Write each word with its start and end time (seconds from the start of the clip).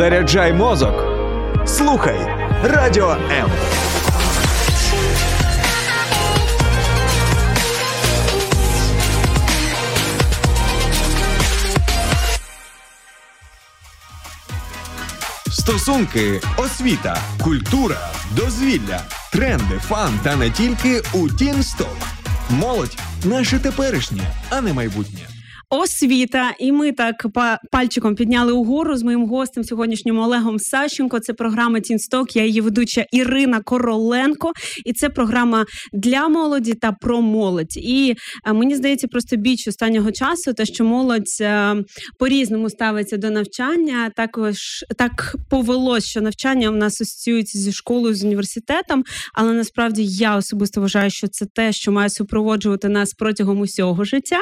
Заряджай 0.00 0.52
мозок. 0.52 0.94
Слухай 1.66 2.18
радіо 2.64 3.10
М. 3.10 3.50
Стосунки, 15.50 16.40
освіта, 16.56 17.18
культура, 17.44 18.10
дозвілля, 18.36 19.00
тренди, 19.32 19.78
фан 19.88 20.20
та 20.22 20.36
не 20.36 20.50
тільки 20.50 21.02
у 21.12 21.28
Тінсток. 21.28 21.96
Молодь 22.50 22.98
наше 23.24 23.58
теперішнє, 23.58 24.22
а 24.50 24.60
не 24.60 24.72
майбутнє 24.72 25.39
освіта, 25.70 26.54
і 26.58 26.72
ми 26.72 26.92
так 26.92 27.26
пальчиком 27.72 28.14
підняли 28.14 28.52
угору 28.52 28.96
з 28.96 29.02
моїм 29.02 29.26
гостем 29.26 29.64
сьогоднішнім 29.64 30.18
Олегом 30.18 30.58
Сащенко. 30.58 31.20
Це 31.20 31.32
програма 31.32 31.80
Тінсток. 31.80 32.36
Я 32.36 32.44
її 32.44 32.60
ведуча 32.60 33.06
Ірина 33.12 33.60
Короленко, 33.60 34.52
і 34.84 34.92
це 34.92 35.08
програма 35.08 35.64
для 35.92 36.28
молоді 36.28 36.74
та 36.74 36.92
про 36.92 37.20
молодь. 37.20 37.76
І 37.76 38.14
е, 38.46 38.52
мені 38.52 38.76
здається, 38.76 39.08
просто 39.08 39.36
біч 39.36 39.68
останнього 39.68 40.12
часу, 40.12 40.52
те, 40.52 40.66
що 40.66 40.84
молодь 40.84 41.38
е, 41.40 41.76
по 42.18 42.28
різному 42.28 42.70
ставиться 42.70 43.16
до 43.16 43.30
навчання. 43.30 44.10
Також 44.16 44.56
так 44.98 45.36
повелось, 45.50 46.04
що 46.04 46.20
навчання 46.20 46.70
в 46.70 46.76
нас 46.76 47.00
асоціюється 47.00 47.58
зі 47.58 47.72
школою 47.72 48.14
з 48.14 48.24
університетом. 48.24 49.04
Але 49.34 49.52
насправді 49.52 50.04
я 50.04 50.36
особисто 50.36 50.80
вважаю, 50.80 51.10
що 51.10 51.28
це 51.28 51.46
те, 51.54 51.72
що 51.72 51.92
має 51.92 52.10
супроводжувати 52.10 52.88
нас 52.88 53.14
протягом 53.14 53.60
усього 53.60 54.04
життя. 54.04 54.40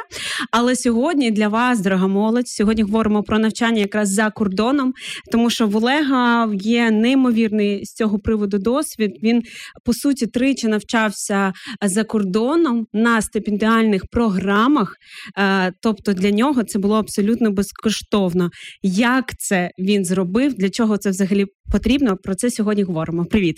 Але 0.53 0.77
сьогодні 0.77 1.18
сьогодні 1.19 1.37
для 1.37 1.49
вас, 1.49 1.81
дорога 1.81 2.07
молодь. 2.07 2.49
Сьогодні 2.49 2.83
говоримо 2.83 3.23
про 3.23 3.39
навчання 3.39 3.81
якраз 3.81 4.11
за 4.11 4.31
кордоном, 4.31 4.93
тому 5.33 5.51
що 5.51 5.67
в 5.67 5.77
Олега 5.77 6.51
є 6.55 6.91
неймовірний 6.91 7.85
з 7.85 7.93
цього 7.93 8.19
приводу 8.19 8.59
досвід. 8.59 9.11
Він 9.23 9.43
по 9.85 9.93
суті 9.93 10.27
тричі 10.27 10.69
навчався 10.69 11.53
за 11.83 12.05
кордоном 12.05 12.87
на 12.93 13.23
стипендіальних 13.23 14.03
програмах. 14.11 14.95
Е, 15.39 15.73
тобто 15.83 16.13
для 16.13 16.31
нього 16.31 16.63
це 16.63 16.79
було 16.79 16.97
абсолютно 16.97 17.51
безкоштовно. 17.51 18.51
Як 18.83 19.37
це 19.39 19.71
він 19.79 20.05
зробив? 20.05 20.55
Для 20.55 20.71
чого 20.71 20.97
це 20.97 21.11
взагалі 21.11 21.47
потрібно? 21.73 22.17
Про 22.17 22.35
це 22.35 22.51
сьогодні 22.51 22.83
говоримо. 22.83 23.25
Привіт, 23.25 23.57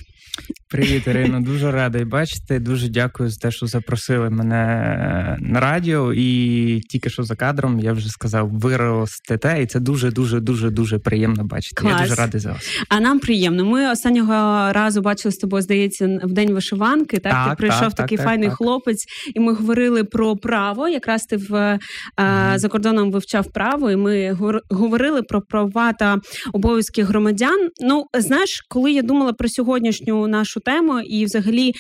привіт, 0.69 1.07
Ірино. 1.07 1.41
Дуже 1.51 1.71
радий 1.71 2.05
бачити. 2.05 2.59
Дуже 2.59 2.89
дякую 2.89 3.29
за 3.29 3.39
те, 3.39 3.51
що 3.51 3.67
запросили 3.67 4.31
мене 4.31 4.57
е, 4.57 5.37
на 5.41 5.61
радіо 5.61 6.13
і 6.13 6.81
тільки 6.81 7.11
що 7.11 7.23
за 7.23 7.37
кадром, 7.37 7.81
я 7.81 7.93
вже 7.93 8.09
сказав, 8.09 8.51
виростете, 8.51 9.63
і 9.63 9.67
це 9.67 9.81
дуже, 9.81 10.11
дуже, 10.11 10.41
дуже, 10.41 10.71
дуже 10.71 10.99
приємно 10.99 11.45
бачити. 11.45 11.83
Клас. 11.83 11.93
Я 11.93 12.03
дуже 12.03 12.15
радий 12.15 12.41
за 12.41 12.53
вас. 12.53 12.85
А 12.89 13.01
нам 13.01 13.19
приємно. 13.19 13.65
Ми 13.65 13.91
останнього 13.91 14.33
разу 14.73 15.01
бачили 15.01 15.33
з 15.33 15.37
тобою, 15.37 15.63
здається, 15.63 16.21
в 16.25 16.33
день 16.33 16.53
вишиванки. 16.53 17.19
Так, 17.19 17.33
так 17.33 17.51
ти 17.51 17.57
прийшов 17.57 17.81
так, 17.81 17.95
такий 17.95 18.19
так, 18.19 18.27
файний 18.27 18.51
хлопець, 18.51 19.05
і 19.35 19.41
ми 19.41 19.55
говорили 19.55 20.05
про 20.05 20.37
право. 20.37 20.89
Якраз 20.89 21.23
ти 21.25 21.37
в 21.37 21.51
mm-hmm. 21.51 22.59
за 22.59 22.69
кордоном 22.69 23.13
вивчав 23.13 23.53
право, 23.53 23.91
і 23.91 23.97
ми 23.97 24.39
говорили 24.71 25.23
про 25.23 25.41
права 25.41 25.93
та 25.93 26.19
обов'язки 26.53 27.03
громадян. 27.03 27.69
Ну 27.81 28.00
знаєш, 28.19 28.65
коли 28.69 28.93
я 28.93 29.03
думала 29.03 29.33
про 29.33 29.49
сьогоднішню 29.49 30.27
нашу 30.27 30.61
тему, 30.61 31.01
і 31.01 31.25
взагалі 31.25 31.73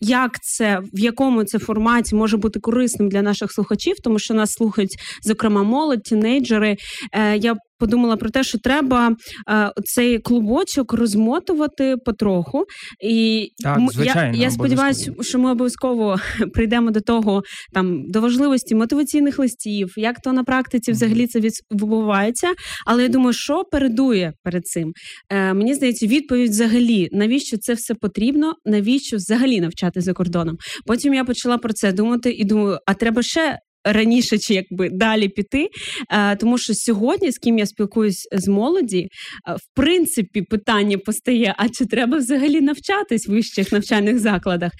як 0.00 0.40
це 0.42 0.80
в 0.92 0.98
якому 0.98 1.44
це 1.44 1.58
форматі 1.58 2.14
може 2.14 2.36
бути 2.36 2.60
корисним 2.60 3.08
для 3.08 3.22
наших 3.22 3.52
слухачів, 3.52 3.96
тому 4.04 4.18
що 4.18 4.34
нас 4.34 4.52
слухають 4.52 4.96
зокрема 5.22 5.62
молодь, 5.62 6.02
тінейджери. 6.02 6.76
Е, 7.12 7.36
я 7.36 7.56
подумала 7.82 8.16
про 8.16 8.30
те, 8.30 8.44
що 8.44 8.58
треба 8.58 9.16
е, 9.50 9.72
цей 9.84 10.18
клубочок 10.18 10.92
розмотувати 10.92 11.96
потроху. 12.04 12.64
І 13.04 13.48
так, 13.62 13.78
звичайно, 13.92 14.36
я 14.36 14.42
я 14.42 14.50
сподіваюся, 14.50 15.12
що 15.20 15.38
ми 15.38 15.50
обов'язково 15.50 16.16
прийдемо 16.54 16.90
до 16.90 17.00
того, 17.00 17.42
там 17.72 18.02
до 18.08 18.20
важливості 18.20 18.74
мотиваційних 18.74 19.38
листів, 19.38 19.94
як 19.96 20.20
то 20.20 20.32
на 20.32 20.44
практиці 20.44 20.92
взагалі 20.92 21.26
це 21.26 21.40
відбувається. 21.40 22.52
Але 22.86 23.02
я 23.02 23.08
думаю, 23.08 23.32
що 23.32 23.64
передує 23.64 24.32
перед 24.42 24.66
цим. 24.66 24.92
Е, 25.30 25.54
Мені 25.54 25.74
здається, 25.74 26.06
відповідь 26.06 26.50
взагалі, 26.50 27.08
навіщо 27.12 27.56
це 27.56 27.74
все 27.74 27.94
потрібно, 27.94 28.54
навіщо 28.64 29.16
взагалі 29.16 29.60
навчати 29.60 30.00
за 30.00 30.12
кордоном. 30.12 30.56
Потім 30.86 31.14
я 31.14 31.24
почала 31.24 31.58
про 31.58 31.72
це 31.72 31.92
думати 31.92 32.30
і 32.30 32.44
думаю, 32.44 32.78
а 32.86 32.94
треба 32.94 33.22
ще 33.22 33.58
раніше 33.84 34.38
чи 34.38 34.54
якби 34.54 34.88
далі 34.90 35.28
піти. 35.28 35.68
Е, 36.10 36.36
тому 36.36 36.58
що 36.58 36.74
сьогодні, 36.74 37.32
з 37.32 37.38
ким 37.38 37.58
я 37.58 37.66
спілкуюсь 37.66 38.28
з 38.32 38.48
молоді, 38.48 39.08
е, 39.48 39.54
в 39.54 39.74
принципі, 39.74 40.42
питання 40.42 40.98
постає: 40.98 41.54
а 41.58 41.68
чи 41.68 41.86
треба 41.86 42.18
взагалі 42.18 42.60
навчатись 42.60 43.28
в 43.28 43.32
вищих 43.32 43.72
навчальних 43.72 44.18
закладах? 44.18 44.72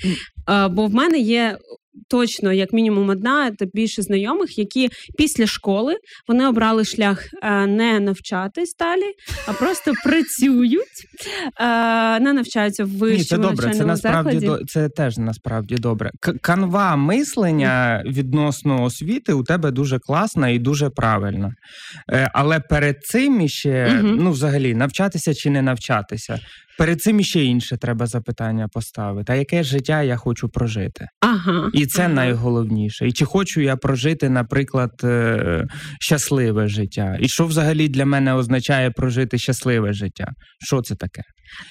Е, 0.51 0.69
бо 0.69 0.87
в 0.87 0.95
мене 0.95 1.19
є 1.19 1.59
точно, 2.09 2.53
як 2.53 2.73
мінімум, 2.73 3.09
одна 3.09 3.51
та 3.51 3.67
більше 3.75 4.03
знайомих, 4.03 4.59
які 4.59 4.91
після 5.19 5.47
школи 5.47 5.97
вони 6.29 6.49
обрали 6.49 6.85
шлях 6.85 7.25
е, 7.43 7.67
не 7.67 8.01
навчатись 8.01 8.77
далі, 8.77 9.15
а 9.47 9.53
просто 9.53 9.93
працюють, 10.05 11.07
е, 11.61 12.21
не 12.21 12.33
навчаються 12.33 12.85
в 12.85 12.89
вищому 12.89 13.43
це 13.45 13.49
добре. 13.49 13.75
Це 13.75 13.85
насправді 13.85 14.39
закладі. 14.39 14.65
це 14.65 14.89
теж 14.89 15.19
насправді 15.19 15.75
добре. 15.75 16.11
Канва 16.41 16.97
мислення 16.97 18.03
відносно 18.07 18.83
освіти 18.83 19.33
у 19.33 19.43
тебе 19.43 19.71
дуже 19.71 19.99
класна 19.99 20.49
і 20.49 20.59
дуже 20.59 20.91
правильна. 20.91 21.55
Е, 22.13 22.31
але 22.35 22.61
перед 22.61 23.05
цим 23.05 23.41
іще, 23.41 23.99
угу. 23.99 24.09
ну 24.09 24.31
взагалі, 24.31 24.75
навчатися 24.75 25.35
чи 25.35 25.51
не 25.51 25.63
навчатися. 25.63 26.41
Перед 26.79 27.03
цим 27.03 27.21
іще 27.21 27.45
інше 27.45 27.77
треба 27.77 28.07
запитання 28.07 28.69
поставити. 28.69 29.33
А 29.33 29.37
яке 29.37 29.63
життя 29.63 30.03
я 30.03 30.17
хочу 30.17 30.49
прожити? 30.49 31.07
Ага. 31.21 31.71
І 31.75 31.87
це 31.87 32.05
ага. 32.05 32.15
найголовніше. 32.15 33.09
І 33.09 33.13
чи 33.13 33.25
хочу 33.25 33.61
я 33.61 33.77
прожити, 33.77 34.29
наприклад, 34.29 34.91
е, 35.05 35.67
щасливе 36.01 36.69
життя? 36.69 37.19
І 37.21 37.29
що 37.29 37.47
взагалі 37.47 37.89
для 37.89 38.07
мене 38.07 38.35
означає 38.35 38.91
прожити 38.91 39.39
щасливе 39.39 39.93
життя? 39.93 40.27
Що 40.61 40.83
це 40.83 40.95
таке? 40.95 41.23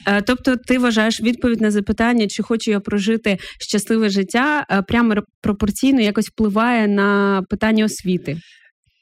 Е, 0.07 0.22
тобто, 0.22 0.56
ти 0.56 0.78
вважаєш 0.78 1.22
відповідь 1.22 1.61
на 1.61 1.72
запитання, 1.72 2.28
чи 2.28 2.44
хочу 2.44 2.72
я 2.72 2.79
прожити 2.79 3.38
щасливе 3.59 4.09
життя, 4.09 4.66
е, 4.72 4.81
прямо 4.81 5.16
пропорційно 5.41 6.01
якось 6.01 6.28
впливає 6.28 6.88
на 6.88 7.41
питання 7.50 7.85
освіти? 7.85 8.38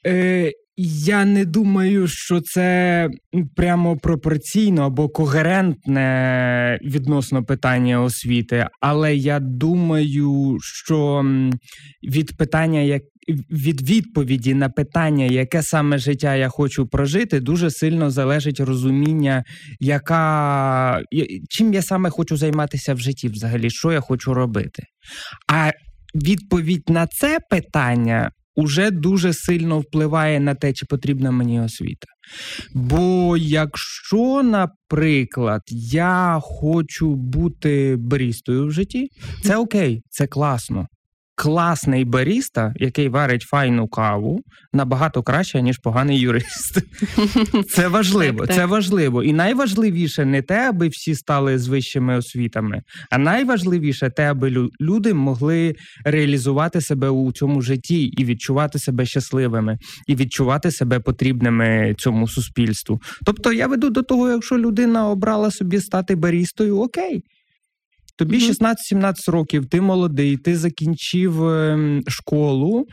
Е, 0.06 0.52
я 0.76 1.24
не 1.24 1.44
думаю, 1.44 2.08
що 2.08 2.40
це 2.40 3.08
прямо 3.56 3.96
пропорційно 3.96 4.82
або 4.82 5.08
когерентне 5.08 6.78
відносно 6.84 7.44
питання 7.44 8.02
освіти, 8.02 8.66
але 8.80 9.14
я 9.14 9.40
думаю, 9.40 10.58
що 10.60 11.24
від 12.02 12.36
питання, 12.36 12.80
як 12.80 13.02
від 13.50 13.90
відповіді 13.90 14.54
на 14.54 14.68
питання, 14.68 15.24
яке 15.24 15.62
саме 15.62 15.98
життя 15.98 16.34
я 16.36 16.48
хочу 16.48 16.86
прожити, 16.86 17.40
дуже 17.40 17.70
сильно 17.70 18.10
залежить 18.10 18.60
розуміння, 18.60 19.44
яка 19.80 21.02
чим 21.48 21.74
я 21.74 21.82
саме 21.82 22.10
хочу 22.10 22.36
займатися 22.36 22.94
в 22.94 22.98
житті, 22.98 23.28
взагалі, 23.28 23.70
що 23.70 23.92
я 23.92 24.00
хочу 24.00 24.34
робити. 24.34 24.82
А 25.52 25.70
відповідь 26.14 26.88
на 26.88 27.06
це 27.06 27.38
питання 27.50 28.30
уже 28.60 28.90
дуже 28.90 29.32
сильно 29.32 29.78
впливає 29.78 30.40
на 30.40 30.54
те, 30.54 30.72
чи 30.72 30.86
потрібна 30.86 31.30
мені 31.30 31.60
освіта. 31.60 32.06
Бо 32.74 33.36
якщо, 33.36 34.42
наприклад, 34.42 35.62
я 35.68 36.38
хочу 36.42 37.14
бути 37.14 37.96
барістою 37.98 38.66
в 38.66 38.70
житті, 38.70 39.08
це 39.42 39.56
окей, 39.56 40.02
це 40.10 40.26
класно 40.26 40.86
класний 41.40 42.04
баріста, 42.04 42.74
який 42.76 43.08
варить 43.08 43.42
файну 43.42 43.88
каву, 43.88 44.40
набагато 44.72 45.22
краще, 45.22 45.62
ніж 45.62 45.78
поганий 45.78 46.18
юрист. 46.18 46.82
Це 47.70 47.88
важливо. 47.88 48.46
Це 48.46 48.66
важливо. 48.66 49.22
І 49.22 49.32
найважливіше 49.32 50.24
не 50.24 50.42
те, 50.42 50.68
аби 50.68 50.88
всі 50.88 51.14
стали 51.14 51.58
з 51.58 51.68
вищими 51.68 52.16
освітами, 52.16 52.82
а 53.10 53.18
найважливіше 53.18 54.10
те, 54.10 54.30
аби 54.30 54.68
люди 54.80 55.14
могли 55.14 55.74
реалізувати 56.04 56.80
себе 56.80 57.08
у 57.08 57.32
цьому 57.32 57.62
житті 57.62 58.04
і 58.04 58.24
відчувати 58.24 58.78
себе 58.78 59.06
щасливими, 59.06 59.78
і 60.06 60.14
відчувати 60.14 60.70
себе 60.70 61.00
потрібними 61.00 61.94
цьому 61.98 62.28
суспільству. 62.28 63.00
Тобто 63.26 63.52
я 63.52 63.66
веду 63.66 63.90
до 63.90 64.02
того, 64.02 64.30
якщо 64.30 64.58
людина 64.58 65.08
обрала 65.08 65.50
собі 65.50 65.80
стати 65.80 66.14
барістою, 66.16 66.80
окей. 66.80 67.22
Тобі 68.20 68.38
mm 68.38 68.76
16-17 68.92 69.30
років, 69.30 69.66
ти 69.66 69.80
молодий, 69.80 70.36
ти 70.36 70.56
закінчив 70.56 71.44
ем, 71.44 72.02
школу. 72.08 72.86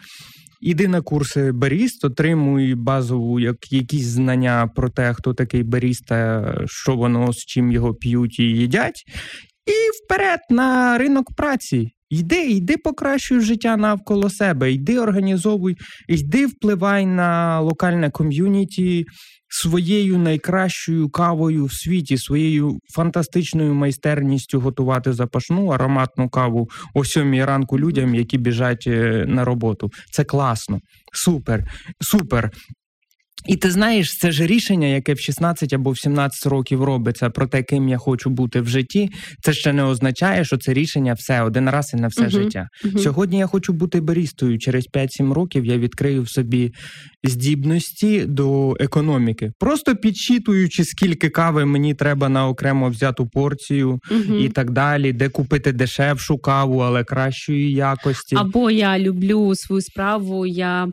Іди 0.61 0.87
на 0.87 1.01
курси 1.01 1.51
баріст, 1.51 2.05
отримуй 2.05 2.75
базову 2.75 3.39
як 3.39 3.71
якісь 3.71 4.05
знання 4.05 4.71
про 4.75 4.89
те, 4.89 5.13
хто 5.13 5.33
такий 5.33 5.63
баріста, 5.63 6.53
що 6.65 6.95
воно 6.95 7.33
з 7.33 7.37
чим 7.37 7.71
його 7.71 7.93
п'ють 7.93 8.39
і 8.39 8.43
їдять, 8.43 9.03
і 9.65 10.03
вперед 10.03 10.39
на 10.49 10.97
ринок 10.97 11.35
праці. 11.35 11.91
Йди, 12.09 12.49
йди 12.49 12.77
покращуй 12.77 13.39
життя 13.39 13.77
навколо 13.77 14.29
себе, 14.29 14.71
йди 14.71 14.99
організовуй, 14.99 15.77
йди 16.07 16.45
впливай 16.45 17.05
на 17.05 17.59
локальне 17.59 18.09
ком'юніті 18.09 19.05
своєю 19.49 20.17
найкращою 20.17 21.09
кавою 21.09 21.65
в 21.65 21.73
світі, 21.73 22.17
своєю 22.17 22.79
фантастичною 22.95 23.73
майстерністю 23.73 24.59
готувати 24.59 25.13
запашну 25.13 25.67
ароматну 25.67 26.29
каву 26.29 26.69
о 26.93 27.05
сьомій 27.05 27.45
ранку 27.45 27.79
людям, 27.79 28.15
які 28.15 28.37
біжать 28.37 28.83
е, 28.87 29.25
на 29.27 29.45
роботу. 29.45 29.89
Це 30.11 30.23
класно, 30.23 30.79
супер, 31.13 31.63
супер. 32.01 32.51
І 33.45 33.55
ти 33.55 33.71
знаєш, 33.71 34.17
це 34.17 34.31
ж 34.31 34.47
рішення, 34.47 34.87
яке 34.87 35.13
в 35.13 35.19
16 35.19 35.73
або 35.73 35.91
в 35.91 35.99
17 35.99 36.45
років 36.45 36.83
робиться 36.83 37.29
про 37.29 37.47
те, 37.47 37.63
ким 37.63 37.89
я 37.89 37.97
хочу 37.97 38.29
бути 38.29 38.61
в 38.61 38.67
житті. 38.67 39.09
Це 39.43 39.53
ще 39.53 39.73
не 39.73 39.83
означає, 39.83 40.45
що 40.45 40.57
це 40.57 40.73
рішення 40.73 41.13
все 41.13 41.41
один 41.41 41.69
раз 41.69 41.91
і 41.93 41.97
на 41.97 42.07
все 42.07 42.21
uh 42.21 42.29
життя. 42.29 42.67
uh 42.85 42.99
Сьогодні 42.99 43.37
я 43.37 43.47
хочу 43.47 43.73
бути 43.73 44.01
барістою. 44.01 44.59
Через 44.59 44.87
5-7 44.93 45.33
років 45.33 45.65
я 45.65 45.77
відкрию 45.77 46.21
в 46.21 46.29
собі 46.29 46.71
здібності 47.23 48.25
до 48.25 48.75
економіки, 48.79 49.51
просто 49.59 49.95
підсчитуючи, 49.95 50.85
скільки 50.85 51.29
кави 51.29 51.65
мені 51.65 51.93
треба 51.93 52.29
на 52.29 52.47
окремо 52.47 52.89
взяту 52.89 53.27
порцію 53.27 53.99
і 54.41 54.49
так 54.49 54.71
далі, 54.71 55.13
де 55.13 55.29
купити 55.29 55.71
дешевшу 55.71 56.37
каву, 56.37 56.79
але 56.79 57.03
кращої 57.03 57.71
якості. 57.71 58.35
Або 58.35 58.71
я 58.71 58.99
люблю 58.99 59.55
свою 59.55 59.81
справу, 59.81 60.45
я 60.45 60.87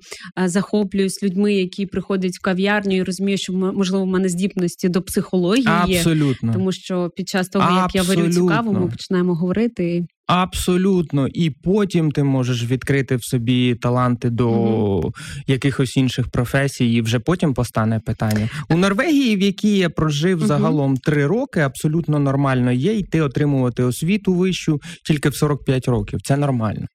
захоплююсь 0.44 1.22
людьми, 1.22 1.54
які 1.54 1.86
приходять 1.86 2.33
в 2.36 2.40
кав'ярню 2.40 2.96
і 2.96 3.02
розумію, 3.02 3.38
що 3.38 3.52
можливо 3.52 4.04
в 4.04 4.08
мене 4.08 4.28
здібності 4.28 4.88
до 4.88 5.02
психології 5.02 5.96
Абсолютно. 5.96 6.52
тому 6.52 6.72
що 6.72 7.10
під 7.16 7.28
час 7.28 7.48
того, 7.48 7.76
як 7.76 7.94
я 7.94 8.02
варю 8.02 8.32
цю 8.32 8.46
каву, 8.46 8.72
ми 8.72 8.88
починаємо 8.88 9.34
говорити. 9.34 10.06
Абсолютно, 10.26 11.28
і 11.28 11.50
потім 11.50 12.12
ти 12.12 12.22
можеш 12.22 12.64
відкрити 12.64 13.16
в 13.16 13.24
собі 13.24 13.74
таланти 13.74 14.30
до 14.30 14.50
mm 14.50 15.12
якихось 15.46 15.96
інших 15.96 16.28
професій, 16.30 16.92
і 16.92 17.00
вже 17.00 17.18
потім 17.18 17.54
постане 17.54 18.00
питання 18.00 18.48
у 18.68 18.76
Норвегії, 18.76 19.36
в 19.36 19.40
якій 19.40 19.76
я 19.76 19.90
прожив 19.90 20.42
mm 20.42 20.46
загалом 20.46 20.96
три 20.96 21.26
роки. 21.26 21.60
Абсолютно 21.60 22.18
нормально 22.18 22.72
є 22.72 22.94
йти 22.94 23.20
отримувати 23.20 23.82
освіту 23.82 24.34
вищу 24.34 24.80
тільки 25.04 25.28
в 25.28 25.34
45 25.34 25.88
років. 25.88 26.20
Це 26.22 26.36
нормально, 26.36 26.86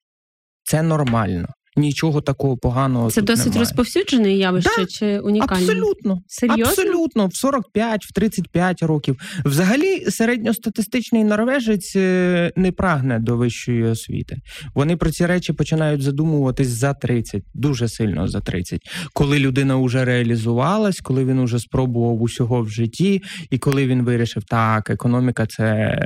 це 0.64 0.82
нормально 0.82 1.48
нічого 1.80 2.22
такого 2.22 2.58
поганого. 2.58 3.12
Це 3.12 3.22
тут 3.22 3.28
досить 3.28 3.46
немає. 3.46 3.60
розповсюджене 3.60 4.34
явище 4.34 4.70
да, 4.78 4.86
чи 4.86 5.20
унікальне? 5.20 5.64
Абсолютно. 5.64 6.22
Серйозно? 6.28 6.66
Абсолютно, 6.66 7.28
в 7.28 7.36
45, 7.36 8.06
в 8.06 8.14
35 8.14 8.84
років. 8.84 9.22
Взагалі, 9.46 10.06
середньостатистичний 10.10 11.24
норвежець 11.24 11.96
е, 11.96 12.52
не 12.56 12.72
прагне 12.72 13.20
до 13.20 13.38
вищої 13.38 13.84
освіти. 13.84 14.38
Вони 14.76 14.98
про 14.98 15.12
ці 15.12 15.26
речі 15.26 15.54
починають 15.54 16.02
задумуватись 16.02 16.68
за 16.68 16.94
30, 16.94 17.44
дуже 17.54 17.88
сильно 17.88 18.28
за 18.28 18.40
30. 18.40 18.82
Коли 19.14 19.40
людина 19.40 19.76
вже 19.76 20.06
реалізувалась, 20.06 21.00
коли 21.00 21.26
він 21.26 21.40
уже 21.40 21.60
спробував 21.60 22.22
усього 22.22 22.62
в 22.62 22.70
житті, 22.70 23.22
і 23.50 23.58
коли 23.58 23.88
він 23.88 24.04
вирішив, 24.04 24.44
так, 24.44 24.90
економіка 24.90 25.46
це 25.46 25.98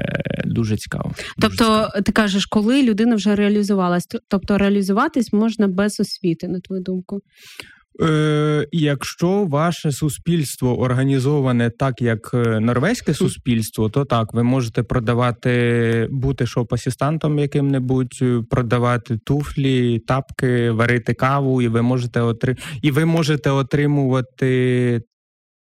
дуже 0.45 0.77
цікаво. 0.77 1.11
Дуже 1.15 1.25
тобто, 1.39 1.57
цікаво. 1.57 2.03
ти 2.05 2.11
кажеш, 2.11 2.45
коли 2.45 2.83
людина 2.83 3.15
вже 3.15 3.35
реалізувалась, 3.35 4.07
тобто 4.27 4.57
реалізуватись 4.57 5.33
можна 5.33 5.62
можна 5.63 5.83
без 5.83 5.99
освіти, 5.99 6.47
на 6.47 6.59
твою 6.59 6.81
думку? 6.81 7.21
Е, 8.01 8.67
Якщо 8.71 9.45
ваше 9.45 9.91
суспільство 9.91 10.79
організоване 10.79 11.69
так, 11.69 12.01
як 12.01 12.31
е, 12.33 12.59
норвезьке 12.59 13.13
суспільство, 13.13 13.89
то 13.89 14.05
так, 14.05 14.33
ви 14.33 14.43
можете 14.43 14.83
продавати, 14.83 16.07
бути 16.11 16.45
shop 16.45 16.70
assistant 16.70 17.27
ом 17.27 17.39
яким-небудь, 17.39 18.19
е, 18.21 18.41
продавати 18.49 19.17
туфлі, 19.17 19.99
тапки, 19.99 20.71
варити 20.71 21.13
каву, 21.13 21.61
і 21.61 21.67
ви 21.67 21.81
можете 21.81 22.21
отри... 22.21 22.55
і 22.81 22.91
ви 22.91 23.05
можете 23.05 23.49
отримувати 23.49 25.01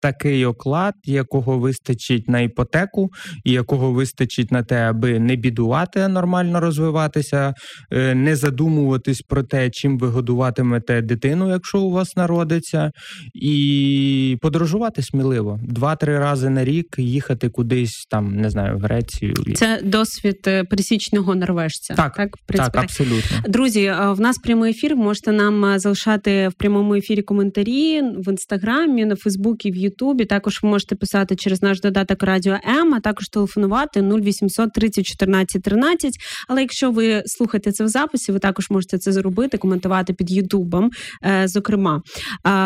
такий 0.00 0.44
оклад, 0.44 0.94
якого 1.04 1.58
вистачить 1.58 2.28
на 2.28 2.40
іпотеку, 2.40 3.10
і 3.44 3.52
якого 3.52 3.92
вистачить 3.92 4.52
на 4.52 4.62
те, 4.62 4.76
аби 4.76 5.18
не 5.18 5.36
бідувати, 5.36 6.00
а 6.00 6.08
нормально 6.08 6.60
розвиватися, 6.60 7.54
е, 7.92 8.14
не 8.14 8.36
задумуватись 8.36 9.20
про 9.20 9.42
те, 9.42 9.70
чим 9.70 9.98
ви 9.98 10.08
годуватимете 10.08 11.02
дитину, 11.02 11.50
якщо 11.50 11.80
у 11.80 11.90
вас 11.90 12.16
народиться, 12.16 12.92
і 13.34 14.38
подорожувати 14.42 15.02
сміливо 15.02 15.60
два-три 15.62 16.18
рази 16.18 16.50
на 16.50 16.64
рік 16.64 16.86
їхати 16.98 17.48
кудись 17.48 18.06
там, 18.10 18.36
не 18.36 18.50
знаю, 18.50 18.76
в 18.76 18.80
Грецію. 18.80 19.34
Це 19.54 19.80
досвід 19.84 20.38
е, 20.46 20.64
пересічного 20.64 21.34
норвежця. 21.34 21.94
Так, 21.94 22.16
так, 22.16 22.30
так, 22.46 22.76
абсолютно. 22.76 23.38
Друзі, 23.48 23.84
е, 23.84 24.12
в 24.12 24.20
нас 24.20 24.38
прямий 24.38 24.70
ефір. 24.70 24.96
Можете 24.96 25.32
нам 25.32 25.78
залишати 25.78 26.48
в 26.48 26.52
прямому 26.52 26.94
ефірі 26.94 27.22
коментарі 27.22 28.02
в 28.02 28.30
інстаграмі, 28.30 29.04
на 29.04 29.16
Фейсбуці, 29.16 29.70
в 29.70 29.76
Ютубі. 29.76 29.89
Ютубі. 29.90 30.24
Також 30.24 30.62
ви 30.62 30.68
можете 30.68 30.94
писати 30.94 31.36
через 31.36 31.62
наш 31.62 31.80
додаток 31.80 32.22
Радіо 32.22 32.58
М, 32.80 32.94
а 32.94 33.00
також 33.00 33.28
телефонувати 33.28 34.00
0800 34.00 34.72
30 34.72 35.06
14 35.06 35.62
13. 35.62 36.12
Але 36.48 36.60
якщо 36.60 36.90
ви 36.90 37.22
слухаєте 37.26 37.72
це 37.72 37.84
в 37.84 37.88
записі, 37.88 38.32
ви 38.32 38.38
також 38.38 38.70
можете 38.70 38.98
це 38.98 39.12
зробити, 39.12 39.58
коментувати 39.58 40.12
під 40.12 40.30
Ютубом. 40.30 40.90
Е, 41.24 41.48
зокрема, 41.48 42.02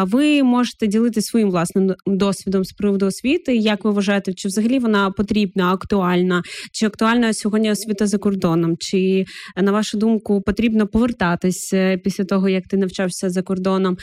ви 0.07 0.43
можете 0.43 0.87
ділитися 0.87 1.31
своїм 1.31 1.51
власним 1.51 1.95
досвідом 2.07 2.65
з 2.65 2.73
приводу 2.73 3.07
освіти. 3.07 3.57
Як 3.57 3.85
ви 3.85 3.91
вважаєте, 3.91 4.33
чи 4.35 4.49
взагалі 4.49 4.79
вона 4.79 5.11
потрібна, 5.11 5.73
актуальна, 5.73 6.43
чи 6.73 6.87
актуальна 6.87 7.33
сьогодні 7.33 7.71
освіта 7.71 8.07
за 8.07 8.19
кордоном? 8.19 8.77
Чи 8.79 9.25
на 9.57 9.73
вашу 9.73 9.99
думку 9.99 10.43
потрібно 10.43 10.87
повертатись 10.87 11.71
е, 11.75 11.99
після 12.05 12.25
того, 12.25 12.49
як 12.49 12.65
ти 12.65 12.77
навчався 12.77 13.31
за 13.31 13.43
кордоном? 13.43 13.97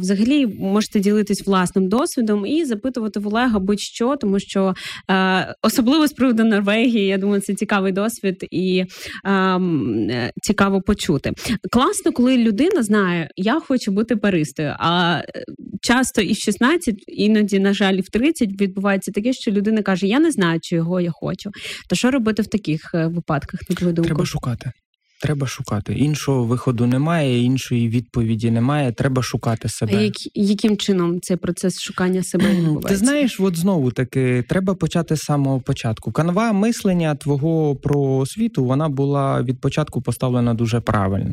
Взагалі 0.00 0.46
можете 0.46 1.00
ділитись 1.00 1.46
власним 1.46 1.88
досвідом 1.88 2.46
і 2.46 2.59
запитувати 2.64 3.20
в 3.20 3.26
Олега 3.26 3.58
будь-що, 3.58 4.16
тому 4.16 4.40
що 4.40 4.74
е, 5.10 5.54
особливо 5.62 6.06
з 6.06 6.12
приводу 6.12 6.44
Норвегії, 6.44 7.06
я 7.06 7.18
думаю, 7.18 7.40
це 7.40 7.54
цікавий 7.54 7.92
досвід 7.92 8.46
і 8.50 8.84
ем, 9.24 10.08
е, 10.10 10.32
цікаво 10.42 10.80
почути. 10.82 11.32
Класно, 11.72 12.12
коли 12.12 12.36
людина 12.36 12.82
знає, 12.82 13.28
я 13.36 13.60
хочу 13.60 13.92
бути 13.92 14.14
баристою, 14.14 14.74
а 14.78 15.20
е, 15.28 15.44
часто 15.82 16.20
і 16.20 16.32
в 16.32 16.36
16, 16.36 16.94
іноді, 17.06 17.58
на 17.58 17.74
жаль, 17.74 17.94
і 17.94 18.00
в 18.00 18.08
30 18.08 18.60
відбувається 18.60 19.12
таке, 19.12 19.32
що 19.32 19.50
людина 19.50 19.82
каже: 19.82 20.06
Я 20.06 20.20
не 20.20 20.30
знаю, 20.30 20.58
чого 20.62 21.00
я 21.00 21.10
хочу. 21.12 21.50
То 21.88 21.96
що 21.96 22.10
робити 22.10 22.42
в 22.42 22.46
таких 22.46 22.80
е, 22.94 23.06
випадках? 23.06 23.60
на 23.70 23.76
твою 23.76 23.92
думку? 23.92 24.06
Треба 24.06 24.26
шукати. 24.26 24.72
Треба 25.20 25.46
шукати. 25.46 25.94
Іншого 25.94 26.44
виходу 26.44 26.86
немає, 26.86 27.42
іншої 27.42 27.88
відповіді 27.88 28.50
немає. 28.50 28.92
Треба 28.92 29.22
шукати 29.22 29.68
себе. 29.68 29.92
А 29.96 30.00
як, 30.00 30.36
яким 30.36 30.76
чином 30.76 31.20
цей 31.20 31.36
процес 31.36 31.80
шукання 31.80 32.22
себе 32.22 32.50
відбувається? 32.50 32.88
Ти 32.88 32.96
знаєш, 32.96 33.40
от 33.40 33.56
знову 33.56 33.90
таки 33.90 34.44
треба 34.48 34.74
почати 34.74 35.16
з 35.16 35.20
самого 35.20 35.60
початку. 35.60 36.12
Канва 36.12 36.52
мислення 36.52 37.14
твого 37.14 37.76
про 37.76 38.00
освіту 38.02 38.64
вона 38.64 38.88
була 38.88 39.42
від 39.42 39.60
початку 39.60 40.02
поставлена 40.02 40.54
дуже 40.54 40.80
правильно. 40.80 41.32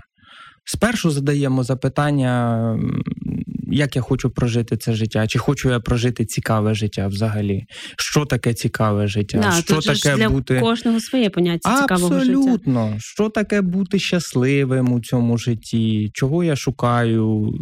Спершу 0.70 1.12
задаємо 1.12 1.64
запитання, 1.64 2.80
як 3.72 3.96
я 3.96 4.02
хочу 4.02 4.30
прожити 4.30 4.78
це 4.78 4.94
життя, 4.94 5.28
чи 5.28 5.40
хочу 5.40 5.70
я 5.70 5.80
прожити 5.80 6.26
цікаве 6.26 6.74
життя 6.74 7.08
взагалі? 7.08 7.66
Що 7.98 8.26
таке 8.26 8.54
цікаве 8.54 9.08
життя? 9.08 9.40
Да, 9.40 9.52
що 9.52 9.94
таке 9.94 10.18
для 10.18 10.30
бути 10.30 10.60
кожного 10.60 11.00
своє 11.00 11.30
поняття 11.30 11.82
цікавого 11.82 12.16
Абсолютно. 12.16 12.88
життя. 12.88 13.00
Що 13.00 13.30
таке 13.30 13.62
бути 13.62 14.00
щасливим 14.00 14.94
у 14.94 15.00
цьому 15.00 15.38
житті? 15.38 16.10
Чого 16.14 16.44
я 16.44 16.56
шукаю, 16.56 17.54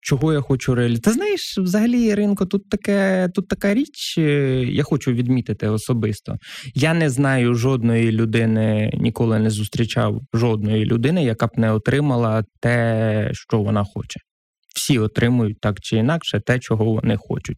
чого 0.00 0.32
я 0.32 0.40
хочу 0.40 0.74
реалізувати? 0.74 1.10
Ти 1.10 1.12
знаєш, 1.12 1.58
взагалі, 1.58 2.02
Іринко, 2.02 2.46
тут 2.46 2.68
таке, 2.68 3.28
тут 3.34 3.48
така 3.48 3.74
річ, 3.74 4.14
е, 4.18 4.64
я 4.64 4.82
хочу 4.82 5.12
відмітити 5.12 5.68
особисто. 5.68 6.36
Я 6.74 6.94
не 6.94 7.10
знаю 7.10 7.54
жодної 7.54 8.12
людини, 8.12 8.90
ніколи 8.94 9.38
не 9.38 9.50
зустрічав 9.50 10.20
жодної 10.34 10.84
людини, 10.84 11.24
яка 11.24 11.46
б 11.46 11.50
не 11.56 11.72
отримала 11.72 12.44
те, 12.60 13.30
що 13.32 13.60
вона 13.60 13.84
хоче 13.84 14.20
всі 14.74 14.98
отримують 14.98 15.60
так 15.60 15.80
чи 15.80 15.96
інакше 15.96 16.40
те, 16.40 16.58
чого 16.58 16.84
вони 16.84 17.16
хочуть. 17.16 17.56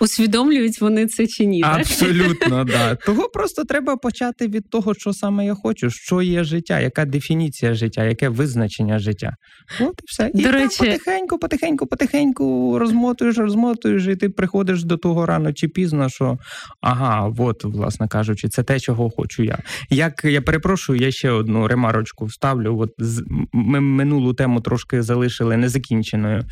Усвідомлюють 0.00 0.80
вони 0.80 1.06
це 1.06 1.26
чи 1.26 1.46
ні? 1.46 1.62
Абсолютно, 1.62 2.64
да. 2.64 2.94
Того 3.06 3.28
просто 3.28 3.64
треба 3.64 3.96
почати 3.96 4.48
від 4.48 4.70
того, 4.70 4.94
що 4.94 5.12
саме 5.12 5.46
я 5.46 5.54
хочу, 5.54 5.90
що 5.90 6.22
є 6.22 6.44
життя, 6.44 6.80
яка 6.80 7.04
дефініція 7.04 7.74
життя, 7.74 8.04
яке 8.04 8.28
визначення 8.28 8.98
життя. 8.98 9.32
От 9.80 10.00
і 10.02 10.04
все. 10.06 10.30
І 10.34 10.42
До 10.42 10.50
речі... 10.50 10.78
потихеньку, 10.78 11.38
потихеньку, 11.38 11.86
потихеньку 11.86 12.78
розмотуєш, 12.78 13.38
розмотуєш, 13.38 14.06
і 14.06 14.16
ти 14.16 14.28
приходиш 14.28 14.84
до 14.84 14.96
того 14.96 15.26
рано 15.26 15.52
чи 15.52 15.68
пізно, 15.68 16.08
що 16.08 16.38
ага, 16.80 17.32
от, 17.38 17.64
власне 17.64 18.08
кажучи, 18.08 18.48
це 18.48 18.62
те, 18.62 18.80
чого 18.80 19.10
хочу 19.10 19.42
я. 19.42 19.58
Як 19.90 20.24
я 20.24 20.42
перепрошую, 20.42 21.00
я 21.00 21.10
ще 21.10 21.30
одну 21.30 21.68
ремарочку 21.68 22.24
вставлю. 22.24 22.78
От 22.78 22.90
ми 23.52 23.80
минулу 23.80 24.34
тему 24.34 24.60
трошки 24.60 25.02
залишили 25.02 25.56
незакінченою. 25.56 26.44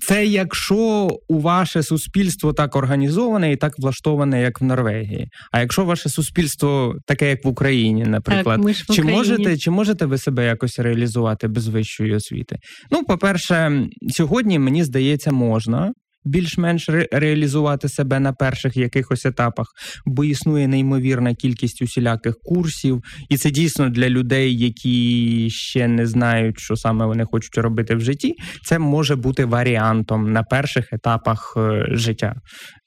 Це 0.00 0.26
якщо 0.26 1.08
у 1.28 1.40
ваше 1.40 1.82
суспільство 1.82 2.52
так 2.52 2.76
організоване 2.76 3.52
і 3.52 3.56
так 3.56 3.78
влаштоване, 3.78 4.40
як 4.40 4.60
в 4.60 4.64
Норвегії. 4.64 5.28
А 5.52 5.60
якщо 5.60 5.84
ваше 5.84 6.08
суспільство 6.08 6.94
таке, 7.06 7.30
як 7.30 7.44
в 7.44 7.48
Україні, 7.48 8.04
наприклад, 8.04 8.56
так, 8.56 8.64
ми 8.64 8.74
ж 8.74 8.84
в 8.88 8.94
чи 8.94 9.02
можете 9.02 9.56
чи 9.56 9.70
можете 9.70 10.06
ви 10.06 10.18
себе 10.18 10.46
якось 10.46 10.78
реалізувати 10.78 11.48
без 11.48 11.68
вищої 11.68 12.14
освіти? 12.14 12.56
Ну, 12.90 13.04
по-перше, 13.04 13.86
сьогодні 14.08 14.58
мені 14.58 14.84
здається, 14.84 15.32
можна 15.32 15.92
більш-менш 16.24 16.88
ре- 16.88 17.08
реалізувати 17.12 17.88
себе 17.88 18.20
на 18.20 18.32
перших 18.32 18.76
якихось 18.76 19.26
етапах, 19.26 19.66
бо 20.06 20.24
існує 20.24 20.68
неймовірна 20.68 21.34
кількість 21.34 21.82
усіляких 21.82 22.34
курсів, 22.42 23.02
і 23.28 23.36
це 23.36 23.50
дійсно 23.50 23.90
для 23.90 24.08
людей, 24.08 24.58
які 24.58 25.48
ще 25.50 25.88
не 25.88 26.06
знають, 26.06 26.58
що 26.58 26.76
саме 26.76 27.06
вони 27.06 27.24
хочуть 27.24 27.58
робити 27.58 27.94
в 27.94 28.00
житті. 28.00 28.34
Це 28.64 28.78
може 28.78 29.16
бути 29.16 29.44
варіантом 29.44 30.32
на 30.32 30.42
перших 30.42 30.92
етапах 30.92 31.54
е, 31.56 31.86
життя, 31.90 32.34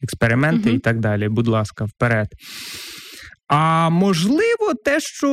експерименти 0.02 0.70
угу. 0.70 0.78
і 0.78 0.80
так 0.80 1.00
далі. 1.00 1.30
Будь 1.30 1.48
ласка, 1.48 1.86
вперед. 1.86 2.28
А 3.48 3.90
можливо, 3.90 4.74
те, 4.86 5.00
що 5.00 5.30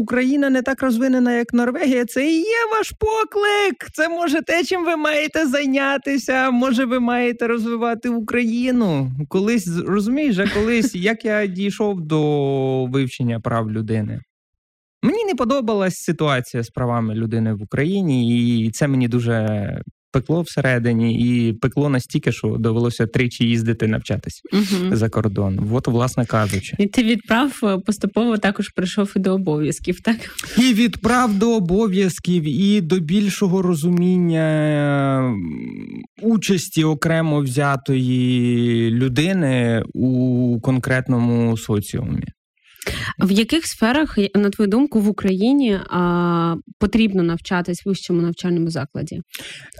Україна 0.00 0.50
не 0.50 0.62
так 0.62 0.82
розвинена, 0.82 1.32
як 1.32 1.52
Норвегія, 1.52 2.04
це 2.04 2.30
і 2.30 2.36
є 2.36 2.66
ваш 2.72 2.90
поклик. 2.90 3.90
Це 3.92 4.08
може 4.08 4.42
те, 4.42 4.64
чим 4.64 4.84
ви 4.84 4.96
маєте 4.96 5.46
зайнятися. 5.46 6.50
Може, 6.50 6.84
ви 6.84 7.00
маєте 7.00 7.46
розвивати 7.46 8.08
Україну. 8.08 9.12
Колись 9.28 9.68
розумієш, 9.86 10.38
а 10.38 10.54
колись 10.54 10.94
як 10.94 11.24
я 11.24 11.46
дійшов 11.46 12.00
до 12.00 12.86
вивчення 12.86 13.40
прав 13.40 13.70
людини. 13.70 14.20
Мені 15.02 15.24
не 15.24 15.34
подобалась 15.34 15.96
ситуація 15.96 16.62
з 16.62 16.68
правами 16.70 17.14
людини 17.14 17.54
в 17.54 17.62
Україні, 17.62 18.66
і 18.66 18.70
це 18.70 18.88
мені 18.88 19.08
дуже 19.08 19.82
пекло 20.20 20.42
всередині, 20.42 21.14
і 21.20 21.52
пекло 21.52 21.88
настільки, 21.88 22.32
що 22.32 22.48
довелося 22.48 23.06
тричі 23.06 23.44
їздити 23.44 23.86
навчатись 23.86 24.42
Угу. 24.52 24.96
за 24.96 25.08
кордон. 25.08 25.68
От, 25.72 25.88
власне 25.88 26.26
кажучи. 26.26 26.76
І 26.78 26.86
ти 26.86 27.02
відправ 27.02 27.60
е, 27.62 27.78
поступово 27.86 28.38
також 28.38 28.68
прийшов 28.68 29.12
і 29.16 29.18
до 29.18 29.34
обов'язків, 29.34 30.00
так? 30.00 30.16
І 30.58 30.74
від 30.74 30.96
прав 31.00 31.34
до 31.38 31.56
обов'язків, 31.56 32.42
і 32.44 32.80
до 32.80 32.98
більшого 33.00 33.62
розуміння 33.62 34.38
участі 36.22 36.84
окремо 36.84 37.40
взятої 37.40 38.90
людини 38.90 39.82
у 39.94 40.58
конкретному 40.62 41.56
соціумі. 41.56 42.24
В 43.18 43.30
яких 43.30 43.66
сферах, 43.66 44.18
на 44.34 44.50
твою 44.50 44.70
думку, 44.70 45.00
в 45.00 45.08
Україні 45.08 45.78
а, 45.90 46.54
потрібно 46.78 47.22
навчатись 47.22 47.86
в 47.86 47.88
вищому 47.88 48.22
навчальному 48.22 48.70
закладі? 48.70 49.20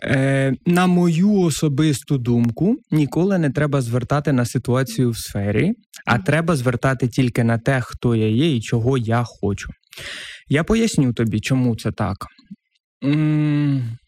Е, 0.04 0.54
на 0.66 0.86
мою 0.86 1.32
особисту 1.32 2.18
думку, 2.18 2.76
ніколи 2.90 3.38
не 3.38 3.50
треба 3.50 3.80
звертати 3.80 4.32
на 4.32 4.44
ситуацію 4.44 5.10
в 5.10 5.18
сфері, 5.18 5.72
а 6.06 6.18
треба 6.18 6.56
звертати 6.56 7.08
тільки 7.08 7.44
на 7.44 7.58
те, 7.58 7.80
хто 7.80 8.14
я 8.14 8.28
є 8.28 8.56
і 8.56 8.60
чого 8.60 8.98
я 8.98 9.24
хочу. 9.26 9.68
Я 10.48 10.64
поясню 10.64 11.12
тобі, 11.12 11.40
чому 11.40 11.76
це 11.76 11.92
так. 11.92 12.16
М, 13.04 13.98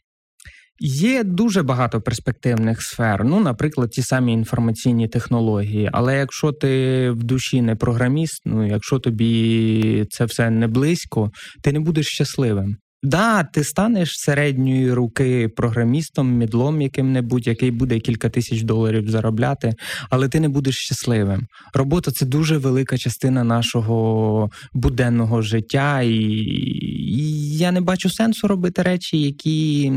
Є 0.83 1.25
дуже 1.25 1.63
багато 1.63 2.01
перспективних 2.01 2.83
сфер, 2.83 3.25
ну, 3.25 3.41
наприклад, 3.41 3.91
ті 3.91 4.03
самі 4.03 4.33
інформаційні 4.33 5.09
технології. 5.09 5.91
Але 5.93 6.19
якщо 6.19 6.53
ти 6.53 7.11
в 7.11 7.23
душі 7.23 7.63
не 7.63 7.77
програміст, 7.77 8.43
ну 8.45 8.67
якщо 8.67 8.99
тобі 8.99 10.05
це 10.11 10.25
все 10.25 10.51
не 10.51 10.67
близько, 10.67 11.31
ти 11.63 11.73
не 11.73 11.81
будеш 11.81 12.07
щасливим. 12.07 12.77
Да, 13.03 13.45
ти 13.45 13.65
станеш 13.65 14.19
середньої 14.19 14.93
руки 14.93 15.49
програмістом, 15.49 16.33
мідлом 16.33 16.83
яким-небудь, 16.83 17.47
який 17.47 17.71
буде 17.71 18.01
кілька 18.01 18.29
тисяч 18.29 18.63
доларів 18.63 19.11
заробляти, 19.11 19.75
але 20.11 20.29
ти 20.29 20.41
не 20.41 20.49
будеш 20.49 20.77
щасливим. 20.77 21.47
Робота 21.75 22.11
це 22.11 22.27
дуже 22.27 22.59
велика 22.59 22.99
частина 22.99 23.45
нашого 23.45 24.51
буденного 24.73 25.43
життя, 25.43 26.03
і, 26.03 26.15
і 26.15 27.57
я 27.57 27.73
не 27.73 27.81
бачу 27.81 28.11
сенсу 28.11 28.49
робити 28.49 28.83
речі, 28.83 29.23
які, 29.23 29.93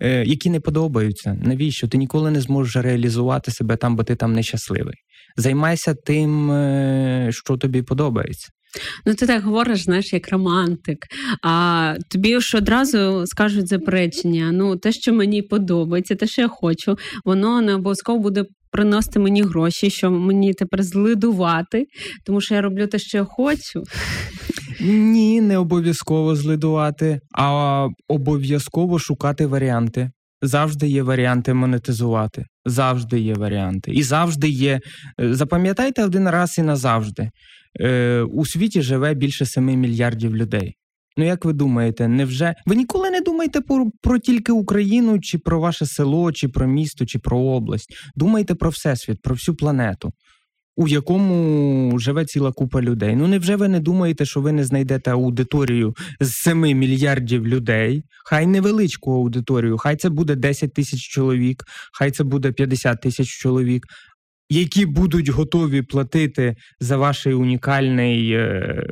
е, 0.00 0.24
які 0.24 0.50
не 0.50 0.60
подобаються. 0.60 1.36
Навіщо? 1.42 1.88
Ти 1.88 1.98
ніколи 1.98 2.30
не 2.30 2.40
зможеш 2.40 2.76
реалізувати 2.76 3.50
себе 3.50 3.76
там, 3.76 3.96
бо 3.96 4.04
ти 4.04 4.14
там 4.14 4.32
нещасливий. 4.32 4.94
Займайся 5.36 5.94
тим, 5.94 6.50
е, 6.50 7.28
що 7.32 7.56
тобі 7.56 7.82
подобається. 7.82 8.48
Ну, 9.06 9.14
ти 9.14 9.26
так 9.26 9.42
говориш, 9.42 9.82
знаєш, 9.82 10.12
як 10.12 10.28
романтик. 10.32 10.98
А 11.42 11.94
тобі 12.10 12.40
ж 12.40 12.56
одразу 12.58 13.26
скажуть 13.26 13.68
заперечення. 13.68 14.50
Ну, 14.52 14.76
те, 14.76 14.92
що 14.92 15.12
мені 15.12 15.42
подобається, 15.42 16.14
те, 16.14 16.26
що 16.26 16.42
я 16.42 16.48
хочу, 16.48 16.98
воно 17.24 17.60
не 17.60 17.74
обов'язково 17.74 18.18
буде 18.18 18.44
приносити 18.72 19.18
мені 19.18 19.42
гроші, 19.42 19.90
що 19.90 20.10
мені 20.10 20.54
тепер 20.54 20.82
злидувати, 20.82 21.84
тому 22.26 22.40
що 22.40 22.54
я 22.54 22.62
роблю 22.62 22.86
те, 22.86 22.98
що 22.98 23.18
я 23.18 23.24
хочу. 23.24 23.82
Ні, 24.80 25.40
не 25.40 25.58
обов'язково 25.58 26.36
злидувати, 26.36 27.20
а 27.38 27.86
обов'язково 28.08 28.98
шукати 28.98 29.46
варіанти. 29.46 30.10
Завжди 30.42 30.88
є 30.88 31.02
варіанти 31.02 31.54
монетизувати. 31.54 32.44
Завжди 32.64 33.20
є 33.20 33.34
варіанти. 33.34 33.90
І 33.92 34.02
завжди 34.02 34.48
є. 34.48 34.80
е, 35.20 35.34
Запам'ятайте 35.34 36.04
один 36.04 36.28
раз 36.30 36.58
і 36.58 36.62
назавжди. 36.62 37.30
Е, 37.80 38.22
У 38.22 38.46
світі 38.46 38.82
живе 38.82 39.14
більше 39.14 39.46
7 39.46 39.64
мільярдів 39.64 40.36
людей. 40.36 40.76
Ну, 41.16 41.26
як 41.26 41.44
ви 41.44 41.52
думаєте, 41.52 42.08
невже 42.08 42.54
ви 42.66 42.76
ніколи 42.76 43.10
не 43.10 43.20
думаєте 43.20 43.60
про, 43.60 43.90
про 44.02 44.18
тільки 44.18 44.52
Україну, 44.52 45.20
чи 45.20 45.38
про 45.38 45.60
ваше 45.60 45.86
село, 45.86 46.32
чи 46.32 46.48
про 46.48 46.66
місто, 46.66 47.06
чи 47.06 47.18
про 47.18 47.38
область? 47.38 47.94
Думайте 48.16 48.54
про 48.54 48.70
всесвіт, 48.70 49.22
про 49.22 49.34
всю 49.34 49.56
планету, 49.56 50.12
у 50.76 50.88
якому 50.88 51.98
живе 51.98 52.24
ціла 52.24 52.52
купа 52.52 52.82
людей. 52.82 53.16
Ну 53.16 53.26
невже 53.28 53.56
ви 53.56 53.68
не 53.68 53.80
думаєте, 53.80 54.24
що 54.24 54.40
ви 54.40 54.52
не 54.52 54.64
знайдете 54.64 55.10
аудиторію 55.10 55.94
з 56.20 56.32
7 56.32 56.58
мільярдів 56.58 57.46
людей? 57.46 58.02
Хай 58.24 58.46
невеличку 58.46 59.12
аудиторію, 59.12 59.78
хай 59.78 59.96
це 59.96 60.08
буде 60.08 60.34
10 60.36 60.74
тисяч 60.74 61.00
чоловік, 61.00 61.64
хай 61.92 62.10
це 62.10 62.24
буде 62.24 62.52
50 62.52 63.00
тисяч 63.00 63.28
чоловік. 63.28 63.86
Які 64.50 64.86
будуть 64.86 65.28
готові 65.28 65.82
платити 65.82 66.54
за 66.80 66.96
ваш 66.96 67.26
унікальний 67.26 68.32
е, 68.32 68.84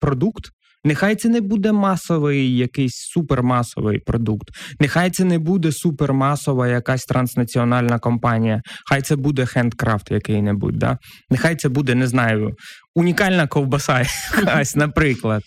продукт, 0.00 0.50
Нехай 0.86 1.16
це 1.16 1.28
не 1.28 1.40
буде 1.40 1.72
масовий 1.72 2.56
якийсь 2.56 2.94
супермасовий 2.94 3.98
продукт. 3.98 4.48
Нехай 4.80 5.10
це 5.10 5.24
не 5.24 5.38
буде 5.38 5.72
супермасова 5.72 6.68
якась 6.68 7.04
транснаціональна 7.04 7.98
компанія. 7.98 8.60
Хай 8.88 9.02
це 9.02 9.16
буде 9.16 9.46
хендкрафт 9.46 10.10
який-небудь. 10.10 10.78
Да? 10.78 10.98
Нехай 11.30 11.56
це 11.56 11.68
буде, 11.68 11.94
не 11.94 12.06
знаю, 12.06 12.54
унікальна 12.94 13.46
ковбаса 13.46 14.04
якась, 14.38 14.76
наприклад. 14.76 15.42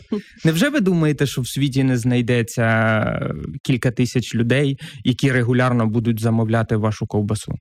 Невже 0.45 0.69
ви 0.69 0.79
думаєте, 0.79 1.25
що 1.25 1.41
в 1.41 1.47
світі 1.47 1.83
не 1.83 1.97
знайдеться 1.97 2.65
кілька 3.63 3.91
тисяч 3.91 4.35
людей, 4.35 4.77
які 5.03 5.31
регулярно 5.31 5.87
будуть 5.87 6.19
замовляти 6.19 6.75
вашу 6.75 7.07
ковбасу? 7.07 7.53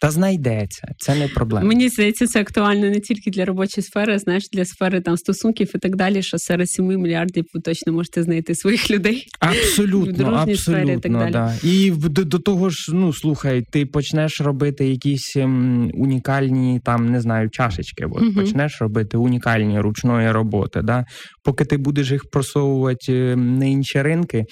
Та 0.00 0.10
знайдеться, 0.10 0.88
це 0.98 1.14
не 1.14 1.28
проблема. 1.28 1.66
Мені 1.66 1.88
здається, 1.88 2.26
це 2.26 2.40
актуально 2.40 2.90
не 2.90 3.00
тільки 3.00 3.30
для 3.30 3.44
робочої 3.44 3.84
сфери, 3.84 4.18
знаєш, 4.18 4.48
для 4.52 4.64
сфери 4.64 5.00
там 5.00 5.16
стосунків 5.16 5.70
і 5.74 5.78
так 5.78 5.96
далі. 5.96 6.22
Що 6.22 6.38
серед 6.38 6.70
7 6.70 6.86
мільярдів 6.86 7.44
ви 7.54 7.60
точно 7.60 7.92
можете 7.92 8.22
знайти 8.22 8.54
своїх 8.54 8.90
людей. 8.90 9.26
в 9.42 9.44
Абсолютно, 9.44 10.46
сфері 10.56 10.92
і 10.94 10.98
так 10.98 11.12
далі. 11.12 11.32
да. 11.32 11.54
І 11.62 11.90
до, 11.90 12.24
до 12.24 12.38
того 12.38 12.70
ж, 12.70 12.94
ну 12.94 13.12
слухай, 13.12 13.62
ти 13.72 13.86
почнеш 13.86 14.40
робити 14.40 14.88
якісь 14.88 15.36
ем, 15.36 15.90
унікальні 15.94 16.80
там, 16.84 17.06
не 17.12 17.20
знаю, 17.20 17.50
чашечки. 17.50 18.04
От, 18.04 18.22
Мгм. 18.22 18.34
Почнеш 18.34 18.80
робити 18.80 19.16
унікальні 19.16 19.80
ручної 19.80 20.30
роботи. 20.30 20.80
Да? 20.82 21.04
Поки 21.44 21.64
ти 21.64 21.76
будеш 21.76 22.10
їх 22.10 22.22
просовувати 22.32 23.30
ем, 23.32 23.58
на 23.58 23.64
інші 23.64 24.02
ринки. 24.02 24.44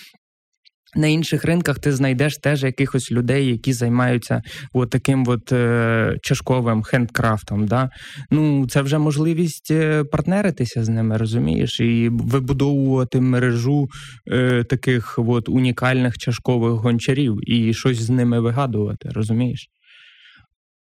На 0.95 1.07
інших 1.07 1.45
ринках 1.45 1.79
ти 1.79 1.93
знайдеш 1.93 2.39
теж 2.39 2.63
якихось 2.63 3.13
людей, 3.13 3.47
які 3.47 3.73
займаються 3.73 4.43
от 4.73 4.91
таким 4.91 5.25
от 5.29 5.53
е, 5.53 6.17
чашковим 6.23 6.83
хендкрафтом. 6.83 7.67
Да? 7.67 7.91
Ну, 8.31 8.67
це 8.69 8.83
вже 8.83 8.99
можливість 8.99 9.71
е, 9.71 10.05
партнеритися 10.05 10.85
з 10.85 10.89
ними, 10.89 11.17
розумієш, 11.17 11.81
і 11.81 12.09
вибудовувати 12.13 13.21
мережу 13.21 13.89
е, 14.33 14.65
таких 14.65 15.19
от 15.19 15.49
унікальних 15.49 16.19
чашкових 16.19 16.73
гончарів 16.73 17.51
і 17.51 17.75
щось 17.75 18.01
з 18.03 18.11
ними 18.11 18.41
вигадувати, 18.41 19.09
розумієш? 19.15 19.69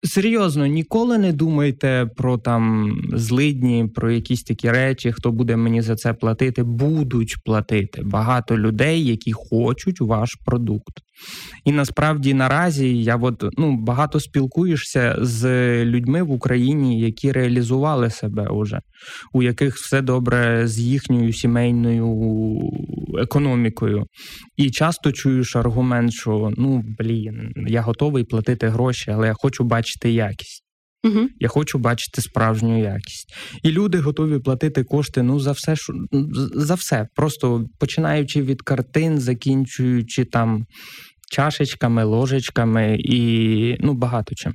Серйозно, 0.04 0.66
ніколи 0.66 1.18
не 1.18 1.34
думайте 1.34 2.10
про 2.16 2.38
там 2.38 2.92
злидні, 3.14 3.88
про 3.96 4.12
якісь 4.12 4.44
такі 4.44 4.72
речі, 4.72 5.12
хто 5.12 5.32
буде 5.32 5.56
мені 5.56 5.82
за 5.82 5.96
це 5.96 6.14
платити. 6.14 6.64
Будуть 6.64 7.36
платити 7.46 8.04
багато 8.04 8.58
людей, 8.58 9.06
які 9.06 9.32
хочуть 9.32 10.02
ваш 10.02 10.36
продукт. 10.46 11.07
І 11.66 11.72
насправді 11.72 12.34
наразі 12.34 13.04
я 13.04 13.16
от, 13.16 13.44
ну, 13.58 13.78
багато 13.78 14.20
спілкуєшся 14.20 15.16
з 15.22 15.46
людьми 15.86 16.24
в 16.24 16.32
Україні, 16.32 17.00
які 17.00 17.32
реалізували 17.32 18.10
себе 18.10 18.48
уже, 18.48 18.80
у 19.34 19.44
яких 19.44 19.76
все 19.76 20.02
добре 20.02 20.68
з 20.68 20.80
їхньою 20.80 21.34
сімейною 21.34 22.60
економікою. 23.20 24.06
І 24.58 24.72
часто 24.72 25.12
чуєш 25.12 25.56
аргумент, 25.56 26.12
що 26.12 26.52
ну 26.58 26.84
блін, 27.00 27.54
я 27.68 27.82
готовий 27.82 28.24
платити 28.24 28.68
гроші, 28.68 29.12
але 29.12 29.28
я 29.28 29.34
хочу 29.38 29.64
бачити 29.64 30.12
якість. 30.12 30.67
Угу. 31.08 31.28
Я 31.40 31.48
хочу 31.48 31.78
бачити 31.78 32.22
справжню 32.22 32.80
якість. 32.80 33.34
І 33.64 33.72
люди 33.72 34.00
готові 34.00 34.40
платити 34.40 34.84
кошти 34.84 35.24
ну 35.24 35.40
за 35.40 35.52
все, 35.52 35.76
що 35.76 35.94
за 36.56 36.76
все. 36.76 37.08
Просто 37.16 37.66
починаючи 37.80 38.42
від 38.42 38.62
картин, 38.62 39.20
закінчуючи 39.20 40.26
там 40.26 40.66
чашечками, 41.30 42.04
ложечками 42.04 42.98
і 43.00 43.78
ну 43.80 43.94
багато 43.94 44.36
чим. 44.36 44.54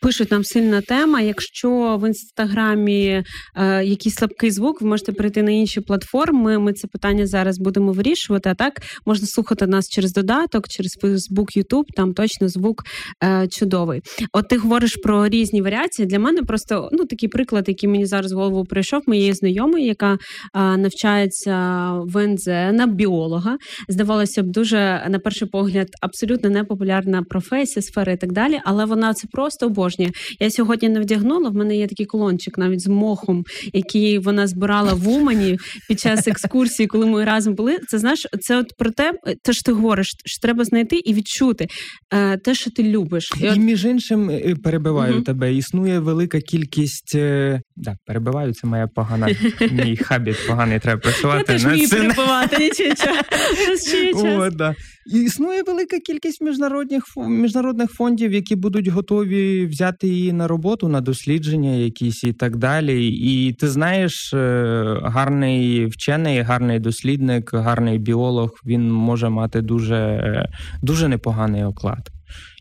Пишуть 0.00 0.30
нам 0.30 0.44
сильна 0.44 0.80
тема. 0.80 1.20
Якщо 1.20 1.98
в 2.02 2.08
інстаграмі 2.08 3.24
е, 3.56 3.84
якийсь 3.84 4.14
слабкий 4.14 4.50
звук, 4.50 4.82
ви 4.82 4.88
можете 4.88 5.12
перейти 5.12 5.42
на 5.42 5.50
інші 5.50 5.80
платформи. 5.80 6.58
Ми 6.58 6.72
це 6.72 6.88
питання 6.88 7.26
зараз 7.26 7.58
будемо 7.58 7.92
вирішувати. 7.92 8.50
А 8.50 8.54
так 8.54 8.82
можна 9.06 9.26
слухати 9.26 9.66
нас 9.66 9.88
через 9.88 10.12
додаток, 10.12 10.68
через 10.68 10.98
Facebook, 11.02 11.56
YouTube, 11.56 11.84
Там 11.96 12.14
точно 12.14 12.48
звук 12.48 12.84
е, 13.24 13.48
чудовий. 13.48 14.02
От 14.32 14.48
ти 14.48 14.56
говориш 14.56 14.96
про 15.02 15.28
різні 15.28 15.62
варіації. 15.62 16.06
Для 16.06 16.18
мене 16.18 16.42
просто 16.42 16.88
ну 16.92 17.04
такий 17.04 17.28
приклад, 17.28 17.64
який 17.68 17.88
мені 17.88 18.06
зараз 18.06 18.32
в 18.32 18.36
голову 18.36 18.64
прийшов, 18.64 19.02
моєї 19.06 19.32
знайомої, 19.32 19.86
яка 19.86 20.18
а, 20.52 20.76
навчається 20.76 21.90
в 21.92 22.26
НЗ 22.26 22.46
на 22.46 22.86
біолога. 22.86 23.56
Здавалося 23.88 24.42
б, 24.42 24.46
дуже 24.46 25.06
на 25.08 25.18
перший 25.18 25.48
погляд, 25.54 25.88
абсолютно 26.00 26.50
непопулярна 26.50 27.22
професія, 27.22 27.82
сфера 27.82 28.12
і 28.12 28.16
так 28.16 28.32
далі, 28.32 28.60
але 28.64 28.84
вона 28.84 29.14
це 29.14 29.28
просто 29.32 29.66
обожнює. 29.66 30.10
Я 30.40 30.50
сьогодні 30.50 30.88
не 30.88 31.00
вдягнула. 31.00 31.48
В 31.48 31.54
мене 31.54 31.76
є 31.76 31.86
такий 31.86 32.06
колончик 32.06 32.58
навіть 32.58 32.80
з 32.80 32.86
мохом, 32.86 33.44
який 33.72 34.18
вона 34.18 34.46
збирала 34.46 34.94
в 34.94 35.08
Умані 35.08 35.58
під 35.88 36.00
час 36.00 36.28
екскурсії, 36.28 36.86
коли 36.86 37.06
ми 37.06 37.24
разом 37.24 37.54
були. 37.54 37.78
Це 37.88 37.98
знаєш, 37.98 38.26
це 38.40 38.58
от 38.58 38.66
про 38.78 38.90
те, 38.90 39.12
те 39.42 39.52
що 39.52 39.62
ти 39.62 39.72
говориш, 39.72 40.06
що 40.24 40.40
треба 40.42 40.64
знайти 40.64 40.96
і 40.96 41.14
відчути 41.14 41.66
е, 42.14 42.36
те, 42.36 42.54
що 42.54 42.70
ти 42.70 42.82
любиш, 42.82 43.32
і, 43.40 43.48
от... 43.48 43.58
між 43.58 43.84
іншим 43.84 44.30
е, 44.30 44.56
перебиваю 44.64 45.14
угу. 45.14 45.22
тебе. 45.22 45.54
Існує 45.54 45.98
велика 45.98 46.40
кількість. 46.40 47.16
Е, 47.76 47.80
да, 47.82 47.96
перебиваю, 48.06 48.52
це 48.52 48.66
моя 48.66 48.86
погана 48.86 49.28
мій 49.70 49.96
хабіт 49.96 50.36
поганий. 50.48 50.78
Треба 50.78 51.00
працювати. 51.00 51.38
Я 51.38 51.44
теж 51.44 51.64
вмію 51.64 51.88
перебивати, 51.88 52.58
нічого. 52.58 54.42
О, 54.44 54.50
да. 54.50 54.74
Існує 55.06 55.62
велика 55.62 55.98
кількість 55.98 56.40
міжнародних 56.40 57.04
міжнародних 57.16 57.90
фондів, 57.90 58.32
які 58.32 58.56
будуть 58.56 58.88
готові 58.88 59.66
взяти 59.66 60.08
її 60.08 60.32
на 60.32 60.48
роботу, 60.48 60.88
на 60.88 61.00
дослідження, 61.00 61.70
якісь 61.70 62.24
і 62.24 62.32
так 62.32 62.56
далі. 62.56 63.08
І 63.08 63.52
ти 63.52 63.68
знаєш, 63.68 64.34
е, 64.34 65.00
гарний 65.02 65.86
вчений, 65.86 66.40
гарний 66.40 66.78
дослідник, 66.78 67.54
гарний 67.54 67.98
біолог 67.98 68.50
він 68.66 68.92
може 68.92 69.28
мати 69.28 69.60
дуже, 69.60 70.48
дуже 70.82 71.08
непоганий 71.08 71.64
оклад. 71.64 72.10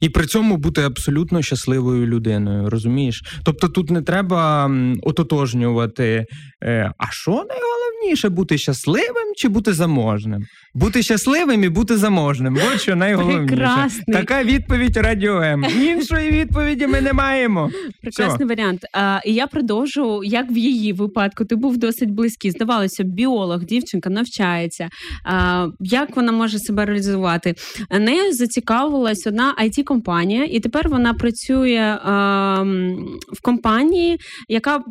І 0.01 0.09
при 0.09 0.25
цьому 0.25 0.57
бути 0.57 0.81
абсолютно 0.81 1.41
щасливою 1.41 2.07
людиною, 2.07 2.69
розумієш? 2.69 3.23
Тобто 3.43 3.67
тут 3.67 3.89
не 3.89 4.01
треба 4.01 4.71
ототожнювати, 5.01 6.25
е, 6.63 6.91
а 6.97 7.11
що 7.11 7.31
найголовніше 7.31 8.29
бути 8.29 8.57
щасливим 8.57 9.33
чи 9.37 9.47
бути 9.47 9.73
заможним? 9.73 10.45
Бути 10.75 11.03
щасливим 11.03 11.63
і 11.63 11.69
бути 11.69 11.97
заможним. 11.97 12.57
От 12.73 12.81
що 12.81 12.95
найголовніше. 12.95 13.55
Прекрасний. 13.55 14.03
Така 14.07 14.43
відповідь 14.43 14.97
Радіо 14.97 15.41
М. 15.41 15.65
Іншої 15.81 16.31
відповіді 16.31 16.87
ми 16.87 17.01
не 17.01 17.13
маємо. 17.13 17.69
Прекрасний 18.01 18.35
Все. 18.37 18.45
варіант. 18.45 18.85
А, 18.93 19.19
І 19.25 19.33
я 19.33 19.47
продовжу, 19.47 20.21
як 20.23 20.51
в 20.51 20.57
її 20.57 20.93
випадку, 20.93 21.45
ти 21.45 21.55
був 21.55 21.77
досить 21.77 22.11
близький. 22.11 22.51
Здавалося, 22.51 23.03
біолог, 23.03 23.63
дівчинка 23.63 24.09
навчається. 24.09 24.89
А, 25.25 25.67
Як 25.79 26.15
вона 26.15 26.31
може 26.31 26.59
себе 26.59 26.85
реалізувати? 26.85 27.55
Нею 27.99 28.33
зацікавилась 28.33 29.27
одна 29.27 29.55
it 29.63 29.83
компанія, 29.83 30.43
і 30.43 30.59
тепер 30.59 30.89
вона 30.89 31.13
працює 31.13 31.97
а, 32.03 32.63
в 33.33 33.41
компанії, 33.41 34.17
яка 34.47 34.83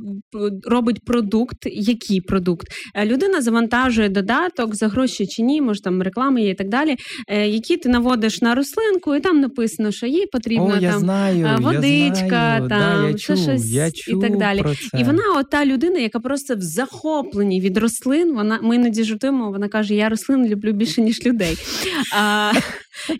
робить 0.70 1.04
продукт. 1.06 1.56
Який 1.66 2.20
продукт? 2.20 2.66
Людина 3.04 3.40
завантажує 3.40 4.08
додаток 4.08 4.74
за 4.74 4.88
гроші 4.88 5.26
чи 5.26 5.42
ні 5.42 5.60
може 5.72 5.82
там 5.82 6.02
реклами 6.02 6.42
є 6.42 6.50
і 6.50 6.54
так 6.54 6.68
далі, 6.68 6.96
е, 7.28 7.48
які 7.48 7.76
ти 7.76 7.88
наводиш 7.88 8.42
на 8.42 8.54
рослинку, 8.54 9.14
і 9.14 9.20
там 9.20 9.40
написано, 9.40 9.90
що 9.90 10.06
їй 10.06 10.26
потрібна 10.26 10.74
О, 10.78 10.80
я 10.80 10.90
там 10.90 11.00
знаю, 11.00 11.58
водичка, 11.60 12.24
я 12.24 12.66
знаю. 12.66 12.68
там 12.68 13.02
да, 13.02 13.08
я 13.08 13.14
чув, 13.14 13.38
щось 13.38 13.70
я 13.70 13.90
чув 13.90 14.18
і 14.18 14.28
так 14.28 14.38
далі. 14.38 14.60
Про 14.60 14.74
це. 14.74 15.00
І 15.00 15.04
вона, 15.04 15.22
от 15.36 15.50
та 15.50 15.66
людина, 15.66 15.98
яка 15.98 16.20
просто 16.20 16.54
в 16.54 16.60
захопленні 16.60 17.60
від 17.60 17.78
рослин. 17.78 18.34
Вона 18.34 18.58
ми 18.62 18.76
іноді 18.76 19.04
жартуємо, 19.04 19.50
вона 19.50 19.68
каже: 19.68 19.94
Я 19.94 20.08
рослин 20.08 20.46
люблю 20.46 20.72
більше 20.72 21.02
ніж 21.02 21.26
людей. 21.26 21.56
А, 22.16 22.52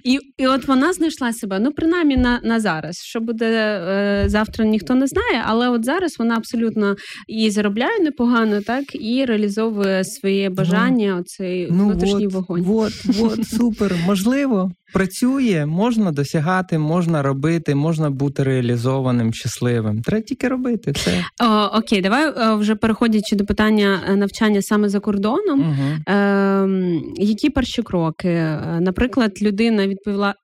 І 0.05 0.19
і 0.39 0.47
от 0.47 0.69
вона 0.69 0.93
знайшла 0.93 1.33
себе. 1.33 1.59
Ну, 1.59 1.73
принаймні 1.73 2.17
на 2.17 2.41
на 2.45 2.61
зараз. 2.61 2.97
Що 2.97 3.21
буде 3.21 3.47
е, 3.47 4.25
завтра, 4.27 4.65
ніхто 4.65 4.95
не 4.95 5.07
знає, 5.07 5.43
але 5.45 5.69
от 5.69 5.85
зараз 5.85 6.17
вона 6.19 6.37
абсолютно 6.37 6.97
і 7.29 7.51
заробляє 7.51 8.01
непогано, 8.01 8.61
так 8.63 8.85
і 8.95 9.25
реалізовує 9.25 10.05
своє 10.05 10.49
ну, 10.49 10.55
бажання. 10.55 11.17
Оцей 11.17 11.69
ну, 11.71 11.85
внутрішній 11.85 12.27
от, 12.27 12.33
вогонь. 12.33 12.67
От, 12.69 12.93
от, 13.21 13.49
супер, 13.49 13.95
можливо. 14.07 14.71
Працює, 14.93 15.67
можна 15.67 16.13
досягати, 16.13 16.79
можна 16.79 17.23
робити, 17.23 17.75
можна 17.75 18.11
бути 18.11 18.43
реалізованим, 18.43 19.33
щасливим. 19.33 20.03
Треба 20.03 20.23
тільки 20.23 20.49
робити 20.49 20.93
це. 20.93 21.25
О, 21.41 21.79
Окей, 21.79 22.01
давай 22.01 22.25
е, 22.29 22.55
вже 22.55 22.75
переходячи 22.75 23.37
до 23.37 23.45
питання 23.45 24.01
е, 24.09 24.17
навчання 24.17 24.63
саме 24.63 24.89
за 24.89 25.01
кордоном. 25.01 25.61
Угу. 25.61 26.17
Е, 26.17 26.69
Які 27.17 27.51
перші 27.51 27.83
кроки? 27.83 28.29
Е, 28.29 28.79
наприклад, 28.81 29.43
людина 29.43 29.87
відповіла. 29.87 30.35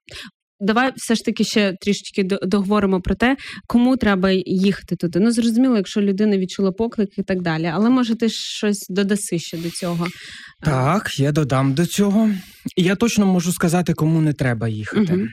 Давай 0.59 0.91
все 0.95 1.15
ж 1.15 1.25
таки 1.25 1.43
ще 1.43 1.75
трішечки 1.81 2.23
договоримо 2.23 3.01
про 3.01 3.15
те, 3.15 3.37
кому 3.67 3.97
треба 3.97 4.31
їхати 4.45 4.95
туди. 4.95 5.19
Ну 5.19 5.31
зрозуміло, 5.31 5.75
якщо 5.75 6.01
людина 6.01 6.37
відчула 6.37 6.71
поклик 6.71 7.17
і 7.17 7.23
так 7.23 7.41
далі. 7.41 7.65
Але 7.65 7.89
може 7.89 8.15
ти 8.15 8.29
щось 8.29 8.87
додаси 8.89 9.39
ще 9.39 9.57
до 9.57 9.69
цього? 9.69 10.07
Так, 10.63 11.19
я 11.19 11.31
додам 11.31 11.73
до 11.73 11.85
цього. 11.85 12.29
І 12.75 12.83
я 12.83 12.95
точно 12.95 13.25
можу 13.25 13.51
сказати, 13.51 13.93
кому 13.93 14.21
не 14.21 14.33
треба 14.33 14.67
їхати. 14.67 15.13
Угу. 15.13 15.23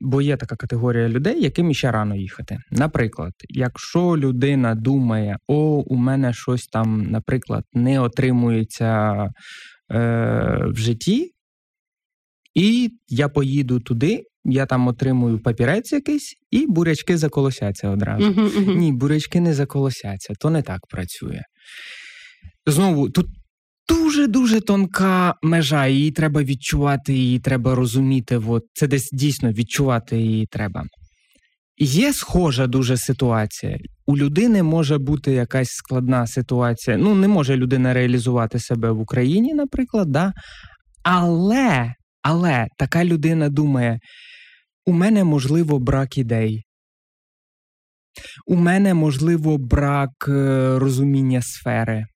Бо 0.00 0.22
є 0.22 0.36
така 0.36 0.56
категорія 0.56 1.08
людей, 1.08 1.42
яким 1.42 1.74
ще 1.74 1.90
рано 1.90 2.16
їхати. 2.16 2.58
Наприклад, 2.70 3.32
якщо 3.48 4.16
людина 4.16 4.74
думає, 4.74 5.36
о, 5.46 5.54
у 5.86 5.96
мене 5.96 6.32
щось 6.32 6.66
там, 6.66 7.02
наприклад, 7.10 7.64
не 7.72 8.00
отримується 8.00 9.12
е, 9.24 9.28
в 10.66 10.76
житті, 10.76 11.30
і 12.54 12.90
я 13.08 13.28
поїду 13.28 13.80
туди, 13.80 14.22
я 14.44 14.66
там 14.66 14.88
отримую 14.88 15.38
папірець 15.38 15.92
якийсь, 15.92 16.34
і 16.50 16.66
бурячки 16.66 17.18
заколосяться 17.18 17.88
одразу. 17.88 18.30
Uh-huh, 18.30 18.50
uh-huh. 18.50 18.76
Ні, 18.76 18.92
бурячки 18.92 19.40
не 19.40 19.54
заколосяться, 19.54 20.34
то 20.40 20.50
не 20.50 20.62
так 20.62 20.80
працює. 20.90 21.40
Знову, 22.66 23.10
тут 23.10 23.26
дуже-дуже 23.88 24.60
тонка 24.60 25.34
межа, 25.42 25.86
її 25.86 26.10
треба 26.10 26.42
відчувати, 26.42 27.14
її 27.14 27.38
треба 27.38 27.74
розуміти. 27.74 28.40
От, 28.46 28.62
Це 28.74 28.86
десь 28.86 29.08
дійсно 29.12 29.52
відчувати 29.52 30.16
її 30.16 30.46
треба. 30.46 30.84
Є 31.78 32.12
схожа 32.12 32.66
дуже 32.66 32.96
ситуація. 32.96 33.78
У 34.06 34.16
людини 34.16 34.62
може 34.62 34.98
бути 34.98 35.32
якась 35.32 35.70
складна 35.70 36.26
ситуація. 36.26 36.96
Ну, 36.96 37.14
не 37.14 37.28
може 37.28 37.56
людина 37.56 37.94
реалізувати 37.94 38.58
себе 38.58 38.90
в 38.90 39.00
Україні, 39.00 39.54
наприклад, 39.54 40.10
да? 40.10 40.32
але 41.02 41.94
але 42.22 42.66
така 42.78 43.04
людина 43.04 43.48
думає: 43.48 43.98
у 44.86 44.92
мене 44.92 45.24
можливо 45.24 45.78
брак 45.78 46.18
ідей, 46.18 46.62
у 48.46 48.56
мене 48.56 48.94
можливо 48.94 49.58
брак 49.58 50.28
е, 50.28 50.78
розуміння 50.78 51.42
сфери. 51.42 52.06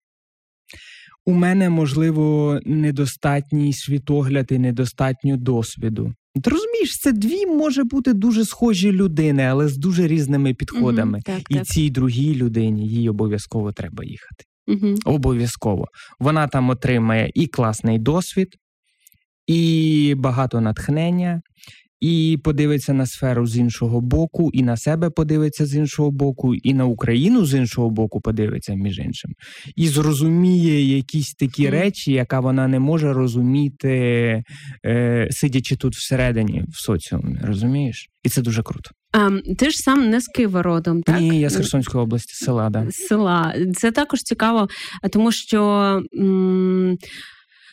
У 1.29 1.33
мене, 1.33 1.71
можливо, 1.71 2.59
недостатній 2.65 3.73
світогляд 3.73 4.47
і 4.51 4.59
недостатньо 4.59 5.37
досвіду. 5.37 6.13
Ти 6.43 6.51
розумієш, 6.51 6.99
це 6.99 7.13
дві 7.13 7.47
може 7.47 7.85
бути 7.85 8.13
дуже 8.13 8.45
схожі 8.45 8.93
людини, 8.93 9.43
але 9.43 9.69
з 9.69 9.77
дуже 9.77 10.07
різними 10.07 10.55
підходами. 10.55 11.13
Угу, 11.13 11.23
так, 11.37 11.43
і 11.51 11.55
так. 11.55 11.67
цій 11.67 11.91
другій 11.91 12.35
людині 12.35 12.89
їй 12.89 13.09
обов'язково 13.09 13.73
треба 13.73 14.05
їхати. 14.05 14.45
Угу. 14.67 14.95
Обов'язково. 15.05 15.87
Вона 16.19 16.49
там 16.49 16.71
отримає 16.71 17.31
і 17.35 17.47
класний 17.47 17.99
досвід, 17.99 18.49
і 19.47 20.15
багато 20.17 20.61
натхнення, 20.61 21.43
і 22.01 22.39
подивиться 22.45 22.93
на 22.93 23.07
сферу 23.07 23.47
з 23.47 23.57
іншого 23.57 24.01
боку, 24.01 24.51
і 24.53 24.63
на 24.63 24.77
себе 24.77 25.11
подивиться 25.11 25.67
з 25.67 25.75
іншого 25.75 26.11
боку, 26.11 26.55
і 26.55 26.75
на 26.75 26.85
Україну 26.85 27.45
з 27.47 27.55
іншого 27.55 27.91
боку 27.91 28.21
подивиться, 28.21 28.75
між 28.75 28.99
іншим, 28.99 29.31
і 29.77 29.89
зрозуміє 29.89 30.97
якісь 30.97 31.35
такі 31.35 31.71
речі, 31.71 32.13
яка 32.13 32.41
вона 32.41 32.69
не 32.69 32.79
може 32.79 33.13
розуміти, 33.13 33.89
е, 34.87 35.29
сидячи 35.31 35.77
тут 35.77 35.95
всередині 35.95 36.65
в 36.69 36.81
соціумі. 36.81 37.39
Розумієш? 37.43 38.09
І 38.25 38.29
це 38.29 38.43
дуже 38.43 38.63
круто. 38.63 38.91
А, 39.13 39.31
Ти 39.59 39.71
ж 39.71 39.79
сам 39.79 40.11
не 40.11 40.21
з 40.21 40.27
Києва 40.27 40.63
родом, 40.63 41.03
так? 41.03 41.21
Ні, 41.21 41.41
я 41.41 41.51
з 41.51 41.57
Херсонської 41.57 42.05
області, 42.05 42.45
села, 42.45 42.71
да. 42.71 42.87
Села. 42.91 43.55
Це 43.75 43.91
також 43.93 44.23
цікаво, 44.23 44.69
тому 45.13 45.33
що. 45.33 45.63
М- 46.19 46.97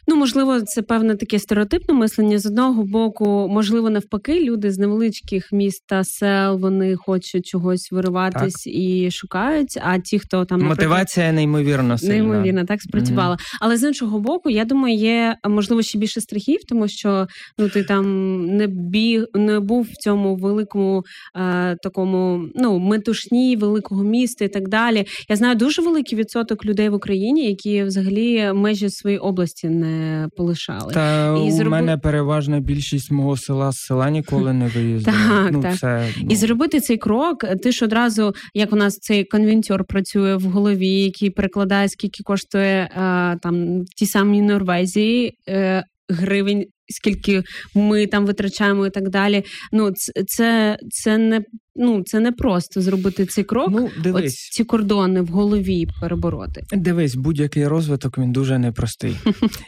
Ну, 0.08 0.16
можливо, 0.16 0.62
це 0.62 0.82
певне 0.82 1.16
таке 1.16 1.40
стереотипне 1.40 1.94
мислення. 1.94 2.40
З 2.40 2.46
одного 2.46 2.84
боку, 2.84 3.48
можливо, 3.50 3.90
навпаки, 3.90 4.40
люди 4.40 4.72
з 4.72 4.78
невеличких 4.78 5.52
міст 5.52 5.84
та 5.88 6.04
сел 6.04 6.60
вони 6.60 6.96
хочуть 6.96 7.46
чогось 7.46 7.92
вириватись 7.92 8.64
так. 8.64 8.74
і 8.74 9.12
шукають. 9.12 9.80
А 9.84 10.00
ті, 10.00 10.20
хто 10.20 10.46
там 10.46 10.62
мотивація 10.62 11.32
неймовірно 11.32 11.98
сильна. 11.98 12.14
неймовірно 12.14 12.66
так 12.66 12.82
спрацювала. 12.82 13.36
Mm-hmm. 13.36 13.58
Але 13.62 13.78
з 13.78 13.84
іншого 13.84 14.20
боку, 14.20 14.50
я 14.50 14.66
думаю, 14.66 14.96
є 14.96 15.36
можливо 15.50 15.82
ще 15.82 15.98
більше 15.98 16.22
страхів, 16.22 16.60
тому 16.68 16.88
що 16.88 17.28
ну 17.58 17.70
ти 17.70 17.84
там 17.84 18.46
не 18.46 18.68
біг, 18.68 19.26
не 19.34 19.60
був 19.60 19.88
в 19.92 19.96
цьому 19.96 20.36
великому 20.36 21.04
е, 21.36 21.76
такому 21.84 22.48
ну 22.56 22.80
метушні 22.80 23.56
великого 23.56 24.04
міста 24.04 24.46
і 24.46 24.50
так 24.50 24.70
далі. 24.70 25.06
Я 25.30 25.36
знаю 25.36 25.56
дуже 25.56 25.82
великий 25.82 26.18
відсоток 26.18 26.66
людей 26.66 26.90
в 26.90 26.94
Україні, 26.94 27.46
які 27.46 27.84
взагалі 27.84 28.54
межі 28.54 28.90
своєї 28.90 29.20
області 29.20 29.70
не 29.70 29.93
полишали. 30.38 30.94
Та 30.94 31.28
і 31.28 31.40
у 31.40 31.52
зроб... 31.52 31.72
мене 31.72 31.98
переважна 31.98 32.60
більшість 32.60 33.12
мого 33.12 33.38
села 33.38 33.72
з 33.72 33.78
села 33.78 34.10
ніколи 34.10 34.54
не 34.54 34.68
виїздила. 34.68 35.18
Так, 35.18 35.52
ну, 35.52 35.62
так. 35.62 35.78
Це, 35.78 36.08
ну... 36.22 36.28
І 36.30 36.36
зробити 36.36 36.80
цей 36.80 36.98
крок, 36.98 37.46
ти 37.64 37.72
ж 37.72 37.86
одразу, 37.86 38.34
як 38.54 38.74
у 38.74 38.76
нас 38.76 38.98
цей 38.98 39.24
конвентер 39.24 39.84
працює 39.84 40.36
в 40.36 40.44
голові, 40.44 40.90
який 40.90 41.30
перекладає, 41.30 41.90
скільки 41.90 42.24
коштує 42.24 42.90
а, 42.96 43.36
там 43.42 43.86
ті 43.98 44.06
самі 44.06 44.42
Норвезії. 44.42 45.38
Е, 45.50 45.84
гривень 46.10 46.66
скільки 46.90 47.44
ми 47.76 48.08
там 48.08 48.26
витрачаємо 48.26 48.86
і 48.86 48.90
так 48.90 49.10
далі. 49.10 49.44
Ну, 49.72 49.92
це 50.28 50.78
це 50.90 51.18
не 51.18 51.42
ну 51.76 52.04
це 52.04 52.20
не 52.20 52.32
просто 52.32 52.82
зробити 52.82 53.26
цей 53.26 53.44
крок. 53.44 53.70
Ну, 53.72 53.90
дивись. 54.04 54.26
Ось 54.26 54.50
ці 54.52 54.64
кордони 54.64 55.22
в 55.22 55.28
голові 55.28 55.88
перебороти. 56.02 56.62
Дивись, 56.74 57.16
будь-який 57.16 57.68
розвиток 57.68 58.18
він 58.18 58.32
дуже 58.32 58.60
непростий 58.60 59.16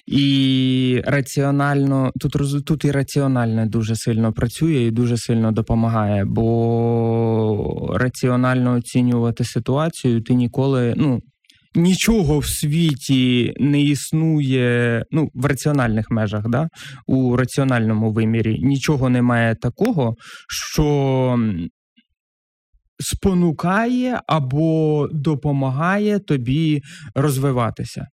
і 0.08 1.01
раціонально 1.06 2.12
тут 2.19 2.65
тут 2.65 2.86
і 2.86 2.91
раціональне 2.91 3.65
дуже 3.65 3.95
сильно 3.95 4.34
працює 4.34 4.82
і 4.82 4.91
дуже 4.91 5.17
сильно 5.17 5.51
допомагає, 5.51 6.25
бо 6.25 7.95
раціонально 7.95 8.73
оцінювати 8.73 9.43
ситуацію 9.43 10.21
ти 10.21 10.34
ніколи 10.34 10.93
ну 10.97 11.21
нічого 11.75 12.39
в 12.39 12.45
світі 12.45 13.53
не 13.59 13.81
існує 13.81 15.05
ну, 15.11 15.29
в 15.33 15.45
раціональних 15.45 16.11
межах, 16.11 16.47
да? 16.47 16.69
у 17.07 17.35
раціональному 17.35 18.11
вимірі 18.11 18.59
нічого 18.59 19.09
немає 19.09 19.55
такого, 19.55 20.15
що 20.49 21.39
спонукає 22.99 24.21
або 24.27 25.07
допомагає 25.11 26.19
тобі 26.19 26.81
розвиватися. 27.15 28.07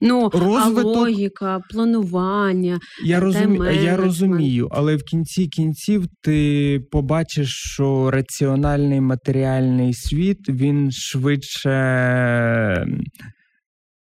Ну, 0.00 0.30
Розвиток... 0.32 0.96
а 0.96 1.00
логіка, 1.00 1.60
планування. 1.70 2.78
Я 3.04 3.20
розумію, 3.20 3.70
я 3.70 3.96
розумію, 3.96 4.68
але 4.70 4.96
в 4.96 5.02
кінці 5.02 5.46
кінців 5.46 6.06
ти 6.22 6.80
побачиш, 6.90 7.48
що 7.48 8.10
раціональний 8.10 9.00
матеріальний 9.00 9.94
світ 9.94 10.48
він 10.48 10.90
швидше 10.92 11.70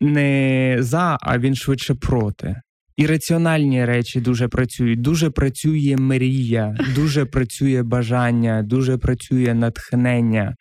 не 0.01 0.75
за, 0.79 1.17
а 1.21 1.38
він 1.38 1.55
швидше 1.55 1.95
проти. 1.95 2.55
І 2.97 3.05
раціональні 3.05 3.86
речі 3.86 4.21
дуже 4.21 4.47
працюють. 4.47 5.01
Дуже 5.01 5.29
працює 5.29 5.95
мрія, 5.99 6.77
дуже 6.95 7.25
працює 7.25 7.83
бажання, 7.83 8.63
дуже 8.63 8.97
працює 8.97 9.53
натхнення. 9.53 10.55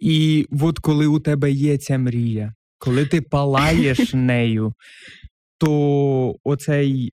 І 0.00 0.46
от 0.60 0.78
коли 0.78 1.06
у 1.06 1.20
тебе 1.20 1.50
є 1.50 1.78
ця 1.78 1.98
мрія, 1.98 2.52
коли 2.82 3.06
ти 3.06 3.20
палаєш 3.20 3.98
нею, 4.14 4.74
то 5.58 6.36
оцей 6.44 7.10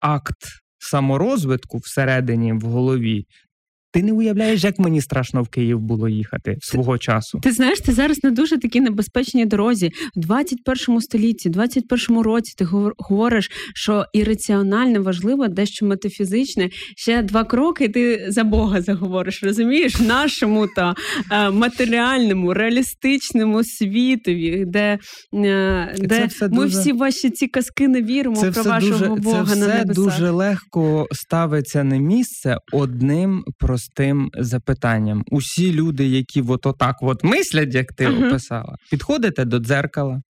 акт 0.00 0.36
саморозвитку 0.78 1.78
всередині 1.78 2.52
в 2.52 2.60
голові 2.60 3.26
ти 3.94 4.02
не 4.02 4.12
уявляєш, 4.12 4.64
як 4.64 4.78
мені 4.78 5.00
страшно 5.00 5.42
в 5.42 5.48
Київ 5.48 5.80
було 5.80 6.08
їхати 6.08 6.56
свого 6.60 6.98
часу. 6.98 7.40
Ти 7.42 7.52
знаєш, 7.52 7.80
ти 7.80 7.92
зараз 7.92 8.24
на 8.24 8.30
дуже 8.30 8.58
такій 8.58 8.80
небезпечній 8.80 9.46
дорозі 9.46 9.90
в 10.16 10.20
21 10.20 11.00
столітті, 11.00 11.50
21 11.50 12.20
році. 12.20 12.54
Ти 12.58 12.64
говориш, 12.98 13.50
що 13.74 14.04
ірраціональне 14.12 14.98
важливо, 14.98 15.48
дещо 15.48 15.86
метафізичне. 15.86 16.70
Ще 16.96 17.22
два 17.22 17.44
кроки, 17.44 17.84
і 17.84 17.88
ти 17.88 18.26
за 18.28 18.44
Бога 18.44 18.82
заговориш. 18.82 19.42
Розумієш, 19.42 20.00
нашому 20.00 20.66
та 20.66 20.94
е, 21.32 21.50
матеріальному, 21.50 22.54
реалістичному 22.54 23.64
світові, 23.64 24.64
де 24.66 24.98
е, 25.34 25.94
де 25.98 26.28
ми 26.40 26.48
дуже... 26.48 26.80
всі 26.80 26.92
ваші 26.92 27.30
ці 27.30 27.46
казки 27.46 27.88
не 27.88 28.02
віримо 28.02 28.36
це 28.36 28.50
про 28.50 28.62
вашого 28.62 28.92
дуже, 28.92 29.20
Бога 29.20 29.46
це 29.46 29.56
на 29.56 29.66
все 29.66 29.84
дуже 29.84 30.30
легко 30.30 31.06
ставиться 31.12 31.84
на 31.84 31.96
місце 31.96 32.56
одним 32.72 33.44
про 33.58 33.78
простим 33.84 34.30
запитанням. 34.34 35.24
Усі 35.30 35.72
люди, 35.72 36.08
які 36.08 36.42
от 36.42 36.66
отак 36.66 36.96
от 37.00 37.24
мислять, 37.24 37.74
як 37.74 37.92
ти 37.92 38.06
uh-huh. 38.06 38.26
описала, 38.26 38.76
підходите 38.90 39.44
до 39.44 39.58
дзеркала, 39.58 40.22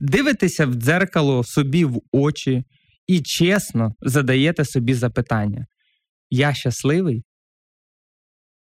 дивитеся 0.00 0.66
в 0.66 0.74
дзеркало 0.74 1.44
собі 1.44 1.84
в 1.84 2.00
очі 2.12 2.64
і 3.06 3.20
чесно 3.20 3.94
задаєте 4.00 4.64
собі 4.64 4.94
запитання: 4.94 5.66
Я 6.30 6.54
щасливий? 6.54 7.24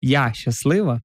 Я 0.02 0.33
щаслива? 0.35 1.00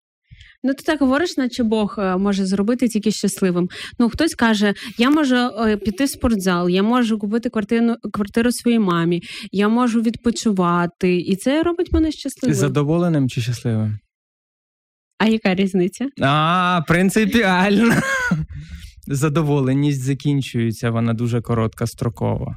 Ну, 0.63 0.74
ти 0.74 0.84
так 0.84 1.00
говориш, 1.00 1.38
наче 1.38 1.63
Бог 1.63 1.95
е, 1.98 2.17
може 2.17 2.45
зробити 2.45 2.88
тільки 2.88 3.12
щасливим. 3.12 3.69
Ну, 4.00 4.10
хтось 4.10 4.36
каже, 4.36 4.74
я 4.98 5.10
можу 5.10 5.36
е, 5.36 5.78
піти 5.78 6.06
в 6.06 6.10
спортзал, 6.10 6.69
я 6.69 6.84
можу 6.84 7.19
купити 7.19 7.50
квартиру 7.50 7.95
квартиру 8.13 8.52
своїй 8.52 8.80
мамі, 8.80 9.22
я 9.52 9.69
можу 9.69 10.02
відпочивати, 10.02 11.17
і 11.17 11.36
це 11.36 11.63
робить 11.63 11.93
мене 11.93 12.12
щасливим. 12.12 12.56
Задоволеним 12.56 13.30
чи 13.30 13.41
щасливим? 13.41 14.00
А 15.17 15.28
яка 15.28 15.56
різниця? 15.56 16.08
А, 16.22 16.82
принципіально. 16.88 17.93
Задоволеність 19.08 20.02
закінчується, 20.02 20.91
вона 20.91 21.13
дуже 21.13 21.41
коротка, 21.41 21.88
строкова 21.88 22.56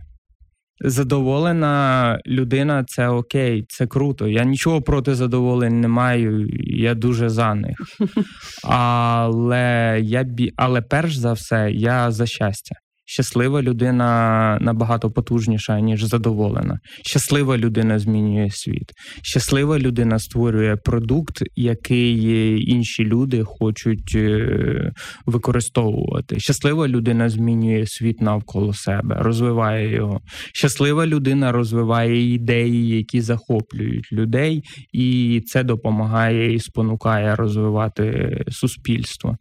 задоволена 0.84 2.18
людина 2.26 2.84
це 2.84 3.08
окей, 3.08 3.64
це 3.68 3.86
круто. 3.86 4.28
Я 4.28 4.44
нічого 4.44 4.82
проти 4.82 5.14
задоволень 5.14 5.80
не 5.80 5.88
маю, 5.88 6.46
я 6.60 6.94
дуже 6.94 7.28
за 7.28 7.54
них. 7.54 7.76
Але 8.64 9.98
я 10.02 10.22
бі... 10.22 10.52
але 10.56 10.82
перш 10.82 11.16
за 11.16 11.32
все, 11.32 11.70
я 11.72 12.10
за 12.10 12.26
щастя. 12.26 12.74
Щаслива 13.04 13.62
людина 13.62 14.58
набагато 14.60 15.10
потужніша, 15.10 15.80
ніж 15.80 16.04
задоволена. 16.04 16.78
Щаслива 17.06 17.58
людина 17.58 17.98
змінює 17.98 18.50
світ. 18.50 18.92
Щаслива 19.22 19.78
людина 19.78 20.18
створює 20.18 20.76
продукт, 20.76 21.42
який 21.56 22.70
інші 22.70 23.04
люди 23.04 23.44
хочуть 23.44 24.12
е, 24.14 24.92
використовувати. 25.26 26.40
Щаслива 26.40 26.88
людина 26.88 27.28
змінює 27.28 27.86
світ 27.86 28.20
навколо 28.20 28.74
себе, 28.74 29.16
розвиває 29.18 29.94
його. 29.94 30.20
Щаслива 30.54 31.06
людина 31.06 31.52
розвиває 31.52 32.34
ідеї, 32.34 32.88
які 32.88 33.20
захоплюють 33.20 34.12
людей, 34.12 34.62
і 34.92 35.40
це 35.46 35.64
допомагає 35.64 36.54
і 36.54 36.58
спонукає 36.58 37.34
розвивати 37.34 38.38
суспільство. 38.48 39.36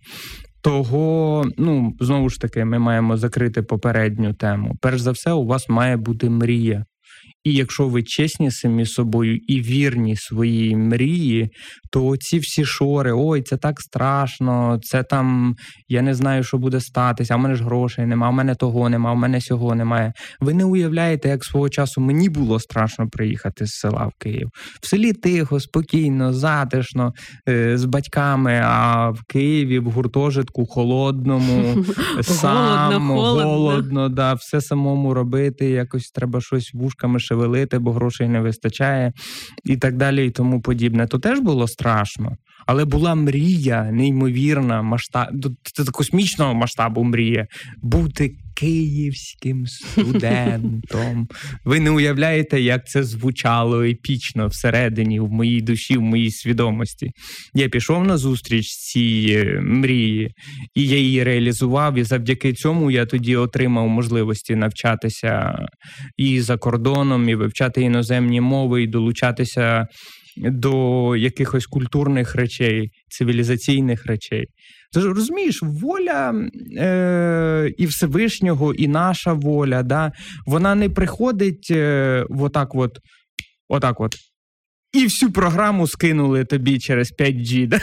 Того, 0.61 1.45
ну 1.57 1.93
знову 1.99 2.29
ж 2.29 2.41
таки, 2.41 2.65
ми 2.65 2.79
маємо 2.79 3.17
закрити 3.17 3.61
попередню 3.63 4.33
тему. 4.33 4.75
Перш 4.81 5.01
за 5.01 5.11
все, 5.11 5.31
у 5.31 5.45
вас 5.45 5.69
має 5.69 5.97
бути 5.97 6.29
мрія. 6.29 6.85
І 7.43 7.53
якщо 7.53 7.87
ви 7.87 8.03
чесні 8.03 8.51
самі 8.51 8.85
собою 8.85 9.39
і 9.47 9.61
вірні 9.61 10.15
своїй 10.15 10.75
мрії, 10.75 11.49
то 11.91 12.17
ці 12.17 12.39
всі 12.39 12.65
шори, 12.65 13.11
ой, 13.15 13.41
це 13.41 13.57
так 13.57 13.81
страшно, 13.81 14.79
це 14.83 15.03
там 15.03 15.55
я 15.87 16.01
не 16.01 16.15
знаю, 16.15 16.43
що 16.43 16.57
буде 16.57 16.79
статися, 16.79 17.33
а 17.33 17.37
в 17.37 17.39
мене 17.39 17.55
ж 17.55 17.63
грошей 17.63 18.05
нема, 18.05 18.29
в 18.29 18.33
мене 18.33 18.55
того 18.55 18.89
нема, 18.89 19.13
в 19.13 19.15
мене 19.15 19.41
сього 19.41 19.75
немає. 19.75 20.13
Ви 20.39 20.53
не 20.53 20.65
уявляєте, 20.65 21.29
як 21.29 21.43
свого 21.45 21.69
часу 21.69 22.01
мені 22.01 22.29
було 22.29 22.59
страшно 22.59 23.09
приїхати 23.09 23.65
з 23.65 23.73
села 23.73 24.05
в 24.05 24.23
Київ. 24.23 24.49
В 24.81 24.87
селі 24.87 25.13
тихо, 25.13 25.59
спокійно, 25.59 26.33
затишно, 26.33 27.13
е, 27.49 27.77
з 27.77 27.85
батьками, 27.85 28.61
а 28.65 29.09
в 29.09 29.23
Києві 29.23 29.79
в 29.79 29.91
гуртожитку 29.91 30.65
холодному, 30.65 31.85
сам, 32.21 33.09
голодно, 33.09 34.09
да, 34.09 34.33
все 34.33 34.61
самому 34.61 35.13
робити, 35.13 35.69
якось 35.69 36.11
треба 36.11 36.41
щось 36.41 36.73
вушками 36.73 37.19
шевелити, 37.31 37.79
бо 37.79 37.91
грошей 37.91 38.27
не 38.27 38.39
вистачає, 38.41 39.13
і 39.63 39.77
так 39.77 39.97
далі, 39.97 40.27
і 40.27 40.29
тому 40.29 40.61
подібне. 40.61 41.07
То 41.07 41.19
теж 41.19 41.39
було 41.39 41.67
страшно. 41.67 42.35
Але 42.65 42.85
була 42.85 43.15
мрія, 43.15 43.91
неймовірна 43.91 44.81
масштаб, 44.81 45.27
до 45.31 45.51
космічного 45.91 46.53
масштабу 46.53 47.03
мрія 47.03 47.47
бути 47.81 48.35
київським 48.61 49.67
студентом. 49.67 51.27
Ви 51.65 51.79
не 51.79 51.89
уявляєте, 51.89 52.61
як 52.61 52.87
це 52.87 53.03
звучало 53.03 53.83
епічно 53.83 54.47
всередині, 54.47 55.19
в 55.19 55.31
моїй 55.31 55.61
душі, 55.61 55.97
в 55.97 56.01
моїй 56.01 56.31
свідомості. 56.31 57.11
Я 57.53 57.69
пішов 57.69 58.03
на 58.03 58.17
зустріч 58.17 58.67
цій 58.67 59.43
мрії, 59.61 60.31
і 60.75 60.87
я 60.87 60.97
її 60.97 61.23
реалізував. 61.23 61.97
І 61.97 62.03
завдяки 62.03 62.53
цьому 62.53 62.91
я 62.91 63.05
тоді 63.05 63.35
отримав 63.35 63.87
можливості 63.87 64.55
навчатися 64.55 65.55
і 66.17 66.41
за 66.41 66.57
кордоном, 66.57 67.29
і 67.29 67.35
вивчати 67.35 67.81
іноземні 67.81 68.41
мови, 68.41 68.83
і 68.83 68.87
долучатися 68.87 69.87
до 70.37 71.15
якихось 71.15 71.65
культурних 71.65 72.35
речей, 72.35 72.89
цивілізаційних 73.09 74.05
речей. 74.05 74.45
Тож 74.93 75.05
розумієш, 75.05 75.59
воля 75.63 76.33
е, 76.77 77.73
і 77.77 77.85
Всевишнього, 77.85 78.73
і 78.73 78.87
наша 78.87 79.33
воля, 79.33 79.83
да, 79.83 80.11
вона 80.45 80.75
не 80.75 80.89
приходить 80.89 81.67
е, 81.71 82.25
отак 82.29 82.75
от, 82.75 82.97
отак 83.69 83.99
от 83.99 84.15
і 84.93 85.03
всю 85.03 85.31
програму 85.31 85.87
скинули 85.87 86.45
тобі 86.45 86.79
через 86.79 87.13
5G. 87.19 87.67
Да? 87.67 87.79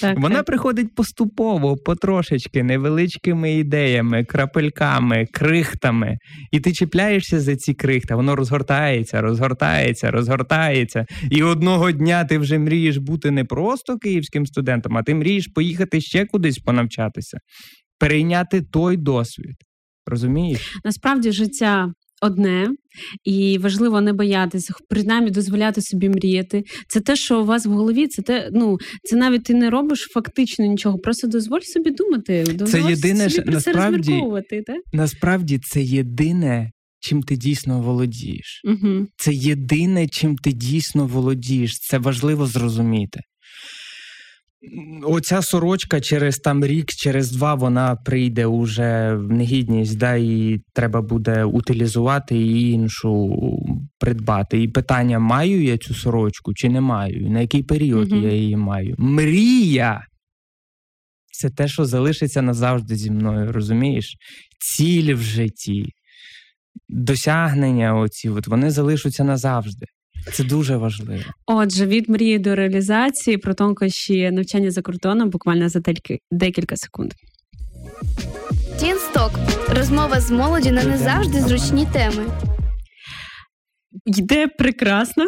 Так, 0.00 0.18
Вона 0.18 0.36
так. 0.36 0.46
приходить 0.46 0.94
поступово, 0.94 1.76
потрошечки, 1.76 2.62
невеличкими 2.62 3.52
ідеями, 3.52 4.24
крапельками, 4.24 5.26
крихтами. 5.32 6.18
І 6.52 6.60
ти 6.60 6.72
чіпляєшся 6.72 7.40
за 7.40 7.56
ці 7.56 7.74
крихти, 7.74 8.14
воно 8.14 8.36
розгортається, 8.36 9.20
розгортається, 9.20 10.10
розгортається. 10.10 11.06
І 11.30 11.42
одного 11.42 11.92
дня 11.92 12.24
ти 12.24 12.38
вже 12.38 12.58
мрієш 12.58 12.96
бути 12.96 13.30
не 13.30 13.44
просто 13.44 13.98
київським 13.98 14.46
студентом, 14.46 14.96
а 14.96 15.02
ти 15.02 15.14
мрієш 15.14 15.46
поїхати 15.54 16.00
ще 16.00 16.24
кудись 16.24 16.58
понавчатися, 16.58 17.38
перейняти 17.98 18.62
той 18.62 18.96
досвід. 18.96 19.56
Розумієш? 20.06 20.76
Насправді 20.84 21.32
життя 21.32 21.92
одне, 22.22 22.68
і 23.24 23.58
важливо 23.58 24.00
не 24.00 24.12
боятися, 24.12 24.74
принаймні 24.88 25.30
дозволяти 25.30 25.82
собі 25.82 26.08
мріяти. 26.08 26.64
Це 26.88 27.00
те, 27.00 27.16
що 27.16 27.40
у 27.40 27.44
вас 27.44 27.66
в 27.66 27.70
голові, 27.70 28.06
це 28.06 28.22
те, 28.22 28.50
ну 28.52 28.78
це 29.04 29.16
навіть 29.16 29.44
ти 29.44 29.54
не 29.54 29.70
робиш 29.70 30.08
фактично 30.14 30.66
нічого. 30.66 30.98
Просто 30.98 31.26
дозволь 31.26 31.60
собі 31.60 31.90
думати. 31.90 32.44
Дозволь 32.54 32.80
це 32.80 32.90
єдине 32.90 33.30
собі 33.30 33.44
про 33.44 33.54
насправді, 33.54 34.22
це 34.50 34.62
так? 34.62 34.76
насправді 34.92 35.58
це 35.58 35.82
єдине. 35.82 36.70
Чим 37.00 37.22
ти 37.22 37.36
дійсно 37.36 37.80
володієш, 37.80 38.62
угу. 38.64 39.06
це 39.16 39.32
єдине, 39.32 40.08
чим 40.08 40.36
ти 40.36 40.52
дійсно 40.52 41.06
володієш. 41.06 41.78
Це 41.78 41.98
важливо 41.98 42.46
зрозуміти 42.46 43.20
оця 45.02 45.42
сорочка 45.42 46.00
через 46.00 46.38
там 46.38 46.64
рік, 46.64 46.90
через 46.90 47.30
два 47.30 47.54
вона 47.54 47.96
прийде 47.96 48.46
уже 48.46 49.14
в 49.14 49.32
негідність, 49.32 49.98
да, 49.98 50.14
і 50.14 50.60
треба 50.72 51.02
буде 51.02 51.44
утилізувати 51.44 52.38
і 52.38 52.70
іншу 52.70 53.36
придбати. 53.98 54.62
І 54.62 54.68
питання: 54.68 55.18
маю 55.18 55.62
я 55.62 55.78
цю 55.78 55.94
сорочку 55.94 56.54
чи 56.54 56.68
не 56.68 56.80
маю? 56.80 57.30
На 57.30 57.40
який 57.40 57.62
період 57.62 58.12
угу. 58.12 58.22
я 58.22 58.32
її 58.32 58.56
маю? 58.56 58.94
Мрія! 58.98 60.06
Це 61.32 61.50
те, 61.50 61.68
що 61.68 61.84
залишиться 61.84 62.42
назавжди 62.42 62.96
зі 62.96 63.10
мною, 63.10 63.52
розумієш? 63.52 64.16
Цілі 64.58 65.14
в 65.14 65.20
житті, 65.20 65.92
досягнення 66.88 67.96
оці, 67.96 68.28
от 68.28 68.46
вони 68.46 68.70
залишаться 68.70 69.24
назавжди. 69.24 69.86
Це 70.32 70.44
дуже 70.44 70.76
важливо. 70.76 71.22
Отже, 71.46 71.86
від 71.86 72.08
мрії 72.08 72.38
до 72.38 72.54
реалізації 72.54 73.38
про 73.38 73.54
тонкощі 73.54 74.30
навчання 74.30 74.70
за 74.70 74.82
кордоном 74.82 75.30
буквально 75.30 75.68
за 75.68 75.80
декілька 76.30 76.76
секунд. 76.76 77.12
Тінсток 78.80 79.30
розмова 79.68 80.20
з 80.20 80.30
молоді 80.30 80.70
на 80.70 80.84
не 80.84 80.98
завжди 80.98 81.40
зручні 81.40 81.86
теми. 81.92 82.24
Йде 84.04 84.46
прекрасно, 84.46 85.26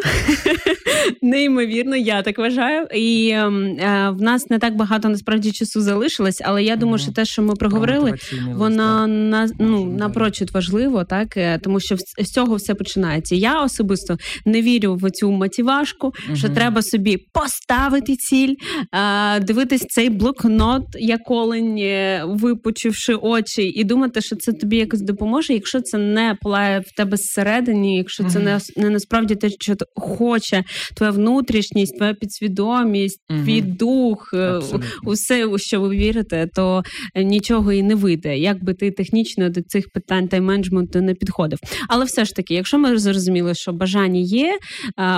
неймовірно, 1.21 1.95
я 1.95 2.21
так 2.21 2.37
вважаю. 2.37 2.87
І 2.95 3.29
ем, 3.29 3.65
е, 3.65 4.09
в 4.09 4.21
нас 4.21 4.49
не 4.49 4.59
так 4.59 4.75
багато 4.75 5.09
насправді 5.09 5.51
часу 5.51 5.81
залишилось, 5.81 6.41
але 6.45 6.63
я 6.63 6.75
думаю, 6.75 6.97
що 6.97 7.11
те, 7.11 7.25
що 7.25 7.41
ми 7.41 7.55
проговорили, 7.55 8.13
воно 8.53 9.07
на 9.07 9.49
ну 9.59 9.85
напрочуд 9.85 10.51
важливо, 10.51 11.03
так 11.03 11.37
е, 11.37 11.59
тому 11.63 11.79
що 11.79 11.97
з 11.97 12.31
цього 12.31 12.55
все 12.55 12.75
починається. 12.75 13.35
Я 13.35 13.61
особисто 13.61 14.17
не 14.45 14.61
вірю 14.61 14.95
в 14.95 15.11
цю 15.11 15.31
мотивашку, 15.31 16.13
що 16.33 16.49
треба 16.49 16.81
собі 16.81 17.17
поставити 17.17 18.15
ціль, 18.15 18.55
е, 18.93 19.39
дивитись 19.39 19.85
цей 19.89 20.09
блокнот, 20.09 20.83
як 20.99 21.31
олень, 21.31 21.77
е, 21.77 22.23
випучивши 22.27 23.13
очі, 23.13 23.63
і 23.63 23.83
думати, 23.83 24.21
що 24.21 24.35
це 24.35 24.53
тобі 24.53 24.77
якось 24.77 25.01
допоможе, 25.01 25.53
якщо 25.53 25.81
це 25.81 25.97
не 25.97 26.37
палає 26.41 26.79
в 26.79 26.95
тебе 26.95 27.17
зсередині, 27.17 27.97
якщо 27.97 28.23
це 28.23 28.39
не 28.39 28.58
не 28.77 28.89
насправді 28.89 29.35
те, 29.35 29.49
що 29.49 29.75
хоче 29.95 30.63
твоя 30.95 31.11
внутрішність, 31.11 31.97
твоя 31.97 32.13
підсвідомість, 32.13 33.19
угу. 33.29 33.39
твій 33.43 33.61
дух, 33.61 34.31
е, 34.33 34.37
Абсолютно. 34.37 34.89
усе, 35.05 35.45
у 35.45 35.57
що 35.57 35.81
ви 35.81 35.89
вірите, 35.89 36.49
то 36.55 36.83
нічого 37.15 37.73
і 37.73 37.83
не 37.83 37.95
вийде. 37.95 38.37
Як 38.37 38.63
би 38.63 38.73
ти 38.73 38.91
технічно 38.91 39.49
до 39.49 39.61
цих 39.61 39.89
питань 39.89 40.27
тайм-менеджменту 40.27 41.01
не 41.01 41.13
підходив. 41.13 41.59
Але 41.89 42.05
все 42.05 42.25
ж 42.25 42.35
таки, 42.35 42.53
якщо 42.53 42.77
ми 42.77 42.97
зрозуміли, 42.97 43.55
що 43.55 43.73
бажання 43.73 44.19
є, 44.19 44.57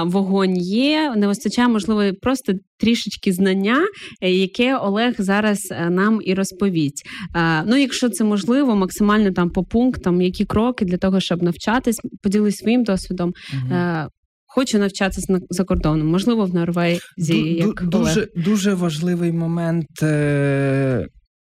вогонь 0.04 0.58
є, 0.58 1.14
не 1.18 1.28
вистачає, 1.28 1.68
можливо, 1.68 2.16
просто 2.22 2.54
трішечки 2.82 3.34
знання, 3.34 3.80
е, 4.22 4.32
яке 4.32 4.78
Олег 4.78 5.16
зараз 5.18 5.68
е, 5.72 5.90
нам 5.90 6.20
і 6.26 6.34
розповість. 6.34 7.04
Ну, 7.66 7.76
якщо 7.76 8.10
це 8.10 8.24
можливо, 8.24 8.76
максимально 8.76 9.32
там 9.32 9.50
по 9.50 9.64
пунктам, 9.64 10.22
які 10.22 10.46
кроки 10.46 10.86
для 10.86 10.98
того, 10.98 11.20
щоб 11.20 11.44
навчатись, 11.44 12.02
поділись 12.24 12.56
своїм 12.56 12.84
досвідом. 12.84 13.34
Угу. 13.54 13.76
Хочу 14.46 14.80
навчатися 14.80 15.40
за 15.50 15.64
кордоном, 15.64 16.08
можливо, 16.08 16.46
в 16.46 16.56
Норвегії. 16.56 17.56
як 17.56 17.84
Дуже 17.84 18.12
Олег. 18.12 18.28
дуже 18.36 18.74
важливий 18.74 19.32
момент 19.32 19.88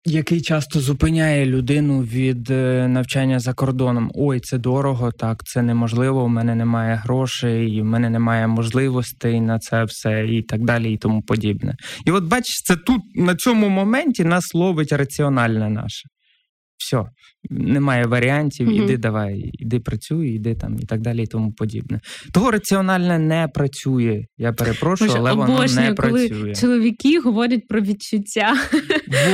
який 0.09 0.41
часто 0.41 0.79
зупиняє 0.79 1.45
людину 1.45 2.01
від 2.01 2.51
е, 2.51 2.87
навчання 2.87 3.39
за 3.39 3.53
кордоном. 3.53 4.11
Ой, 4.15 4.39
це 4.39 4.57
дорого, 4.57 5.11
так 5.11 5.43
це 5.43 5.61
неможливо. 5.61 6.23
У 6.23 6.27
мене 6.27 6.55
немає 6.55 6.95
грошей, 6.95 7.81
у 7.81 7.85
мене 7.85 8.09
немає 8.09 8.47
можливостей 8.47 9.41
на 9.41 9.59
це 9.59 9.83
все 9.83 10.27
і 10.27 10.41
так 10.41 10.63
далі, 10.63 10.93
і 10.93 10.97
тому 10.97 11.21
подібне. 11.21 11.75
І 12.05 12.11
от 12.11 12.23
бачиш, 12.23 12.61
це 12.63 12.75
тут 12.75 13.01
на 13.15 13.35
цьому 13.35 13.69
моменті 13.69 14.23
нас 14.23 14.53
ловить 14.53 14.91
раціональне 14.91 15.69
наше. 15.69 16.09
Все, 16.77 17.05
немає 17.49 18.05
варіантів, 18.05 18.69
mm-hmm. 18.69 18.83
іди 18.83 18.97
давай, 18.97 19.51
іди 19.53 19.79
працюй, 19.79 20.29
іди 20.29 20.55
там 20.55 20.79
і 20.79 20.85
так 20.85 21.01
далі, 21.01 21.23
і 21.23 21.27
тому 21.27 21.51
подібне. 21.51 21.99
Того 22.33 22.51
раціональне 22.51 23.19
не 23.19 23.47
працює. 23.47 24.25
Я 24.37 24.53
перепрошую, 24.53 25.09
Боже, 25.09 25.19
але 25.19 25.33
воно 25.33 25.65
не 25.75 25.93
коли 25.93 26.27
працює. 26.27 26.55
Чоловіки 26.55 27.19
говорять 27.19 27.67
про 27.67 27.81
відчуття. 27.81 28.53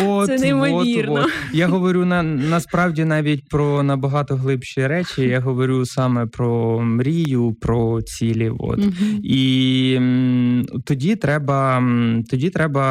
Вот, 0.04 0.28
Це 0.28 0.38
неймовірно. 0.38 1.14
Вот, 1.14 1.24
вот. 1.24 1.32
Я 1.54 1.68
говорю 1.68 2.06
на 2.06 2.24
насправді 2.24 3.06
навіть 3.06 3.50
про 3.50 3.84
набагато 3.84 4.36
глибші 4.36 4.88
речі. 4.88 5.22
Я 5.22 5.40
говорю 5.40 5.86
саме 5.86 6.26
про 6.26 6.80
мрію, 6.82 7.56
про 7.62 8.02
цілі. 8.02 8.52
От. 8.60 8.80
Mm-hmm. 8.80 9.20
І 9.24 9.96
м, 9.98 10.66
тоді 10.86 11.16
треба 11.16 11.84
тоді 12.30 12.50
треба 12.50 12.86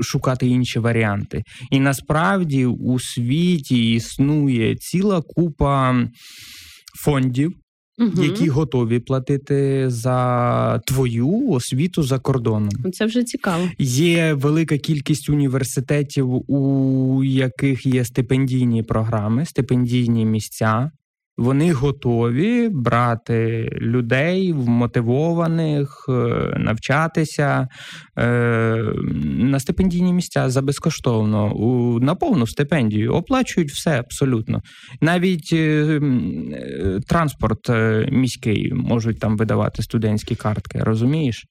шукати 0.00 0.46
інші 0.46 0.78
варіанти. 0.78 1.42
І 1.70 1.80
насправді 1.80 2.66
у 2.66 2.98
світі 3.00 3.39
існує 3.70 4.76
ціла 4.76 5.22
купа 5.22 6.08
фондів. 6.94 7.52
Угу. 7.98 8.22
Які 8.22 8.48
готові 8.48 8.98
платити 8.98 9.84
за 9.90 10.80
твою 10.86 11.48
освіту 11.48 12.02
за 12.02 12.18
кордоном, 12.18 12.92
це 12.92 13.06
вже 13.06 13.24
цікаво. 13.24 13.68
Є 13.78 14.34
велика 14.34 14.78
кількість 14.78 15.28
університетів, 15.28 16.50
у 16.50 17.24
яких 17.24 17.86
є 17.86 18.04
стипендійні 18.04 18.82
програми, 18.82 19.46
стипендійні 19.46 20.24
місця, 20.24 20.90
вони 21.40 21.72
готові 21.72 22.68
брати 22.68 23.68
людей 23.72 24.52
вмотивованих, 24.52 26.06
е, 26.08 26.12
навчатися 26.58 27.68
е, 28.18 28.24
на 29.24 29.60
стипендійні 29.60 30.12
місця 30.12 30.50
за 30.50 30.62
безкоштовно, 30.62 31.54
на 32.02 32.14
повну 32.14 32.46
стипендію, 32.46 33.12
оплачують 33.12 33.70
все 33.70 33.98
абсолютно. 33.98 34.60
Навіть 35.00 35.50
е, 35.52 36.00
транспорт 37.08 37.70
міський 38.10 38.72
можуть 38.74 39.20
там 39.20 39.36
видавати 39.36 39.82
студентські 39.82 40.34
картки, 40.34 40.78
розумієш? 40.78 41.44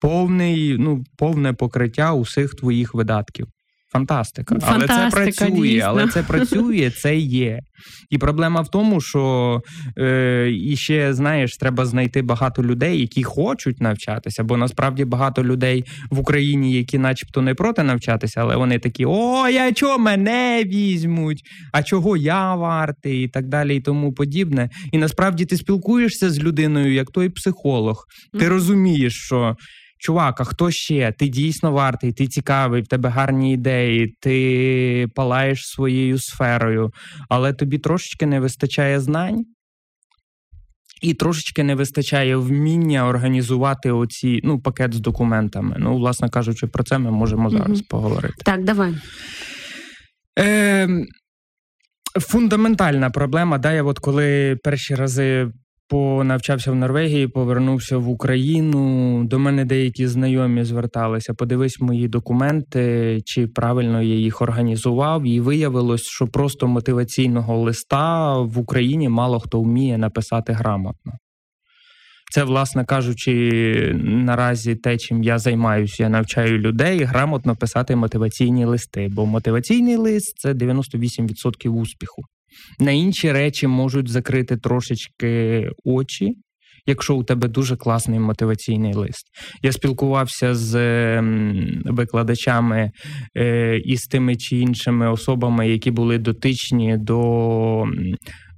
Повний, 0.00 0.76
ну, 0.78 1.02
Повне 1.18 1.52
покриття 1.52 2.12
усіх 2.12 2.54
твоїх 2.54 2.94
видатків. 2.94 3.46
Фантастика. 3.92 4.56
Але 4.62 4.86
це 4.86 5.08
працює, 5.10 5.50
дійсно. 5.50 5.88
але 5.88 6.08
це 6.08 6.22
працює, 6.22 6.90
це 6.90 7.16
є. 7.16 7.60
І 8.10 8.18
проблема 8.18 8.60
в 8.60 8.68
тому, 8.68 9.00
що 9.00 9.62
е, 9.98 10.50
і 10.50 10.76
ще 10.76 11.14
знаєш, 11.14 11.56
треба 11.56 11.86
знайти 11.86 12.22
багато 12.22 12.62
людей, 12.62 13.00
які 13.00 13.22
хочуть 13.22 13.80
навчатися, 13.80 14.44
бо 14.44 14.56
насправді 14.56 15.04
багато 15.04 15.44
людей 15.44 15.84
в 16.10 16.18
Україні, 16.18 16.72
які, 16.72 16.98
начебто, 16.98 17.42
не 17.42 17.54
проти 17.54 17.82
навчатися, 17.82 18.40
але 18.40 18.56
вони 18.56 18.78
такі: 18.78 19.04
о, 19.06 19.48
я 19.48 19.72
чого 19.72 19.98
мене 19.98 20.64
візьмуть, 20.66 21.42
а 21.72 21.82
чого 21.82 22.16
я 22.16 22.54
вартий, 22.54 23.24
і 23.24 23.28
так 23.28 23.48
далі, 23.48 23.76
і 23.76 23.80
тому 23.80 24.12
подібне. 24.12 24.70
І 24.92 24.98
насправді 24.98 25.44
ти 25.44 25.56
спілкуєшся 25.56 26.30
з 26.30 26.38
людиною, 26.38 26.94
як 26.94 27.10
той 27.10 27.28
психолог. 27.28 28.04
Ти 28.38 28.48
розумієш, 28.48 29.14
що 29.14 29.56
чувак, 30.00 30.40
а 30.40 30.44
хто 30.44 30.70
ще? 30.70 31.12
Ти 31.12 31.28
дійсно 31.28 31.72
вартий, 31.72 32.12
ти 32.12 32.26
цікавий, 32.26 32.82
в 32.82 32.86
тебе 32.86 33.08
гарні 33.08 33.52
ідеї, 33.52 34.16
ти 34.20 35.08
палаєш 35.14 35.66
своєю 35.66 36.18
сферою, 36.18 36.92
але 37.28 37.52
тобі 37.52 37.78
трошечки 37.78 38.26
не 38.26 38.40
вистачає 38.40 39.00
знань. 39.00 39.44
І 41.02 41.14
трошечки 41.14 41.62
не 41.62 41.74
вистачає 41.74 42.36
вміння 42.36 43.08
організувати 43.08 43.90
оці 43.90 44.40
ну, 44.44 44.60
пакет 44.60 44.94
з 44.94 45.00
документами. 45.00 45.76
Ну, 45.78 45.96
власне 45.96 46.28
кажучи, 46.28 46.66
про 46.66 46.84
це 46.84 46.98
ми 46.98 47.10
можемо 47.10 47.50
зараз 47.50 47.78
угу. 47.78 47.86
поговорити. 47.88 48.34
Так, 48.44 48.64
давай. 48.64 48.94
Е, 50.38 50.88
Фундаментальна 52.20 53.10
проблема. 53.10 53.58
Да, 53.58 53.72
я 53.72 53.82
от 53.82 53.98
коли 53.98 54.56
перші 54.64 54.94
рази 54.94 55.52
понавчався 55.90 56.72
в 56.72 56.74
Норвегії, 56.74 57.28
повернувся 57.28 57.98
в 57.98 58.08
Україну. 58.08 59.24
До 59.24 59.38
мене 59.38 59.64
деякі 59.64 60.06
знайомі 60.06 60.64
зверталися. 60.64 61.34
Подивись 61.34 61.80
мої 61.80 62.08
документи, 62.08 63.20
чи 63.24 63.46
правильно 63.46 64.02
я 64.02 64.14
їх 64.14 64.42
організував. 64.42 65.26
І 65.26 65.40
виявилось, 65.40 66.02
що 66.02 66.26
просто 66.26 66.66
мотиваційного 66.66 67.58
листа 67.58 68.38
в 68.38 68.58
Україні 68.58 69.08
мало 69.08 69.40
хто 69.40 69.60
вміє 69.60 69.98
написати 69.98 70.52
грамотно. 70.52 71.12
Це, 72.32 72.44
власне 72.44 72.84
кажучи, 72.84 73.92
наразі 74.04 74.74
те, 74.74 74.98
чим 74.98 75.22
я 75.22 75.38
займаюся, 75.38 76.02
я 76.02 76.08
навчаю 76.08 76.58
людей 76.58 77.04
грамотно 77.04 77.56
писати 77.56 77.96
мотиваційні 77.96 78.64
листи, 78.64 79.08
бо 79.12 79.26
мотиваційний 79.26 79.96
лист 79.96 80.38
це 80.38 80.52
98% 80.52 81.68
успіху. 81.68 82.22
На 82.78 82.90
інші 82.90 83.32
речі 83.32 83.66
можуть 83.66 84.08
закрити 84.08 84.56
трошечки 84.56 85.64
очі, 85.84 86.34
якщо 86.86 87.16
у 87.16 87.24
тебе 87.24 87.48
дуже 87.48 87.76
класний 87.76 88.18
мотиваційний 88.18 88.94
лист. 88.94 89.26
Я 89.62 89.72
спілкувався 89.72 90.54
з 90.54 90.74
викладачами 91.84 92.90
е, 93.36 93.78
і 93.78 93.96
з 93.96 94.06
тими 94.06 94.36
чи 94.36 94.56
іншими 94.56 95.10
особами, 95.10 95.68
які 95.68 95.90
були 95.90 96.18
дотичні 96.18 96.96
до. 96.98 97.84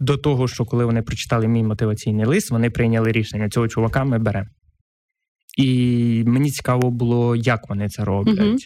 До 0.01 0.17
того, 0.17 0.49
що 0.49 0.65
коли 0.65 0.85
вони 0.85 1.03
прочитали 1.03 1.49
мій 1.49 1.63
мотиваційний 1.63 2.27
лист, 2.27 2.51
вони 2.51 2.71
прийняли 2.71 3.13
рішення 3.13 3.49
цього 3.49 3.69
чувака 3.69 4.05
ми 4.05 4.19
беремо. 4.19 4.49
І 5.59 6.25
мені 6.27 6.51
цікаво 6.51 6.91
було, 6.91 7.37
як 7.37 7.69
вони 7.69 7.88
це 7.88 8.05
роблять. 8.05 8.38
Угу. 8.38 8.57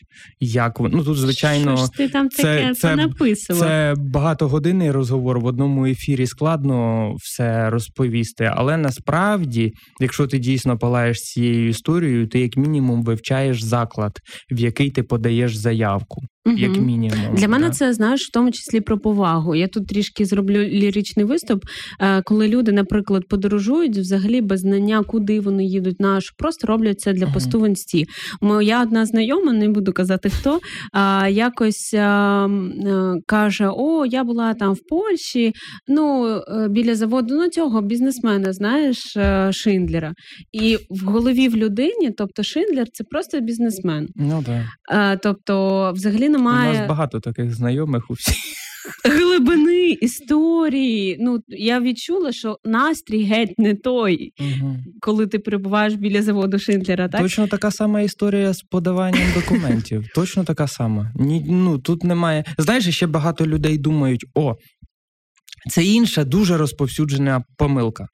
Як 0.40 0.80
Ну 0.80 1.04
тут, 1.04 1.16
звичайно, 1.16 1.76
Що 1.76 1.86
ж 1.86 1.92
ти 1.92 2.08
там 2.08 2.28
таке 2.28 2.74
це, 2.74 2.96
написував? 2.96 3.60
Це 3.62 3.94
багатогодинний 3.98 4.90
розговор. 4.90 5.40
В 5.40 5.44
одному 5.44 5.86
ефірі 5.86 6.26
складно 6.26 7.12
все 7.14 7.70
розповісти. 7.70 8.52
Але 8.54 8.76
насправді, 8.76 9.72
якщо 10.00 10.26
ти 10.26 10.38
дійсно 10.38 10.78
палаєш 10.78 11.20
цією 11.20 11.68
історією, 11.68 12.26
ти 12.26 12.40
як 12.40 12.56
мінімум 12.56 13.02
вивчаєш 13.02 13.62
заклад, 13.62 14.12
в 14.50 14.60
який 14.60 14.90
ти 14.90 15.02
подаєш 15.02 15.56
заявку. 15.56 16.22
Угу. 16.46 16.56
Як 16.56 16.76
мінімум 16.76 17.18
для 17.36 17.48
мене 17.48 17.70
це 17.70 17.92
знаєш 17.92 18.28
в 18.28 18.30
тому 18.32 18.50
числі 18.50 18.80
про 18.80 18.98
повагу. 18.98 19.54
Я 19.54 19.68
тут 19.68 19.86
трішки 19.86 20.24
зроблю 20.24 20.58
ліричний 20.58 21.26
виступ, 21.26 21.64
е, 22.00 22.22
коли 22.22 22.48
люди, 22.48 22.72
наприклад, 22.72 23.28
подорожують 23.28 23.96
взагалі 23.96 24.40
без 24.40 24.60
знання, 24.60 25.02
куди 25.02 25.40
вони 25.40 25.64
їдуть, 25.64 26.00
на 26.00 26.20
що 26.20 26.34
просто 26.38 26.66
роблять 26.66 27.00
це 27.00 27.12
для 27.12 27.26
посту 27.26 27.60
в 27.60 27.68
інсті. 27.68 28.06
Моя 28.40 28.82
одна 28.82 29.06
знайома, 29.06 29.52
не 29.52 29.68
буду 29.68 29.92
казати 29.92 30.30
хто, 30.30 30.60
якось 31.30 31.94
е, 31.94 32.48
каже: 33.26 33.68
О, 33.76 34.06
я 34.06 34.24
була 34.24 34.54
там 34.54 34.72
в 34.72 34.80
Польщі, 34.88 35.52
ну 35.88 36.26
е, 36.28 36.68
біля 36.68 36.94
заводу 36.94 37.34
ну, 37.34 37.48
цього 37.48 37.82
бізнесмена, 37.82 38.52
знаєш, 38.52 39.16
Шиндлера. 39.50 40.12
І 40.52 40.78
в 40.90 41.04
голові 41.04 41.48
в 41.48 41.56
людині, 41.56 42.10
тобто 42.16 42.42
Шиндлер, 42.42 42.86
це 42.92 43.04
просто 43.10 43.40
бізнесмен. 43.40 44.08
Ну 44.16 44.44
так. 44.46 45.18
Тобто, 45.22 45.92
взагалі 45.94 46.28
немає. 46.36 46.70
У 46.70 46.74
нас 46.74 46.88
багато 46.88 47.20
таких 47.20 47.54
знайомих 47.54 48.10
у 48.10 48.14
всіх. 48.14 48.36
Глибини 49.04 49.90
історії. 49.90 51.16
Ну 51.20 51.42
я 51.48 51.80
відчула, 51.80 52.32
що 52.32 52.58
настрій 52.64 53.24
геть 53.24 53.58
не 53.58 53.74
той, 53.74 54.32
угу. 54.40 54.76
коли 55.00 55.26
ти 55.26 55.38
перебуваєш 55.38 55.94
біля 55.94 56.22
заводу 56.22 56.58
Шиндлера. 56.58 57.08
Так 57.08 57.20
точно 57.20 57.46
така 57.46 57.70
сама 57.70 58.00
історія 58.00 58.52
з 58.52 58.62
подаванням 58.62 59.28
документів. 59.34 60.04
Точно 60.14 60.44
така 60.44 60.68
сама. 60.68 61.12
Ні, 61.14 61.46
ну 61.48 61.78
тут 61.78 62.04
немає. 62.04 62.44
Знаєш, 62.58 62.88
ще 62.88 63.06
багато 63.06 63.46
людей 63.46 63.78
думають: 63.78 64.24
о, 64.34 64.54
це 65.70 65.84
інша 65.84 66.24
дуже 66.24 66.56
розповсюджена 66.56 67.44
помилка. 67.56 68.06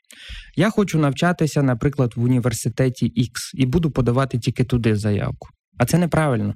Я 0.56 0.70
хочу 0.70 0.98
навчатися, 0.98 1.62
наприклад, 1.62 2.12
в 2.16 2.22
університеті 2.22 3.06
X 3.06 3.30
і 3.54 3.66
буду 3.66 3.90
подавати 3.90 4.38
тільки 4.38 4.64
туди 4.64 4.96
заявку. 4.96 5.48
А 5.78 5.84
це 5.84 5.98
неправильно 5.98 6.54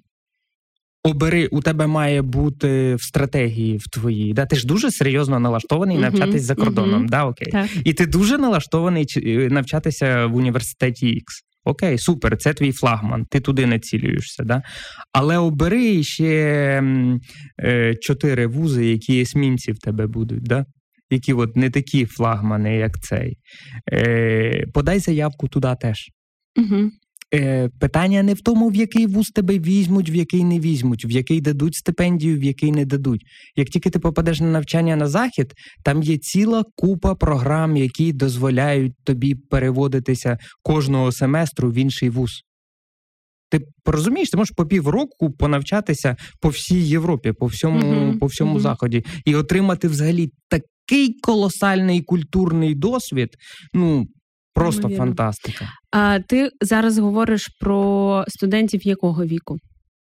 обери, 1.07 1.47
у 1.47 1.61
тебе 1.61 1.87
має 1.87 2.23
бути 2.23 2.95
в 2.95 3.03
стратегії 3.03 3.79
в 3.79 3.89
твоїй. 3.89 4.33
Да? 4.33 4.47
Ти 4.47 4.57
ж 4.57 4.67
дуже 4.67 4.91
серйозно 4.91 5.41
налаштований 5.41 5.97
uh-huh, 5.97 6.01
навчатись 6.01 6.43
за 6.43 6.55
кордоном. 6.55 7.03
Uh-huh. 7.03 7.11
Да? 7.11 7.25
Окей. 7.25 7.53
Так. 7.53 7.71
І 7.85 7.93
ти 7.93 8.07
дуже 8.07 8.39
налаштований 8.39 9.07
е, 9.17 9.49
навчатися 9.51 10.27
в 10.27 10.37
університеті 10.37 11.07
X. 11.07 11.23
Окей, 11.65 11.99
супер, 11.99 12.37
це 12.37 12.55
твій 12.55 12.73
флагман, 12.73 13.25
ти 13.25 13.41
туди 13.41 13.67
не 13.67 13.79
цілюєшся. 13.79 14.45
Да? 14.45 14.63
Але 15.13 15.39
обери 15.39 16.03
ще 16.03 16.83
е, 17.61 17.95
чотири 17.95 18.47
вузи, 18.47 18.87
які 18.87 19.21
есмінці 19.21 19.73
в 19.73 19.79
тебе 19.79 20.07
будуть. 20.07 20.43
Да? 20.43 20.67
Які 21.11 21.33
от 21.33 21.57
не 21.57 21.71
такі 21.71 22.07
флагмани, 22.07 22.77
як 22.77 23.01
цей. 23.01 23.39
Е, 23.93 24.67
Подай 24.75 24.99
заявку 24.99 25.49
туди 25.49 25.75
теж. 25.81 26.11
Угу 26.57 26.91
е, 27.35 27.69
питання 27.81 28.23
не 28.23 28.35
в 28.35 28.41
тому, 28.41 28.69
в 28.69 28.75
який 28.75 29.07
вуз 29.07 29.29
тебе 29.29 29.59
візьмуть, 29.59 30.11
в 30.11 30.15
який 30.15 30.45
не 30.45 30.61
візьмуть, 30.61 31.05
в 31.05 31.11
який 31.11 31.41
дадуть 31.41 31.75
стипендію, 31.75 32.39
в 32.39 32.45
який 32.45 32.73
не 32.73 32.85
дадуть. 32.85 33.23
Як 33.57 33.69
тільки 33.69 33.91
ти 33.91 33.99
попадеш 33.99 34.41
на 34.41 34.47
навчання 34.47 34.97
на 34.97 35.09
захід, 35.09 35.53
там 35.85 36.03
є 36.03 36.19
ціла 36.19 36.65
купа 36.77 37.15
програм, 37.15 37.77
які 37.77 38.13
дозволяють 38.13 38.93
тобі 39.05 39.35
переводитися 39.35 40.39
кожного 40.63 41.13
семестру 41.13 41.71
в 41.71 41.75
інший 41.75 42.11
вуз. 42.11 42.43
Ти 43.51 43.61
розумієш, 43.85 44.31
ти 44.31 44.37
можеш 44.37 44.55
по 44.57 44.67
півроку 44.67 45.31
понавчатися 45.31 46.17
по 46.41 46.49
всій 46.49 46.81
Європі, 46.81 47.33
по 47.33 47.47
всьому 47.47 47.81
uh-huh, 47.81 48.19
по 48.19 48.27
всьому 48.27 48.59
uh-huh. 48.59 48.61
заході, 48.61 49.05
і 49.25 49.35
отримати 49.35 49.89
взагалі 49.89 50.31
такий 50.49 51.19
колосальний 51.23 52.03
культурний 52.03 52.75
досвід. 52.75 53.29
Ну 53.75 54.07
Просто 54.57 54.83
Навірно. 54.83 55.05
фантастика. 55.05 55.69
А 55.91 56.21
ти 56.21 56.51
зараз 56.61 56.99
говориш 56.99 57.49
про 57.61 58.25
студентів 58.29 58.87
якого 58.87 59.25
віку? 59.25 59.59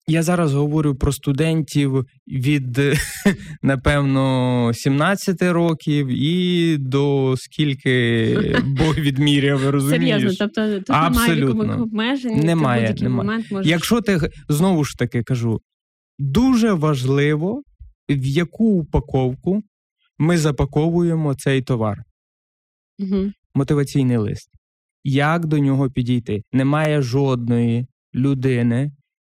Я 0.08 0.22
зараз 0.22 0.54
говорю 0.54 0.94
про 0.94 1.12
студентів 1.12 2.04
від 2.28 2.80
напевно 3.62 4.70
17 4.74 5.42
років 5.42 6.06
і 6.08 6.76
до 6.76 7.34
скільки 7.36 8.56
Бог 8.64 8.98
відміряв, 8.98 9.70
розумієш? 9.70 10.20
Серйозно, 10.20 10.46
тобто 10.54 10.76
тут 10.78 10.88
немає 10.88 11.34
вікових 11.34 11.80
обмежень, 11.80 12.36
немає, 12.36 12.94
ти 12.94 13.04
немає. 13.04 13.26
момент 13.26 13.50
можеш... 13.50 13.70
Якщо 13.70 14.00
ти 14.00 14.30
знову 14.48 14.84
ж 14.84 14.98
таки 14.98 15.22
кажу, 15.22 15.60
дуже 16.18 16.72
важливо, 16.72 17.62
в 18.08 18.26
яку 18.26 18.64
упаковку 18.64 19.62
ми 20.18 20.38
запаковуємо 20.38 21.34
цей 21.34 21.62
товар. 21.62 21.98
Угу 22.98 23.32
мотиваційний 23.56 24.16
лист. 24.16 24.48
Як 25.04 25.46
до 25.46 25.58
нього 25.58 25.90
підійти? 25.90 26.42
Немає 26.52 27.02
жодної 27.02 27.86
людини 28.14 28.92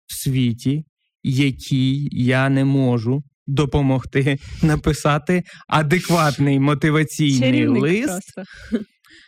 в 0.06 0.14
світі, 0.14 0.86
якій 1.24 2.10
я 2.12 2.50
не 2.50 2.66
можу 2.66 3.24
допомогти 3.48 4.38
написати 4.64 5.44
адекватний 5.68 6.60
мотиваційний 6.60 7.40
Чарівник 7.40 7.82
лист. 7.82 8.34
Просто. 8.36 8.44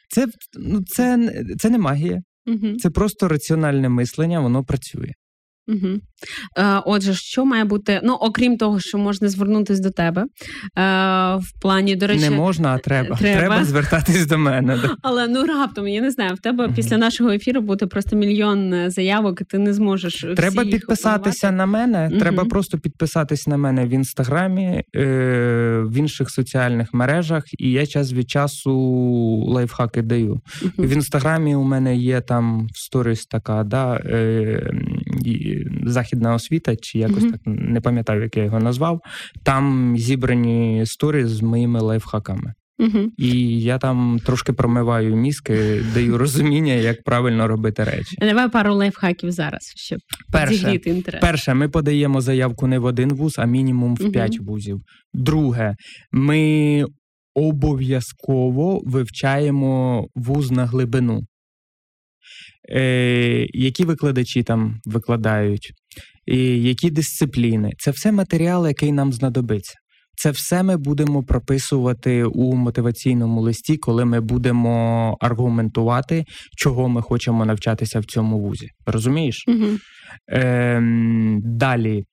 Це 0.09 0.27
ну, 0.59 0.83
це, 0.87 1.31
це 1.59 1.69
не 1.69 1.77
магія, 1.77 2.21
угу. 2.45 2.75
це 2.77 2.89
просто 2.89 3.27
раціональне 3.27 3.89
мислення, 3.89 4.39
воно 4.39 4.63
працює. 4.63 5.13
Угу. 5.69 5.99
Е, 6.57 6.81
Отже, 6.85 7.13
що 7.13 7.45
має 7.45 7.63
бути? 7.63 8.01
Ну, 8.03 8.13
окрім 8.13 8.57
того, 8.57 8.79
що 8.79 8.97
можна 8.97 9.29
звернутися 9.29 9.83
до 9.83 9.89
тебе. 9.89 10.21
Е, 10.21 10.27
В 11.35 11.61
плані, 11.61 11.95
до 11.95 12.07
речі, 12.07 12.21
не 12.21 12.29
можна, 12.29 12.73
а 12.73 12.77
треба. 12.77 13.15
Треба, 13.15 13.39
треба 13.39 13.65
звертатись 13.65 14.25
до 14.25 14.37
мене. 14.37 14.79
Але 15.01 15.27
ну 15.27 15.45
раптом, 15.45 15.87
я 15.87 16.01
не 16.01 16.11
знаю, 16.11 16.35
в 16.35 16.39
тебе 16.39 16.65
угу. 16.65 16.73
після 16.75 16.97
нашого 16.97 17.29
ефіру 17.29 17.61
буде 17.61 17.85
просто 17.87 18.15
мільйон 18.15 18.73
е, 18.73 18.89
заявок, 18.89 19.41
і 19.41 19.43
ти 19.43 19.57
не 19.57 19.73
зможеш. 19.73 20.25
Треба 20.35 20.61
всі 20.61 20.71
підписатися 20.71 21.47
їх 21.47 21.55
на 21.55 21.65
мене. 21.65 22.07
Угу. 22.11 22.19
Треба 22.19 22.45
просто 22.45 22.77
підписатись 22.77 23.47
на 23.47 23.57
мене 23.57 23.85
в 23.85 23.89
інстаграмі, 23.89 24.83
е, 24.95 25.83
в 25.85 25.97
інших 25.97 26.29
соціальних 26.29 26.93
мережах, 26.93 27.43
і 27.59 27.71
я 27.71 27.85
час 27.85 28.13
від 28.13 28.29
часу 28.29 28.73
лайфхаки 29.47 30.01
даю. 30.01 30.41
Угу. 30.61 30.71
В 30.77 30.89
інстаграмі 30.89 31.55
у 31.55 31.63
мене 31.63 31.95
є 31.97 32.21
там 32.21 32.67
сторіс 32.73 33.25
така, 33.25 33.63
да. 33.63 33.95
Е, 33.95 34.71
західна 35.85 36.33
освіта, 36.33 36.75
чи 36.75 36.99
якось 36.99 37.23
mm-hmm. 37.23 37.31
так 37.31 37.41
не 37.45 37.81
пам'ятаю, 37.81 38.21
як 38.21 38.37
я 38.37 38.43
його 38.43 38.59
назвав. 38.59 39.01
Там 39.43 39.95
зібрані 39.97 40.83
сторі 40.85 41.25
з 41.25 41.41
моїми 41.41 41.79
лайфхаками. 41.79 42.53
uh 42.79 43.07
І 43.17 43.61
я 43.61 43.77
там 43.77 44.19
трошки 44.25 44.53
промиваю 44.53 45.15
мізки, 45.15 45.81
даю 45.93 46.17
розуміння, 46.17 46.73
як 46.73 47.03
правильно 47.03 47.47
робити 47.47 47.83
речі. 47.83 48.17
Давай 48.19 48.49
пару 48.49 48.73
лайфхаків 48.73 49.31
зараз, 49.31 49.73
щоб 49.75 49.99
перше, 50.31 50.75
інтерес. 50.85 51.21
Перше, 51.21 51.53
ми 51.53 51.69
подаємо 51.69 52.21
заявку 52.21 52.67
не 52.67 52.79
в 52.79 52.85
один 52.85 53.13
вуз, 53.13 53.35
а 53.37 53.45
мінімум 53.45 53.95
в 53.95 54.11
п'ять 54.11 54.39
uh 54.39 54.43
вузів. 54.43 54.81
Друге, 55.13 55.75
ми 56.11 56.85
обов'язково 57.35 58.81
вивчаємо 58.85 60.05
вуз 60.15 60.51
на 60.51 60.65
глибину 60.65 61.21
е, 62.71 63.47
які 63.53 63.85
викладачі 63.85 64.43
там 64.43 64.79
викладають, 64.85 65.71
і 66.25 66.63
які 66.63 66.89
дисципліни. 66.89 67.71
Це 67.77 67.91
все 67.91 68.11
матеріал, 68.11 68.67
який 68.67 68.91
нам 68.91 69.13
знадобиться. 69.13 69.73
Це 70.21 70.31
все 70.31 70.63
ми 70.63 70.77
будемо 70.77 71.23
прописувати 71.23 72.23
у 72.23 72.55
мотиваційному 72.55 73.41
листі, 73.41 73.77
коли 73.77 74.05
ми 74.05 74.21
будемо 74.21 75.17
аргументувати, 75.21 76.25
чого 76.57 76.89
ми 76.89 77.01
хочемо 77.01 77.45
навчатися 77.45 77.99
в 77.99 78.05
цьому 78.05 78.39
вузі. 78.39 78.67
Розумієш? 78.85 79.43
Угу. 79.47 79.67
Е, 80.31 80.81
Далі. 81.43 82.03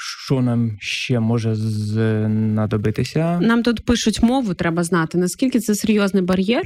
Що 0.00 0.40
нам 0.40 0.76
ще 0.80 1.20
може 1.20 1.54
знадобитися? 1.54 3.38
Нам 3.40 3.62
тут 3.62 3.84
пишуть 3.84 4.22
мову, 4.22 4.54
треба 4.54 4.84
знати, 4.84 5.18
наскільки 5.18 5.60
це 5.60 5.74
серйозний 5.74 6.22
бар'єр, 6.22 6.62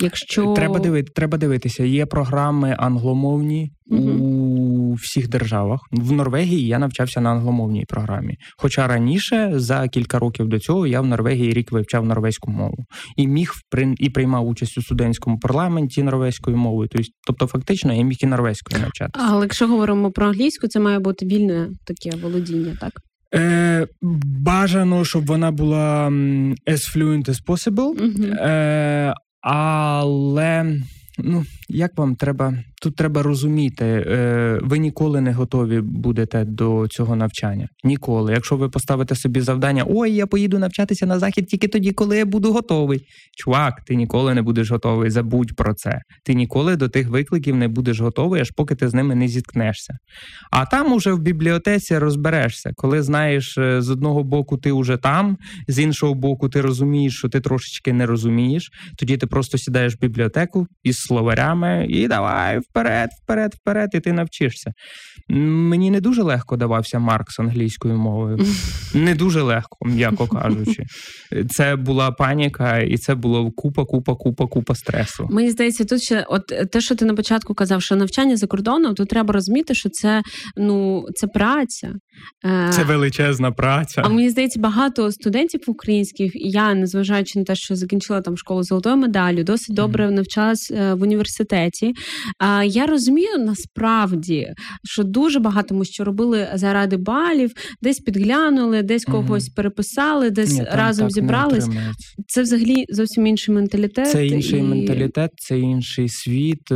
Якщо 0.00 0.52
треба 0.52 0.78
дивити, 0.78 1.12
треба 1.14 1.38
дивитися, 1.38 1.84
є 1.84 2.06
програми 2.06 2.76
англомовні 2.78 3.70
угу. 3.86 4.10
у 4.10 4.94
всіх 4.94 5.28
державах. 5.28 5.80
В 5.92 6.12
Норвегії 6.12 6.66
я 6.66 6.78
навчався 6.78 7.20
на 7.20 7.30
англомовній 7.30 7.84
програмі. 7.88 8.34
Хоча 8.58 8.86
раніше, 8.86 9.52
за 9.54 9.88
кілька 9.88 10.18
років 10.18 10.48
до 10.48 10.58
цього, 10.58 10.86
я 10.86 11.00
в 11.00 11.06
Норвегії 11.06 11.52
рік 11.52 11.72
вивчав 11.72 12.06
норвезьку 12.06 12.50
мову 12.50 12.84
і 13.16 13.26
міг 13.26 13.50
і 13.98 14.10
приймав 14.10 14.48
участь 14.48 14.78
у 14.78 14.82
студентському 14.82 15.38
парламенті 15.38 16.02
норвезькою 16.02 16.56
мовою. 16.56 16.88
Тобто, 17.26 17.46
фактично, 17.46 17.94
я 17.94 18.02
міг 18.02 18.16
і 18.20 18.26
норвезькою 18.26 18.82
навчатися. 18.82 19.26
Але 19.28 19.42
якщо 19.42 19.66
говоримо 19.68 20.10
про 20.10 20.26
англійську, 20.26 20.68
це 20.68 20.80
має 20.80 20.98
бути 20.98 21.26
вільне 21.26 21.68
таке 21.86 22.16
володіння, 22.16 22.76
так. 22.80 22.92
Е, 23.34 23.86
Бажано, 24.40 25.04
щоб 25.04 25.26
вона 25.26 25.50
була 25.50 26.08
as 26.66 26.96
fluent 26.96 27.28
as 27.28 27.38
possible. 27.46 28.00
Uh-huh. 28.00 28.34
Е, 28.34 29.14
але 29.48 30.80
ну, 31.18 31.44
як 31.68 31.98
вам 31.98 32.16
треба 32.16 32.54
тут 32.82 32.96
треба 32.96 33.22
розуміти, 33.22 33.84
е, 33.84 34.58
ви 34.62 34.78
ніколи 34.78 35.20
не 35.20 35.32
готові 35.32 35.80
будете 35.80 36.44
до 36.44 36.88
цього 36.88 37.16
навчання. 37.16 37.68
Ніколи. 37.84 38.32
Якщо 38.32 38.56
ви 38.56 38.68
поставите 38.68 39.14
собі 39.14 39.40
завдання, 39.40 39.84
ой, 39.88 40.12
я 40.12 40.26
поїду 40.26 40.58
навчатися 40.58 41.06
на 41.06 41.18
захід 41.18 41.46
тільки 41.46 41.68
тоді, 41.68 41.92
коли 41.92 42.18
я 42.18 42.24
буду 42.24 42.52
готовий. 42.52 43.00
Чувак, 43.36 43.84
ти 43.86 43.94
ніколи 43.94 44.34
не 44.34 44.42
будеш 44.42 44.70
готовий. 44.70 45.10
Забудь 45.10 45.56
про 45.56 45.74
це. 45.74 46.00
Ти 46.24 46.34
ніколи 46.34 46.76
до 46.76 46.88
тих 46.88 47.08
викликів 47.08 47.56
не 47.56 47.68
будеш 47.68 48.00
готовий, 48.00 48.40
аж 48.40 48.50
поки 48.56 48.74
ти 48.74 48.88
з 48.88 48.94
ними 48.94 49.14
не 49.14 49.28
зіткнешся. 49.28 49.94
А 50.50 50.66
там 50.66 50.92
уже 50.92 51.12
в 51.12 51.18
бібліотеці 51.18 51.98
розберешся, 51.98 52.70
коли 52.74 53.02
знаєш, 53.02 53.58
е, 53.58 53.82
з 53.82 53.90
одного 53.90 54.22
боку 54.22 54.56
ти 54.56 54.72
вже 54.72 54.96
там, 54.96 55.36
з 55.68 55.78
іншого 55.78 56.14
боку, 56.14 56.48
ти 56.48 56.60
розумієш, 56.60 57.16
що 57.16 57.28
ти 57.28 57.40
трошечки 57.40 57.92
не 57.92 58.06
розумієш. 58.06 58.70
Тоді 58.98 59.16
ти 59.16 59.26
просто 59.26 59.58
сідаєш 59.58 59.94
в 59.94 60.00
бібліотеку 60.00 60.66
із 60.82 60.98
словарями 61.56 61.86
і 61.88 62.08
давай 62.08 62.58
вперед, 62.58 63.10
вперед, 63.22 63.54
вперед, 63.54 63.90
і 63.94 64.00
ти 64.00 64.12
навчишся. 64.12 64.72
Мені 65.28 65.90
не 65.90 66.00
дуже 66.00 66.22
легко 66.22 66.56
давався 66.56 66.98
Маркс 66.98 67.40
англійською 67.40 67.94
мовою. 67.94 68.38
Не 68.94 69.14
дуже 69.14 69.42
легко, 69.42 69.76
м'яко 69.86 70.26
кажучи. 70.32 70.84
Це 71.50 71.76
була 71.76 72.10
паніка, 72.10 72.78
і 72.78 72.96
це 72.96 73.14
було 73.14 73.50
купа, 73.50 73.84
купа, 73.84 74.14
купа, 74.14 74.46
купа 74.46 74.74
стресу. 74.74 75.28
Мені 75.30 75.50
здається, 75.50 75.84
тут 75.84 76.02
ще 76.02 76.26
от 76.28 76.46
те, 76.72 76.80
що 76.80 76.94
ти 76.94 77.04
на 77.04 77.14
початку 77.14 77.54
казав, 77.54 77.82
що 77.82 77.96
навчання 77.96 78.36
за 78.36 78.46
кордоном, 78.46 78.94
то 78.94 79.04
треба 79.04 79.32
розуміти, 79.34 79.74
що 79.74 79.88
це 79.88 80.22
ну 80.56 81.04
це 81.14 81.26
праця. 81.26 81.94
Е, 82.44 82.70
це 82.72 82.84
величезна 82.84 83.52
праця. 83.52 84.02
А 84.04 84.08
мені 84.08 84.30
здається, 84.30 84.60
багато 84.60 85.12
студентів 85.12 85.60
українських, 85.66 86.36
і 86.36 86.50
я, 86.50 86.74
незважаючи 86.74 87.38
на 87.38 87.44
те, 87.44 87.54
що 87.54 87.76
закінчила 87.76 88.20
там 88.20 88.36
школу 88.36 88.62
золотою 88.62 88.96
медаллю, 88.96 89.44
досить 89.44 89.76
добре 89.76 90.10
навчалась 90.10 90.70
е, 90.70 90.94
в 90.94 91.02
університеті. 91.02 91.45
Я 92.66 92.86
розумію 92.86 93.38
насправді, 93.38 94.48
що 94.84 95.04
дуже 95.04 95.40
багато 95.40 95.74
ми 95.74 95.84
що 95.84 96.04
робили 96.04 96.48
заради 96.54 96.96
балів, 96.96 97.52
десь 97.82 97.98
підглянули, 97.98 98.82
десь 98.82 99.04
когось 99.04 99.48
переписали, 99.48 100.30
десь 100.30 100.52
Ні, 100.52 100.66
разом 100.72 101.10
зібрались. 101.10 101.68
Це 102.26 102.42
взагалі 102.42 102.84
зовсім 102.88 103.26
інший 103.26 103.54
менталітет. 103.54 104.10
Це 104.10 104.26
інший 104.26 104.58
і... 104.58 104.62
менталітет, 104.62 105.30
це 105.36 105.58
інший 105.58 106.08
світ. 106.08 106.72
Е, 106.72 106.74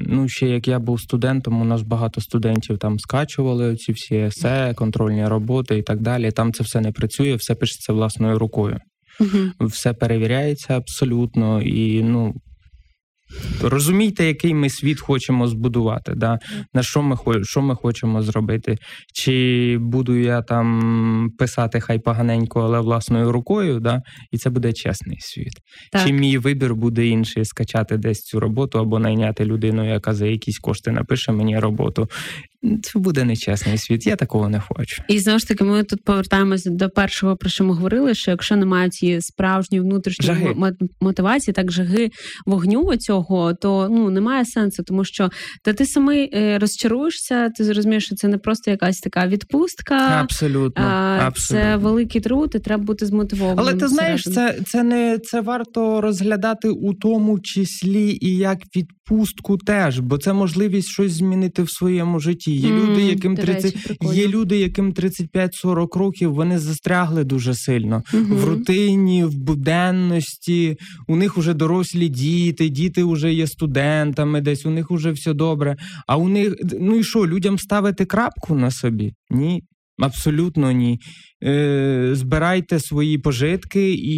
ну 0.00 0.28
ще 0.28 0.48
як 0.48 0.68
я 0.68 0.78
був 0.78 1.00
студентом, 1.00 1.60
у 1.60 1.64
нас 1.64 1.82
багато 1.82 2.20
студентів 2.20 2.78
там 2.78 2.98
скачували 2.98 3.76
ці 3.76 3.92
всі 3.92 4.14
есе, 4.14 4.74
контрольні 4.76 5.26
роботи 5.26 5.78
і 5.78 5.82
так 5.82 6.00
далі. 6.00 6.30
Там 6.30 6.52
це 6.52 6.64
все 6.64 6.80
не 6.80 6.92
працює, 6.92 7.34
все 7.34 7.54
пишеться 7.54 7.92
власною 7.92 8.38
рукою. 8.38 8.78
Угу. 9.20 9.68
Все 9.68 9.92
перевіряється 9.92 10.76
абсолютно 10.76 11.62
і 11.62 12.02
ну 12.02 12.34
Розумійте, 13.62 14.24
який 14.24 14.54
ми 14.54 14.70
світ 14.70 15.00
хочемо 15.00 15.48
збудувати, 15.48 16.12
да? 16.16 16.38
на 16.74 16.82
що 16.82 17.02
ми 17.02 17.16
що 17.42 17.62
ми 17.62 17.74
хочемо 17.74 18.22
зробити. 18.22 18.78
Чи 19.14 19.78
буду 19.80 20.16
я 20.16 20.42
там 20.42 21.30
писати 21.38 21.80
хай 21.80 21.98
поганенько, 21.98 22.60
але 22.60 22.80
власною 22.80 23.32
рукою, 23.32 23.80
да? 23.80 24.02
і 24.30 24.38
це 24.38 24.50
буде 24.50 24.72
чесний 24.72 25.18
світ. 25.20 25.52
Так. 25.92 26.06
Чи 26.06 26.12
мій 26.12 26.38
вибір 26.38 26.74
буде 26.74 27.06
інший 27.06 27.44
скачати 27.44 27.96
десь 27.96 28.20
цю 28.20 28.40
роботу 28.40 28.78
або 28.78 28.98
найняти 28.98 29.44
людину, 29.44 29.88
яка 29.88 30.14
за 30.14 30.26
якісь 30.26 30.58
кошти 30.58 30.90
напише 30.90 31.32
мені 31.32 31.58
роботу. 31.58 32.08
Це 32.82 32.98
буде 32.98 33.24
нечесний 33.24 33.78
світ, 33.78 34.06
я 34.06 34.16
такого 34.16 34.48
не 34.48 34.60
хочу. 34.60 35.02
І 35.08 35.18
знову 35.18 35.38
ж 35.38 35.48
таки, 35.48 35.64
ми 35.64 35.82
тут 35.82 36.04
повертаємося 36.04 36.70
до 36.70 36.90
першого, 36.90 37.36
про 37.36 37.50
що 37.50 37.64
ми 37.64 37.74
говорили: 37.74 38.14
що 38.14 38.30
якщо 38.30 38.56
немає 38.56 38.90
цієї 38.90 39.22
справжньої 39.22 39.82
внутрішньої 39.82 40.38
жаги. 40.38 40.76
мотивації, 41.00 41.54
так 41.54 41.72
жаги 41.72 42.10
вогню 42.46 42.96
цього, 42.96 43.54
то 43.54 43.88
ну 43.90 44.10
немає 44.10 44.44
сенсу, 44.44 44.82
тому 44.82 45.04
що 45.04 45.30
та 45.62 45.72
ти 45.72 45.86
самий 45.86 46.30
е, 46.34 46.58
розчаруєшся, 46.58 47.48
ти 47.48 47.64
зрозумієш, 47.64 48.04
що 48.04 48.14
це 48.14 48.28
не 48.28 48.38
просто 48.38 48.70
якась 48.70 48.98
така 48.98 49.26
відпустка, 49.26 49.94
абсолютно, 49.94 50.84
а, 50.84 51.18
абсолютно. 51.22 51.66
це 51.66 51.76
великий 51.76 52.20
труд, 52.20 52.52
і 52.54 52.58
треба 52.58 52.84
бути 52.84 53.06
змотивованим. 53.06 53.58
Але 53.58 53.74
ти 53.74 53.88
знаєш, 53.88 54.22
це 54.22 54.58
це 54.66 54.82
не 54.82 55.18
це 55.18 55.40
варто 55.40 56.00
розглядати 56.00 56.68
у 56.68 56.94
тому 56.94 57.40
числі 57.40 58.18
і 58.20 58.36
як 58.36 58.58
відпустку 58.76 59.56
теж, 59.56 59.98
бо 59.98 60.18
це 60.18 60.32
можливість 60.32 60.88
щось 60.88 61.12
змінити 61.12 61.62
в 61.62 61.70
своєму 61.70 62.20
житті. 62.20 62.51
Є 62.52 62.70
mm, 62.70 62.90
люди, 62.90 63.02
яким 63.02 63.36
30, 63.36 63.76
є 64.14 64.28
люди, 64.28 64.58
яким 64.58 64.92
35-40 64.92 65.98
років, 65.98 66.34
вони 66.34 66.58
застрягли 66.58 67.24
дуже 67.24 67.54
сильно 67.54 68.02
mm-hmm. 68.12 68.34
в 68.34 68.44
рутині, 68.44 69.24
в 69.24 69.38
буденності. 69.38 70.76
У 71.08 71.16
них 71.16 71.36
вже 71.36 71.54
дорослі 71.54 72.08
діти, 72.08 72.68
діти 72.68 73.04
вже 73.04 73.32
є 73.32 73.46
студентами, 73.46 74.40
десь 74.40 74.66
у 74.66 74.70
них 74.70 74.90
вже 74.90 75.10
все 75.10 75.32
добре. 75.34 75.76
А 76.06 76.16
у 76.16 76.28
них 76.28 76.54
ну 76.80 76.96
і 76.96 77.04
що, 77.04 77.26
людям 77.26 77.58
ставити 77.58 78.04
крапку 78.04 78.54
на 78.54 78.70
собі? 78.70 79.14
Ні. 79.30 79.62
Абсолютно 80.02 80.72
ні. 80.72 80.98
Е, 81.44 82.10
Збирайте 82.12 82.80
свої 82.80 83.18
пожитки 83.18 83.90
і 83.94 84.16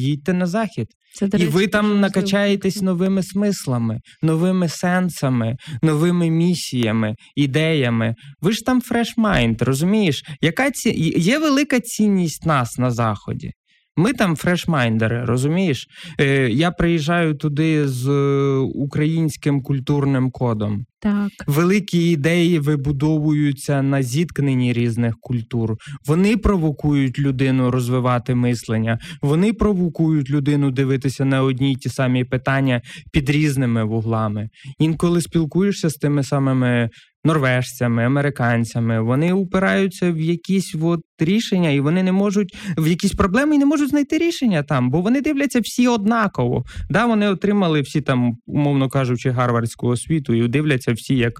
їдьте 0.00 0.32
на 0.32 0.46
захід. 0.46 0.86
Це, 1.14 1.28
І 1.38 1.46
ви 1.46 1.66
там 1.66 2.00
накачаєтесь 2.00 2.82
новими 2.82 3.22
смислами, 3.22 4.00
новими 4.22 4.68
сенсами, 4.68 5.56
новими 5.82 6.30
місіями, 6.30 7.14
ідеями. 7.36 8.14
Ви 8.40 8.52
ж 8.52 8.64
там 8.64 8.80
фреш 8.80 9.16
майнд, 9.16 9.62
розумієш? 9.62 10.22
Яка 10.40 10.70
ці... 10.70 10.90
Є 11.16 11.38
велика 11.38 11.80
цінність 11.80 12.46
нас 12.46 12.78
на 12.78 12.90
заході. 12.90 13.50
Ми 13.96 14.12
там 14.12 14.36
фрешмайндери, 14.36 15.24
розумієш? 15.24 15.86
Е, 16.20 16.48
Я 16.50 16.70
приїжджаю 16.70 17.34
туди 17.34 17.88
з 17.88 18.08
е, 18.08 18.56
українським 18.58 19.62
культурним 19.62 20.30
кодом. 20.30 20.84
Так. 21.00 21.30
Великі 21.46 22.10
ідеї 22.10 22.58
вибудовуються 22.58 23.82
на 23.82 24.02
зіткненні 24.02 24.72
різних 24.72 25.14
культур. 25.20 25.76
Вони 26.06 26.36
провокують 26.36 27.18
людину 27.18 27.70
розвивати 27.70 28.34
мислення, 28.34 28.98
вони 29.22 29.52
провокують 29.52 30.30
людину 30.30 30.70
дивитися 30.70 31.24
на 31.24 31.42
одні 31.42 31.72
й 31.72 31.76
ті 31.76 31.88
самі 31.88 32.24
питання 32.24 32.80
під 33.12 33.30
різними 33.30 33.84
вуглами. 33.84 34.48
Інколи 34.78 35.20
спілкуєшся 35.20 35.90
з 35.90 35.94
тими 35.94 36.22
самими 36.22 36.88
норвежцями, 37.24 38.04
американцями, 38.04 39.00
вони 39.00 39.32
упираються 39.32 40.12
в 40.12 40.20
якісь 40.20 40.74
от 40.82 41.00
рішення, 41.18 41.70
і 41.70 41.80
вони 41.80 42.02
не 42.02 42.12
можуть 42.12 42.56
в 42.76 42.88
якісь 42.88 43.12
проблеми 43.12 43.54
і 43.54 43.58
не 43.58 43.66
можуть 43.66 43.90
знайти 43.90 44.18
рішення 44.18 44.62
там, 44.62 44.90
бо 44.90 45.00
вони 45.00 45.20
дивляться 45.20 45.60
всі 45.60 45.88
однаково. 45.88 46.64
Да, 46.90 47.06
Вони 47.06 47.28
отримали 47.28 47.80
всі 47.80 48.00
там, 48.00 48.36
умовно 48.46 48.88
кажучи, 48.88 49.30
гарвардську 49.30 49.88
освіту, 49.88 50.34
і 50.34 50.48
дивляться 50.48 50.92
всі 50.92 51.16
як. 51.16 51.32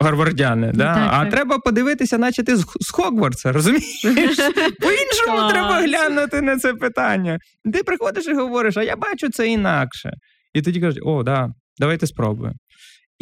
Гарвардяни, 0.00 0.72
да? 0.74 0.94
так, 0.94 1.08
а 1.12 1.22
так. 1.22 1.30
треба 1.30 1.58
подивитися, 1.58 2.18
наче 2.18 2.42
ти 2.42 2.56
з, 2.56 2.90
Хогвартса, 2.92 3.52
розумієш? 3.52 4.02
По-іншому 4.80 5.50
треба 5.50 5.80
глянути 5.80 6.40
на 6.40 6.56
це 6.56 6.74
питання. 6.74 7.38
Ти 7.72 7.82
приходиш 7.82 8.26
і 8.26 8.34
говориш, 8.34 8.76
а 8.76 8.82
я 8.82 8.96
бачу 8.96 9.30
це 9.30 9.48
інакше. 9.48 10.10
І 10.54 10.62
тоді 10.62 10.80
кажуть, 10.80 11.02
о, 11.02 11.22
да, 11.22 11.48
давайте 11.78 12.06
спробуємо. 12.06 12.56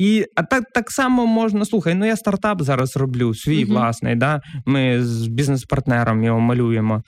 І 0.00 0.24
а 0.36 0.42
так 0.42 0.64
так 0.74 0.90
само 0.90 1.26
можна 1.26 1.64
слухай. 1.64 1.94
Ну 1.94 2.06
я 2.06 2.16
стартап 2.16 2.62
зараз 2.62 2.96
роблю, 2.96 3.34
свій 3.34 3.64
Мгм. 3.64 3.74
власний. 3.74 4.16
Да? 4.16 4.40
Ми 4.66 5.04
з 5.04 5.26
бізнес-партнером 5.26 6.24
його 6.24 6.40
малюємо. 6.40 7.02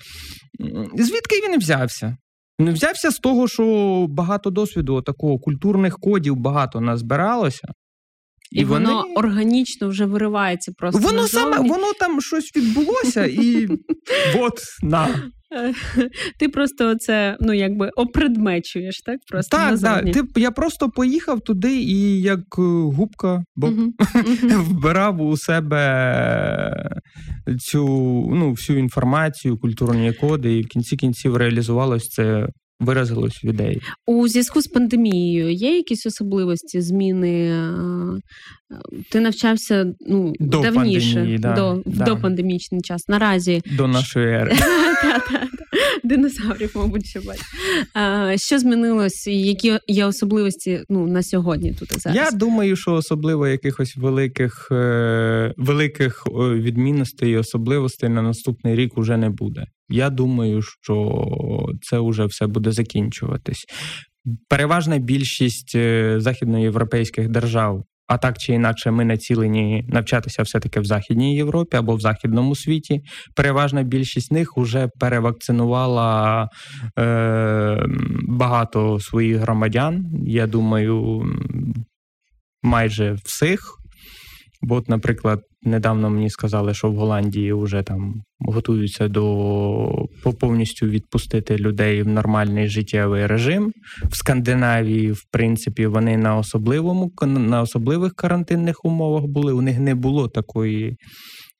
Звідки 0.94 1.36
він 1.48 1.58
взявся? 1.58 2.16
Він 2.60 2.72
взявся 2.72 3.10
з 3.10 3.18
того, 3.18 3.48
що 3.48 4.06
багато 4.08 4.50
досвіду 4.50 5.02
такого 5.02 5.38
культурних 5.38 5.98
кодів 5.98 6.36
багато 6.36 6.80
назбиралося. 6.80 7.68
І, 8.50 8.64
воно 8.64 9.04
органічно 9.14 9.88
вже 9.88 10.04
виривається 10.04 10.72
просто. 10.78 11.00
Воно 11.00 11.28
саме 11.28 11.58
воно 11.58 11.92
там 12.00 12.20
щось 12.20 12.56
відбулося, 12.56 13.26
і 13.26 13.68
от 14.38 14.60
на 14.82 15.08
Ти 16.38 16.48
просто 16.48 16.94
це 16.94 17.36
ну 17.40 17.52
якби 17.52 17.88
опредмечуєш, 17.88 19.00
так? 19.00 19.20
Просто 19.28 19.56
так, 19.56 19.70
назовні. 19.70 20.12
так. 20.12 20.32
Ти 20.32 20.40
я 20.40 20.50
просто 20.50 20.90
поїхав 20.90 21.40
туди 21.40 21.76
і 21.80 22.20
як 22.20 22.40
е, 22.58 22.62
губка, 22.96 23.44
бо 23.56 23.66
Мгм. 23.66 23.94
Мгм. 24.14 24.62
вбирав 24.62 25.20
у 25.20 25.36
себе 25.36 27.00
цю 27.60 27.86
ну, 28.34 28.50
всю 28.50 28.78
інформацію, 28.78 29.58
культурні 29.58 30.12
коди, 30.12 30.58
і 30.58 30.62
в 30.62 30.66
кінці 30.66 30.96
кінців 30.96 31.36
реалізувалось 31.36 32.08
це, 32.08 32.48
виразилось 32.84 33.44
в 33.44 33.46
ідеї. 33.46 33.82
У 34.06 34.28
зв'язку 34.28 34.60
з 34.60 34.66
пандемією 34.66 35.52
є 35.52 35.76
якісь 35.76 36.06
особливості 36.06 36.80
зміни? 36.80 37.50
е, 37.50 37.74
Ти 39.10 39.20
навчався 39.20 39.86
ну, 40.00 40.32
До 40.40 40.60
давніше, 40.60 41.14
пандемії, 41.14 41.38
да, 41.38 41.54
до, 41.54 41.74
в 41.74 41.98
да. 41.98 42.04
допандемічний 42.04 42.80
час. 42.80 43.08
Наразі 43.08 43.62
До 43.76 43.88
нашої 43.88 44.26
ери. 44.34 44.56
Динозаврів, 46.04 46.72
мабуть, 46.74 47.06
ще 47.06 47.20
бачу. 47.20 47.42
А, 47.94 48.32
Що 48.36 48.58
змінилось? 48.58 49.26
Які 49.26 49.78
є 49.88 50.06
особливості 50.06 50.84
ну, 50.88 51.06
на 51.06 51.22
сьогодні 51.22 51.72
тут 51.72 51.96
і 51.96 51.98
зараз? 51.98 52.16
Я 52.16 52.30
думаю, 52.30 52.76
що 52.76 52.92
особливо 52.92 53.48
якихось 53.48 53.96
великих, 53.96 54.68
е, 54.72 55.54
великих 55.56 56.26
відмінностей 56.36 57.32
і 57.32 57.36
особливостей 57.36 58.08
на 58.08 58.22
наступний 58.22 58.76
рік 58.76 58.98
уже 58.98 59.16
не 59.16 59.30
буде. 59.30 59.64
Я 59.88 60.10
думаю, 60.10 60.62
що 60.62 61.26
це 61.82 61.98
вже 61.98 62.24
все 62.24 62.46
буде 62.46 62.72
закінчуватись. 62.72 63.64
Переважна 64.48 64.98
більшість 64.98 65.74
е, 65.74 66.14
західноєвропейських 66.20 67.28
держав. 67.28 67.84
А 68.12 68.18
так 68.18 68.38
чи 68.38 68.52
інакше, 68.52 68.90
ми 68.90 69.04
націлені 69.04 69.84
навчатися 69.88 70.42
все-таки 70.42 70.80
в 70.80 70.84
Західній 70.84 71.36
Європі 71.36 71.76
або 71.76 71.94
в 71.94 72.00
західному 72.00 72.56
світі. 72.56 73.00
Переважна 73.36 73.82
більшість 73.82 74.32
них 74.32 74.56
вже 74.56 74.88
перевакцинувала 74.98 76.48
е, 76.98 77.86
багато 78.28 79.00
своїх 79.00 79.36
громадян. 79.36 80.06
Я 80.26 80.46
думаю, 80.46 81.26
майже 82.62 83.12
всіх. 83.12 83.60
Бо, 84.62 84.74
от, 84.74 84.88
наприклад, 84.88 85.40
недавно 85.62 86.10
мені 86.10 86.30
сказали, 86.30 86.74
що 86.74 86.90
в 86.90 86.96
Голландії 86.96 87.52
вже 87.52 87.82
там 87.82 88.14
готуються 88.38 89.08
до 89.08 89.22
по- 90.22 90.32
повністю 90.32 90.86
відпустити 90.86 91.56
людей 91.56 92.02
в 92.02 92.08
нормальний 92.08 92.68
життєвий 92.68 93.26
режим. 93.26 93.72
В 94.10 94.16
Скандинавії, 94.16 95.12
в 95.12 95.22
принципі, 95.30 95.86
вони 95.86 96.16
на 96.16 96.36
особливому 96.36 97.12
на 97.26 97.62
особливих 97.62 98.14
карантинних 98.14 98.84
умовах 98.84 99.24
були. 99.26 99.52
У 99.52 99.62
них 99.62 99.78
не 99.78 99.94
було 99.94 100.28
такої. 100.28 100.96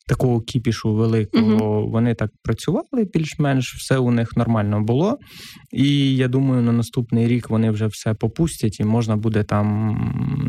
Такого 0.09 0.41
кіпішу 0.41 0.95
великого 0.95 1.87
вони 1.87 2.15
так 2.15 2.31
працювали 2.43 3.05
більш-менш, 3.15 3.75
все 3.75 3.99
у 3.99 4.11
них 4.11 4.37
нормально 4.37 4.81
було. 4.81 5.19
І 5.73 6.17
я 6.17 6.29
думаю, 6.29 6.63
на 6.63 6.73
наступний 6.73 7.29
рік 7.29 7.51
вони 7.51 7.71
вже 7.71 7.87
все 7.87 8.15
попустять, 8.15 8.81
і 8.81 8.85
можна 8.85 9.17
буде 9.17 9.43
там 9.43 9.97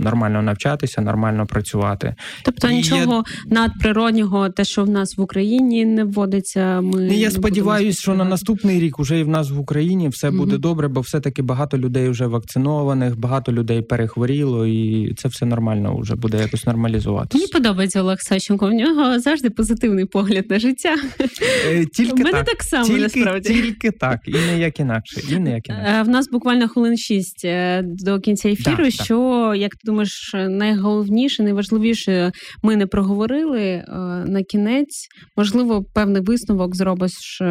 нормально 0.04 0.42
навчатися, 0.42 1.02
нормально 1.02 1.46
працювати. 1.46 2.16
Тобто 2.46 2.68
І 2.70 2.74
нічого 2.76 3.24
надприроднього, 3.48 4.50
те, 4.50 4.66
що 4.66 4.84
в 4.84 4.90
нас 4.90 5.18
в 5.18 5.22
Україні 5.22 5.86
не 5.86 6.04
вводиться. 6.04 6.82
Ми 6.82 7.02
не 7.02 7.16
я 7.16 7.32
сподіваюся, 7.32 8.02
що 8.02 8.14
на 8.14 8.24
наступний 8.26 8.80
рік 8.80 9.00
уже 9.00 9.20
і 9.20 9.24
в 9.24 9.28
нас 9.30 9.52
в 9.52 9.60
Україні 9.60 10.10
все 10.10 10.28
Мгм. 10.30 10.38
буде 10.38 10.58
добре, 10.58 10.88
бо 10.88 11.02
все-таки 11.02 11.42
багато 11.42 11.78
людей 11.78 12.10
вже 12.10 12.28
вакцинованих, 12.28 13.20
багато 13.20 13.52
людей 13.52 13.82
перехворіло, 13.82 14.68
і 14.68 15.14
це 15.14 15.28
все 15.28 15.46
нормально 15.46 15.98
вже 15.98 16.16
буде 16.16 16.38
якось 16.42 16.66
нормалізуватися. 16.66 17.38
Мені 17.38 17.48
подобається 17.52 18.02
Олег 18.02 18.18
Саченко. 18.22 18.68
В 18.68 18.72
нього 18.74 19.20
завжди 19.20 19.43
позитивний 19.50 20.06
погляд 20.06 20.46
на 20.50 20.60
життя. 20.60 20.96
Е, 21.68 21.82
У 21.84 21.86
Тільки 21.86 22.24
мене 22.24 22.32
так. 22.32 22.46
так 22.46 22.64
само 22.64 22.86
Тільки, 22.86 23.02
насправді. 23.02 23.50
тільки 23.54 23.92
так, 23.92 24.20
і 24.26 24.32
не 24.32 24.60
як 24.60 24.80
інакше. 24.80 25.22
І 25.30 25.40
не 25.40 25.52
як 25.52 25.70
інакше. 25.70 25.94
Е, 26.00 26.04
В 26.04 26.08
нас 26.10 26.30
буквально 26.30 26.68
хвилин 26.68 26.98
шість 26.98 27.46
е, 27.46 27.82
до 27.86 28.20
кінця 28.20 28.50
ефіру. 28.50 28.78
Да, 28.78 28.84
да. 28.84 28.92
що, 28.92 29.54
як 29.58 29.72
ти 29.72 29.80
думаєш, 29.84 30.32
найголовніше, 30.50 31.44
найважливіше 31.44 32.32
ми 32.64 32.76
не 32.76 32.88
проговорили 32.88 33.84
на 34.28 34.44
кінець? 34.44 35.08
Можливо, 35.38 35.86
певний 35.94 36.22
висновок 36.22 36.76
зробиш. 36.76 37.42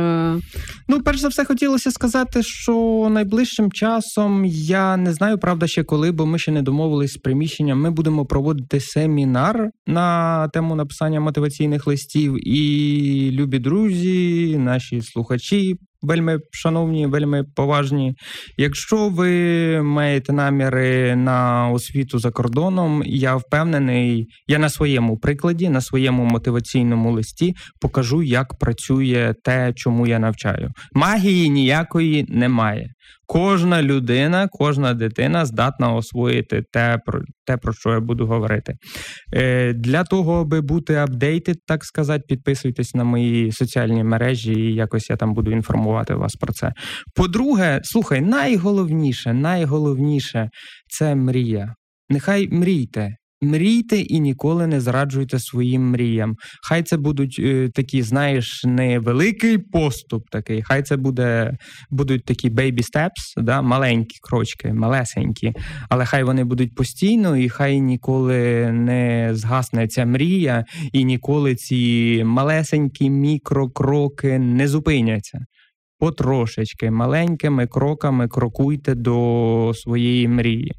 Ну, 0.88 1.02
перш 1.04 1.20
за 1.20 1.28
все, 1.28 1.44
хотілося 1.44 1.90
сказати, 1.90 2.42
що 2.42 3.08
найближчим 3.10 3.72
часом 3.72 4.44
я 4.44 4.96
не 4.96 5.12
знаю, 5.12 5.38
правда, 5.38 5.66
ще 5.66 5.84
коли, 5.84 6.12
бо 6.12 6.26
ми 6.26 6.38
ще 6.38 6.52
не 6.52 6.62
домовились 6.62 7.12
з 7.12 7.16
приміщенням. 7.16 7.80
Ми 7.80 7.90
будемо 7.90 8.26
проводити 8.26 8.80
семінар 8.80 9.70
на 9.86 10.48
тему 10.48 10.74
написання 10.74 11.20
мотиваційних 11.20 11.81
листів. 11.86 12.48
І 12.48 13.30
любі 13.32 13.58
друзі, 13.58 14.56
наші 14.58 15.02
слухачі. 15.02 15.76
Вельми 16.02 16.38
шановні, 16.50 17.06
вельми 17.06 17.44
поважні. 17.44 18.14
Якщо 18.56 19.08
ви 19.08 19.30
маєте 19.82 20.32
наміри 20.32 21.16
на 21.16 21.68
освіту 21.68 22.18
за 22.18 22.30
кордоном, 22.30 23.02
я 23.06 23.36
впевнений, 23.36 24.26
я 24.46 24.58
на 24.58 24.68
своєму 24.68 25.18
прикладі, 25.18 25.68
на 25.68 25.80
своєму 25.80 26.24
мотиваційному 26.24 27.12
листі 27.12 27.54
покажу, 27.80 28.22
як 28.22 28.58
працює 28.58 29.34
те, 29.44 29.72
чому 29.76 30.06
я 30.06 30.18
навчаю. 30.18 30.70
Магії 30.94 31.48
ніякої 31.48 32.26
немає. 32.28 32.90
Кожна 33.32 33.82
людина, 33.82 34.48
кожна 34.50 34.94
дитина 34.94 35.46
здатна 35.46 35.94
освоїти 35.94 36.64
те, 36.72 36.98
про 37.06 37.22
те, 37.46 37.56
про 37.56 37.72
що 37.72 37.90
я 37.90 38.00
буду 38.00 38.26
говорити. 38.26 38.74
Е, 39.34 39.72
Для 39.72 40.04
того, 40.04 40.40
аби 40.40 40.60
бути 40.60 40.94
апдейтед, 40.94 41.56
так 41.66 41.84
сказати, 41.84 42.24
підписуйтесь 42.28 42.94
на 42.94 43.04
мої 43.04 43.52
соціальні 43.52 44.04
мережі, 44.04 44.52
і 44.52 44.74
якось 44.74 45.10
я 45.10 45.16
там 45.16 45.34
буду 45.34 45.50
інформувати 45.50 46.14
вас 46.14 46.34
про 46.34 46.52
це. 46.52 46.72
По-друге, 47.14 47.80
слухай, 47.84 48.20
найголовніше, 48.20 49.32
найголовніше 49.32 50.48
це 50.88 51.14
мрія. 51.14 51.74
Нехай 52.08 52.48
мрійте. 52.48 53.16
Мрійте 53.44 54.00
і 54.00 54.20
ніколи 54.20 54.66
не 54.66 54.80
зраджуйте 54.80 55.38
своїм 55.38 55.90
мріям. 55.90 56.36
Хай 56.62 56.82
це 56.82 56.96
будуть 56.96 57.36
е, 57.38 57.70
такі, 57.74 58.02
знаєш, 58.02 58.64
не 58.64 58.98
великий 58.98 59.58
поступ 59.58 60.30
такий, 60.30 60.62
хай 60.62 60.82
це 60.82 60.96
буде, 60.96 61.56
будуть 61.90 62.24
такі 62.24 62.50
baby 62.50 62.78
steps, 62.78 63.42
да, 63.42 63.62
маленькі 63.62 64.16
крочки, 64.22 64.72
малесенькі, 64.72 65.52
але 65.88 66.04
хай 66.04 66.24
вони 66.24 66.44
будуть 66.44 66.74
постійно, 66.74 67.36
і 67.36 67.48
хай 67.48 67.80
ніколи 67.80 68.72
не 68.72 69.30
згасне 69.32 69.88
ця 69.88 70.06
мрія, 70.06 70.64
і 70.92 71.04
ніколи 71.04 71.54
ці 71.54 72.22
малесенькі 72.24 73.10
мікрокроки 73.10 74.38
не 74.38 74.68
зупиняться. 74.68 75.38
Потрошечки, 75.98 76.90
маленькими 76.90 77.66
кроками 77.66 78.28
крокуйте 78.28 78.94
до 78.94 79.72
своєї 79.74 80.28
мрії. 80.28 80.72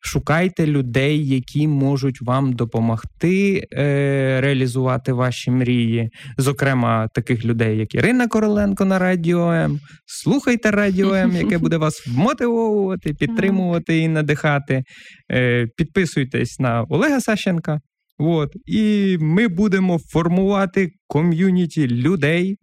Шукайте 0.00 0.66
людей, 0.66 1.28
які 1.28 1.68
можуть 1.68 2.22
вам 2.22 2.52
допомогти 2.52 3.66
е, 3.72 4.40
реалізувати 4.40 5.12
ваші 5.12 5.50
мрії. 5.50 6.10
Зокрема, 6.38 7.08
таких 7.14 7.44
людей, 7.44 7.78
як 7.78 7.94
Ірина 7.94 8.28
Короленко 8.28 8.84
на 8.84 8.98
Радіо 8.98 9.52
М. 9.52 9.80
Слухайте 10.06 10.70
Радіо 10.70 11.14
М, 11.14 11.36
яке 11.36 11.58
буде 11.58 11.76
вас 11.76 12.06
мотивовувати, 12.06 13.14
підтримувати 13.14 13.98
і 13.98 14.08
надихати. 14.08 14.84
Е, 15.32 15.66
Підписуйтесь 15.76 16.60
на 16.60 16.82
Олега 16.82 17.20
Сащенка. 17.20 17.80
От, 18.18 18.52
і 18.66 19.16
ми 19.20 19.48
будемо 19.48 19.98
формувати 19.98 20.90
ком'юніті 21.06 21.88
людей, 21.88 22.56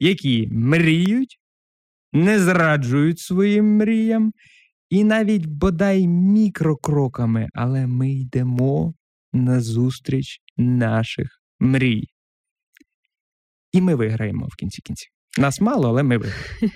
які 0.00 0.48
мріють, 0.52 1.38
не 2.12 2.38
зраджують 2.38 3.18
своїм 3.18 3.76
мріям, 3.76 4.32
і 4.92 5.04
навіть 5.04 5.46
бодай 5.46 6.08
мікрокроками, 6.08 7.48
але 7.54 7.86
ми 7.86 8.12
йдемо 8.12 8.94
назустріч 9.32 10.40
наших 10.56 11.42
мрій. 11.60 12.08
І 13.72 13.80
ми 13.80 13.94
виграємо 13.94 14.46
в 14.46 14.56
кінці 14.56 14.82
кінців. 14.82 15.11
Нас 15.38 15.60
мало, 15.60 15.88
але 15.88 16.02
ми 16.02 16.18
виграємо. 16.18 16.72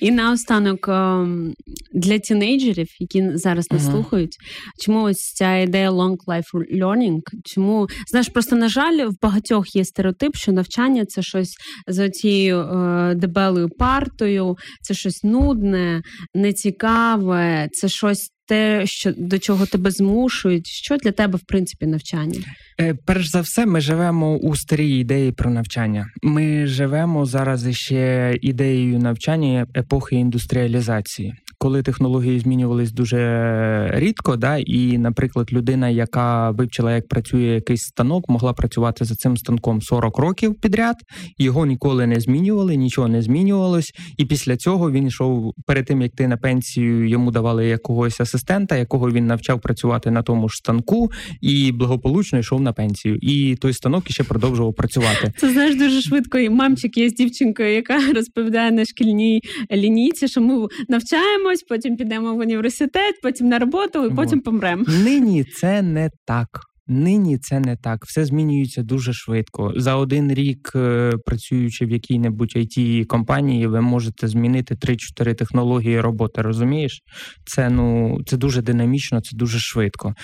І 0.00 0.10
наостанок 0.10 0.88
ем, 0.88 1.52
для 1.92 2.18
тінейджерів, 2.18 2.86
які 2.98 3.30
зараз 3.34 3.70
нас 3.70 3.82
Ага. 3.82 3.92
слухають, 3.92 4.36
чому 4.84 5.02
ось 5.02 5.32
ця 5.34 5.56
ідея 5.56 5.90
long 5.90 6.16
life 6.26 6.80
learning, 6.82 7.20
Чому 7.44 7.88
знаєш, 8.10 8.28
просто 8.28 8.56
на 8.56 8.68
жаль, 8.68 9.06
в 9.06 9.12
багатьох 9.22 9.76
є 9.76 9.84
стереотип, 9.84 10.36
що 10.36 10.52
навчання 10.52 11.04
це 11.04 11.22
щось 11.22 11.54
за 11.86 12.10
цією 12.10 12.58
е, 12.58 13.14
дебелою 13.14 13.68
партою, 13.68 14.56
це 14.82 14.94
щось 14.94 15.24
нудне, 15.24 16.02
нецікаве, 16.34 17.68
це 17.72 17.88
щось 17.88 18.28
те, 18.46 18.86
що 18.86 19.12
до 19.16 19.38
чого 19.38 19.66
тебе 19.66 19.90
змушують. 19.90 20.66
Що 20.66 20.96
для 20.96 21.12
тебе, 21.12 21.38
в 21.38 21.46
принципі, 21.46 21.86
навчання? 21.86 22.40
Е, 22.80 22.94
Перш 23.06 23.30
за 23.30 23.40
все, 23.40 23.66
ми 23.66 23.80
живемо 23.80 24.36
у 24.36 24.56
старій 24.56 24.98
ідеї 24.98 25.32
про 25.32 25.50
навчання. 25.50 26.06
Ми 26.22 26.66
живемо 26.66 27.26
зараз 27.26 27.76
ще 27.76 28.34
ідеєю 28.42 28.98
навчання 28.98 29.66
епохи 29.76 30.16
індустріалізації, 30.16 31.34
коли 31.62 31.82
технології 31.82 32.40
змінювались 32.40 32.92
дуже 32.92 33.90
рідко, 33.94 34.36
да, 34.36 34.56
і, 34.56 34.98
наприклад, 34.98 35.52
людина, 35.52 35.88
яка 35.88 36.50
вивчила, 36.50 36.94
як 36.94 37.08
працює 37.08 37.42
якийсь 37.42 37.82
станок, 37.82 38.28
могла 38.28 38.52
працювати 38.52 39.04
за 39.04 39.14
цим 39.14 39.36
станком 39.36 39.82
40 39.82 40.18
років 40.18 40.54
підряд, 40.54 40.96
його 41.38 41.66
ніколи 41.66 42.06
не 42.06 42.20
змінювали, 42.20 42.76
нічого 42.76 43.08
не 43.08 43.22
змінювалось. 43.22 43.92
І 44.16 44.24
після 44.24 44.56
цього 44.56 44.90
він 44.90 45.06
йшов 45.06 45.54
перед 45.66 45.86
тим, 45.86 46.02
як 46.02 46.12
ти 46.12 46.28
на 46.28 46.36
пенсію 46.36 47.08
йому 47.08 47.30
давали 47.30 47.66
якогось 47.66 48.20
асистента, 48.20 48.76
якого 48.76 49.10
він 49.10 49.26
навчав 49.26 49.60
працювати 49.60 50.10
на 50.10 50.22
тому 50.22 50.48
ж 50.48 50.56
станку, 50.56 51.10
і 51.40 51.72
благополучно 51.72 52.38
йшов 52.38 52.60
на 52.60 52.72
пенсію. 52.72 53.18
І 53.22 53.56
той 53.60 53.72
станок 53.72 54.04
ще 54.10 54.24
продовжував 54.24 54.74
працювати. 54.74 55.32
Це 55.38 55.52
знаєш 55.52 55.76
дуже 55.76 56.02
швидко. 56.02 56.38
І 56.38 56.50
мамчик 56.50 56.96
є 56.96 57.08
з 57.08 57.14
дівчинкою, 57.14 57.74
яка 57.74 57.98
розповідає 58.14 58.70
на 58.70 58.84
шкільній 58.84 59.40
лінійці, 59.72 60.28
що 60.28 60.40
ми 60.40 60.66
навчаємось, 60.88 61.51
потім 61.68 61.96
підемо 61.96 62.34
в 62.34 62.38
університет, 62.38 63.14
потім 63.22 63.48
на 63.48 63.58
роботу, 63.58 64.06
і 64.06 64.14
потім 64.14 64.40
помремо. 64.40 64.84
Нині 65.04 65.44
це 65.44 65.82
не 65.82 66.10
так. 66.24 66.71
Нині 66.86 67.38
це 67.38 67.60
не 67.60 67.76
так. 67.76 68.04
Все 68.04 68.24
змінюється 68.24 68.82
дуже 68.82 69.12
швидко. 69.12 69.72
За 69.76 69.96
один 69.96 70.34
рік, 70.34 70.72
е, 70.74 71.12
працюючи 71.26 71.86
в 71.86 71.90
якій-небудь 71.90 72.52
it 72.56 73.04
компанії, 73.04 73.66
ви 73.66 73.80
можете 73.80 74.28
змінити 74.28 74.74
3-4 74.74 75.34
технології 75.34 76.00
роботи. 76.00 76.42
Розумієш? 76.42 77.02
Це 77.44 77.70
ну 77.70 78.18
це 78.26 78.36
дуже 78.36 78.62
динамічно, 78.62 79.20
це 79.20 79.36
дуже 79.36 79.58
швидко. 79.58 80.14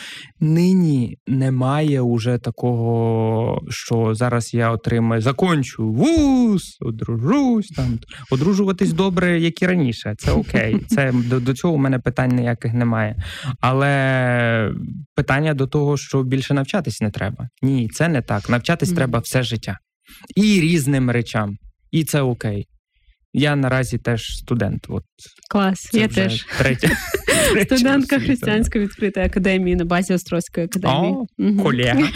Нині 0.40 1.16
немає 1.26 2.00
уже 2.00 2.38
такого, 2.38 3.60
що 3.68 4.14
зараз 4.14 4.54
я 4.54 4.70
отримаю, 4.70 5.22
закончу 5.22 5.92
вуз, 5.92 6.76
одружусь 6.80 7.68
там. 7.68 7.98
Одружуватись 8.30 8.92
добре, 8.92 9.40
як 9.40 9.62
і 9.62 9.66
раніше. 9.66 10.14
Це 10.18 10.32
окей. 10.32 10.76
Це 10.88 11.12
до, 11.12 11.40
до 11.40 11.54
цього 11.54 11.74
у 11.74 11.78
мене 11.78 11.98
питань 11.98 12.36
ніяких 12.36 12.74
немає. 12.74 13.16
Але 13.60 14.72
питання 15.14 15.54
до 15.54 15.66
того, 15.66 15.96
що 15.96 16.22
більше 16.22 16.47
навчатись 16.54 17.00
не 17.00 17.10
треба. 17.10 17.48
Ні, 17.62 17.88
це 17.88 18.08
не 18.08 18.22
так. 18.22 18.48
Навчатись 18.48 18.88
Мгм. 18.88 18.96
треба 18.96 19.18
все 19.18 19.42
життя 19.42 19.78
і 20.36 20.42
різним 20.60 21.10
речам. 21.10 21.56
І 21.90 22.04
це 22.04 22.20
окей. 22.20 22.66
Я 23.32 23.56
наразі 23.56 23.98
теж 23.98 24.22
студент. 24.38 24.86
От 24.88 25.04
Клас, 25.50 25.80
це 25.80 25.98
я 26.00 26.06
вже 26.06 26.14
теж. 26.14 26.46
третя, 26.58 26.90
третя 27.52 27.76
Студентка 27.76 28.18
християнської 28.18 28.84
відкритої 28.84 29.26
академії 29.26 29.76
на 29.76 29.84
базі 29.84 30.14
Острозької 30.14 30.66
академії. 30.66 31.14
О, 31.38 31.62
колега. 31.62 32.00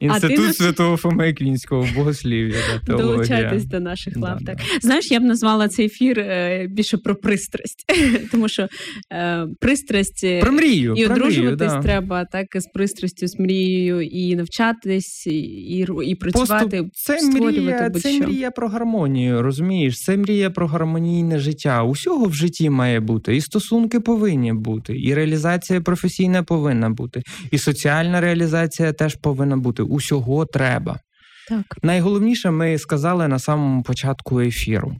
Інститут 0.00 0.46
ти- 0.46 0.52
Святого 0.52 0.96
Фоми 0.96 1.32
Квінського 1.32 1.86
богослів'я 1.96 2.56
теологія. 2.86 3.12
Долучайтесь 3.12 3.64
до 3.64 3.80
наших 3.80 4.16
лав. 4.16 4.38
да. 4.40 4.52
Так 4.54 4.60
знаєш, 4.82 5.10
я 5.10 5.20
б 5.20 5.22
назвала 5.22 5.68
цей 5.68 5.86
ефір 5.86 6.18
е, 6.18 6.66
більше 6.70 6.98
про 6.98 7.14
пристрасть, 7.14 7.84
тому 8.30 8.48
що 8.48 8.68
е, 9.12 9.46
пристрасть 9.60 10.24
е, 10.24 10.40
Про 10.40 10.52
мрію. 10.52 10.94
і 10.96 11.06
про 11.06 11.14
мрію, 11.14 11.26
одружуватись 11.26 11.72
да. 11.72 11.82
треба 11.82 12.24
так 12.24 12.46
з 12.54 12.66
пристрастю, 12.74 13.26
з 13.26 13.38
мрією, 13.38 14.00
і 14.00 14.36
навчатись, 14.36 15.26
і, 15.26 15.38
і, 15.38 15.86
і 16.04 16.14
працювати, 16.14 16.64
Поступ, 16.64 16.88
це 16.94 17.18
створювати 17.18 17.60
мрія, 17.60 17.88
будь-що. 17.88 18.08
це 18.10 18.20
мрія 18.26 18.50
про 18.50 18.68
гармонію, 18.68 19.42
розумієш? 19.42 20.00
Це 20.00 20.16
мрія 20.16 20.50
про 20.50 20.66
гармонійне 20.66 21.38
життя. 21.38 21.82
Усього 21.82 22.26
в 22.26 22.34
житті 22.34 22.70
має 22.70 23.00
бути. 23.00 23.36
І 23.36 23.40
стосунки 23.40 24.00
повинні 24.00 24.52
бути, 24.52 24.98
і 24.98 25.14
реалізація 25.14 25.80
професійна 25.80 26.42
повинна 26.42 26.90
бути, 26.90 27.22
і 27.50 27.58
соціальна 27.58 28.20
реалізація 28.20 28.92
теж 28.92 29.14
повинна 29.14 29.56
бути. 29.56 29.82
Усього 29.86 30.46
треба. 30.46 31.00
Так. 31.48 31.64
Найголовніше 31.82 32.50
ми 32.50 32.78
сказали 32.78 33.28
на 33.28 33.38
самому 33.38 33.82
початку 33.82 34.40
ефіру. 34.40 34.96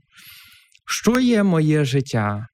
Що 0.86 1.20
є 1.20 1.42
моє 1.42 1.84
життя? 1.84 2.46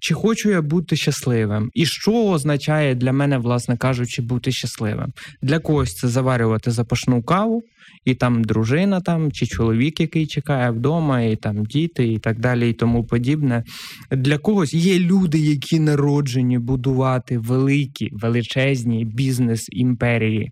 Чи 0.00 0.14
хочу 0.14 0.50
я 0.50 0.62
бути 0.62 0.96
щасливим? 0.96 1.70
І 1.74 1.86
що 1.86 2.12
означає 2.12 2.94
для 2.94 3.12
мене, 3.12 3.38
власне 3.38 3.76
кажучи, 3.76 4.22
бути 4.22 4.52
щасливим? 4.52 5.12
Для 5.42 5.58
когось 5.58 5.94
це 5.94 6.08
заварювати 6.08 6.70
запашну 6.70 7.22
каву, 7.22 7.62
і 8.04 8.14
там 8.14 8.44
дружина, 8.44 9.00
там, 9.00 9.32
чи 9.32 9.46
чоловік, 9.46 10.00
який 10.00 10.26
чекає 10.26 10.70
вдома, 10.70 11.20
і 11.20 11.36
там 11.36 11.64
діти, 11.64 12.12
і 12.12 12.18
так 12.18 12.40
далі, 12.40 12.70
і 12.70 12.72
тому 12.72 13.04
подібне. 13.04 13.64
Для 14.10 14.38
когось 14.38 14.74
є 14.74 14.98
люди, 14.98 15.38
які 15.38 15.80
народжені 15.80 16.58
будувати 16.58 17.38
великі, 17.38 18.10
величезні 18.12 19.04
бізнес-імперії. 19.04 20.50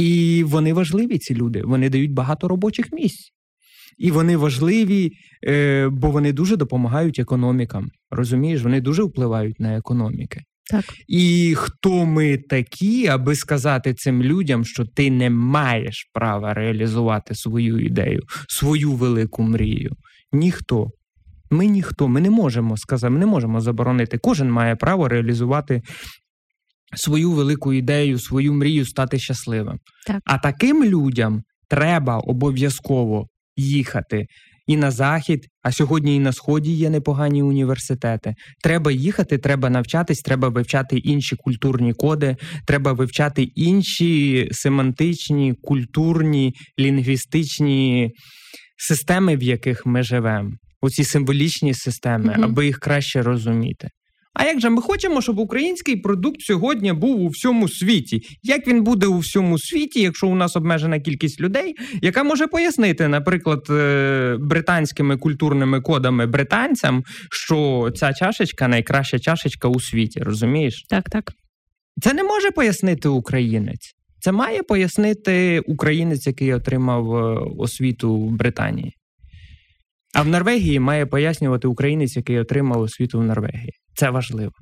І 0.00 0.42
вони 0.44 0.72
важливі, 0.72 1.18
ці 1.18 1.34
люди. 1.34 1.62
Вони 1.64 1.90
дають 1.90 2.12
багато 2.12 2.48
робочих 2.48 2.92
місць. 2.92 3.32
І 3.98 4.10
вони 4.10 4.36
важливі, 4.36 5.12
е, 5.46 5.88
бо 5.88 6.10
вони 6.10 6.32
дуже 6.32 6.56
допомагають 6.56 7.18
економікам. 7.18 7.88
Розумієш, 8.10 8.62
вони 8.62 8.80
дуже 8.80 9.02
впливають 9.02 9.60
на 9.60 9.76
економіки. 9.76 10.40
Так. 10.70 10.84
І 11.08 11.54
хто 11.56 12.06
ми 12.06 12.36
такі, 12.38 13.06
аби 13.06 13.34
сказати 13.34 13.94
цим 13.94 14.22
людям, 14.22 14.64
що 14.64 14.84
ти 14.84 15.10
не 15.10 15.30
маєш 15.30 16.10
права 16.12 16.54
реалізувати 16.54 17.34
свою 17.34 17.78
ідею, 17.78 18.22
свою 18.48 18.92
велику 18.92 19.42
мрію? 19.42 19.96
Ніхто. 20.32 20.90
Ми 21.50 21.66
ніхто, 21.66 22.08
ми 22.08 22.20
не 22.20 22.30
можемо 22.30 22.76
сказати, 22.76 23.10
ми 23.10 23.18
не 23.18 23.26
можемо 23.26 23.60
заборонити. 23.60 24.18
Кожен 24.18 24.50
має 24.50 24.76
право 24.76 25.08
реалізувати 25.08 25.82
свою 26.96 27.30
велику 27.32 27.72
ідею, 27.72 28.18
свою 28.18 28.52
мрію 28.54 28.86
стати 28.86 29.18
щасливим. 29.18 29.78
Так. 30.06 30.20
А 30.24 30.38
таким 30.38 30.84
людям 30.84 31.42
треба 31.68 32.18
обов'язково 32.18 33.26
їхати 33.56 34.26
і 34.66 34.76
на 34.76 34.90
захід, 34.90 35.46
а 35.62 35.72
сьогодні 35.72 36.16
і 36.16 36.18
на 36.18 36.32
сході 36.32 36.72
є 36.72 36.90
непогані 36.90 37.42
університети. 37.42 38.34
Треба 38.62 38.92
їхати, 38.92 39.38
треба 39.38 39.70
навчатись, 39.70 40.18
треба 40.20 40.48
вивчати 40.48 40.96
інші 40.96 41.36
культурні 41.36 41.92
коди, 41.92 42.36
треба 42.66 42.92
вивчати 42.92 43.42
інші 43.42 44.48
семантичні, 44.52 45.54
культурні, 45.62 46.54
лінгвістичні 46.80 48.10
системи, 48.76 49.36
в 49.36 49.42
яких 49.42 49.86
ми 49.86 50.02
живемо. 50.02 50.50
Оці 50.82 51.04
символічні 51.04 51.74
системи, 51.74 52.32
Мгм. 52.32 52.44
аби 52.44 52.66
їх 52.66 52.78
краще 52.78 53.22
розуміти. 53.22 53.88
А 54.40 54.44
як 54.44 54.60
же 54.60 54.70
ми 54.70 54.82
хочемо, 54.82 55.22
щоб 55.22 55.38
український 55.38 55.96
продукт 55.96 56.40
сьогодні 56.40 56.92
був 56.92 57.20
у 57.20 57.28
всьому 57.28 57.68
світі? 57.68 58.22
Як 58.42 58.66
він 58.66 58.82
буде 58.82 59.06
у 59.06 59.18
всьому 59.18 59.58
світі, 59.58 60.00
якщо 60.00 60.28
у 60.28 60.34
нас 60.34 60.56
обмежена 60.56 61.00
кількість 61.00 61.40
людей, 61.40 61.74
яка 62.02 62.22
може 62.22 62.46
пояснити, 62.46 63.08
наприклад, 63.08 63.66
е, 63.70 64.36
британськими 64.40 65.16
культурними 65.16 65.80
кодами 65.80 66.26
британцям, 66.26 67.04
що 67.30 67.90
ця 67.96 68.12
чашечка 68.12 68.68
найкраща 68.68 69.18
чашечка 69.18 69.68
у 69.68 69.80
світі, 69.80 70.20
розумієш? 70.20 70.84
Так, 70.88 71.10
так. 71.10 71.32
Це 72.02 72.14
не 72.14 72.22
може 72.22 72.50
пояснити 72.50 73.08
українець. 73.08 73.94
Це 74.20 74.32
має 74.32 74.62
пояснити 74.62 75.60
українець, 75.60 76.26
який 76.26 76.54
отримав 76.54 77.14
е, 77.16 77.40
освіту 77.58 78.16
в 78.16 78.30
Британії. 78.30 78.94
А 80.14 80.22
в 80.22 80.28
Норвегії 80.28 80.80
має 80.80 81.06
пояснювати 81.06 81.68
українець, 81.68 82.16
який 82.16 82.38
отримав 82.38 82.80
освіту 82.80 83.18
в 83.18 83.24
Норвегії. 83.24 83.72
Це 84.00 84.10
важливо. 84.10 84.52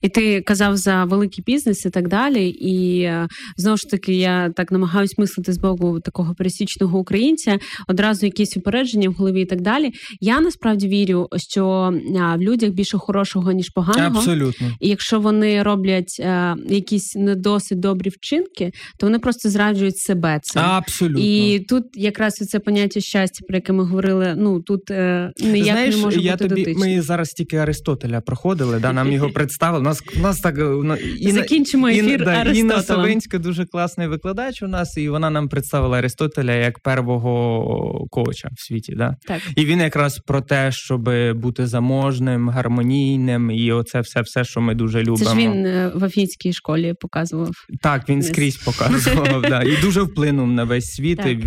І 0.00 0.08
ти 0.08 0.40
казав 0.40 0.76
за 0.76 1.04
великий 1.04 1.44
бізнес 1.46 1.84
і 1.86 1.90
так 1.90 2.08
далі. 2.08 2.48
І 2.48 3.00
е, 3.00 3.28
знову 3.56 3.76
ж 3.76 3.88
таки, 3.90 4.14
я 4.14 4.50
так 4.50 4.72
намагаюсь 4.72 5.18
мислити 5.18 5.52
з 5.52 5.58
боку 5.58 6.00
такого 6.00 6.34
пересічного 6.34 6.98
українця, 6.98 7.58
одразу 7.88 8.26
якісь 8.26 8.56
упередження 8.56 9.08
в 9.08 9.12
голові 9.12 9.40
і 9.40 9.44
так 9.44 9.60
далі. 9.60 9.92
Я 10.20 10.40
насправді 10.40 10.88
вірю, 10.88 11.28
що 11.36 11.94
в 12.36 12.38
людях 12.38 12.70
більше 12.70 12.98
хорошого 12.98 13.52
ніж 13.52 13.68
поганого. 13.68 14.18
Абсолютно. 14.18 14.66
І 14.80 14.88
якщо 14.88 15.20
вони 15.20 15.62
роблять 15.62 16.16
е, 16.20 16.54
якісь 16.68 17.14
не 17.14 17.34
досить 17.34 17.80
добрі 17.80 18.10
вчинки, 18.10 18.72
то 18.98 19.06
вони 19.06 19.18
просто 19.18 19.50
зраджують 19.50 19.98
себе 19.98 20.40
це. 20.42 20.60
Абсолютно. 20.60 21.24
І 21.24 21.60
тут 21.60 21.84
якраз 21.94 22.34
це 22.34 22.58
поняття 22.58 23.00
щастя, 23.00 23.44
про 23.48 23.56
яке 23.56 23.72
ми 23.72 23.84
говорили. 23.84 24.34
Ну 24.38 24.60
тут 24.60 24.90
е, 24.90 25.32
ніяк 25.42 25.64
Знаєш, 25.64 25.96
не 25.96 26.02
може 26.02 26.20
я 26.20 26.32
бути 26.32 26.48
тобі, 26.48 26.60
дотичним. 26.60 26.96
Ми 26.96 27.02
зараз 27.02 27.28
тільки 27.28 27.56
Аристотеля 27.56 28.20
проходили, 28.20 28.83
да, 28.86 28.92
нам 28.92 29.12
його 29.12 29.30
представили. 29.34 29.82
Нас 29.82 30.02
нас 30.16 30.40
так 30.40 30.54
ну, 30.58 30.96
і, 30.96 31.32
закінчимо 31.32 31.88
ефір. 31.88 32.20
І, 32.22 32.24
да, 32.24 32.42
Інна 32.42 32.82
Савинська 32.82 33.38
дуже 33.38 33.64
класний 33.64 34.08
викладач 34.08 34.62
у 34.62 34.68
нас, 34.68 34.96
і 34.96 35.08
вона 35.08 35.30
нам 35.30 35.48
представила 35.48 35.98
Аристотеля 35.98 36.52
як 36.52 36.78
первого 36.78 38.06
коуча 38.10 38.48
в 38.52 38.60
світі. 38.60 38.94
Да? 38.96 39.16
Так. 39.26 39.40
І 39.56 39.64
він 39.64 39.80
якраз 39.80 40.18
про 40.18 40.40
те, 40.40 40.72
щоб 40.72 41.10
бути 41.34 41.66
заможним, 41.66 42.48
гармонійним, 42.48 43.50
і 43.50 43.72
оце 43.72 44.00
все, 44.00 44.20
все, 44.20 44.44
що 44.44 44.60
ми 44.60 44.74
дуже 44.74 45.00
любимо. 45.00 45.16
Це 45.16 45.24
ж 45.24 45.36
він 45.36 45.66
е, 45.66 45.92
в 45.94 46.04
Афінській 46.04 46.52
школі 46.52 46.94
показував. 47.00 47.50
Так, 47.82 48.08
він 48.08 48.22
скрізь 48.22 48.56
показував. 48.64 49.42
да, 49.42 49.62
І 49.62 49.76
дуже 49.82 50.02
вплинув 50.02 50.48
на 50.48 50.64
весь 50.64 50.86
світ. 50.86 51.18
Так. 51.18 51.26
і, 51.26 51.38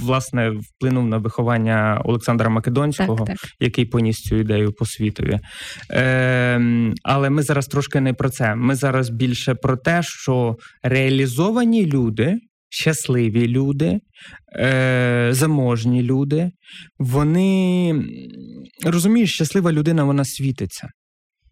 Власне, 0.00 0.50
вплинув 0.50 1.06
на 1.06 1.18
виховання 1.18 2.02
Олександра 2.04 2.50
Македонського, 2.50 3.24
Так, 3.26 3.26
так. 3.26 3.50
який 3.60 3.84
поніс 3.84 4.16
цю 4.16 4.36
ідею 4.36 4.72
по 4.72 4.86
світові. 4.86 5.38
Е, 5.90 6.51
але 7.02 7.30
ми 7.30 7.42
зараз 7.42 7.66
трошки 7.66 8.00
не 8.00 8.12
про 8.12 8.30
це. 8.30 8.54
Ми 8.54 8.74
зараз 8.74 9.10
більше 9.10 9.54
про 9.54 9.76
те, 9.76 10.02
що 10.02 10.56
реалізовані 10.82 11.86
люди. 11.86 12.38
Щасливі 12.74 13.48
люди, 13.48 14.00
е, 14.56 15.28
заможні 15.30 16.02
люди, 16.02 16.50
вони 16.98 17.94
розумієш, 18.84 19.34
щаслива 19.34 19.72
людина 19.72 20.04
вона 20.04 20.24
світиться. 20.24 20.88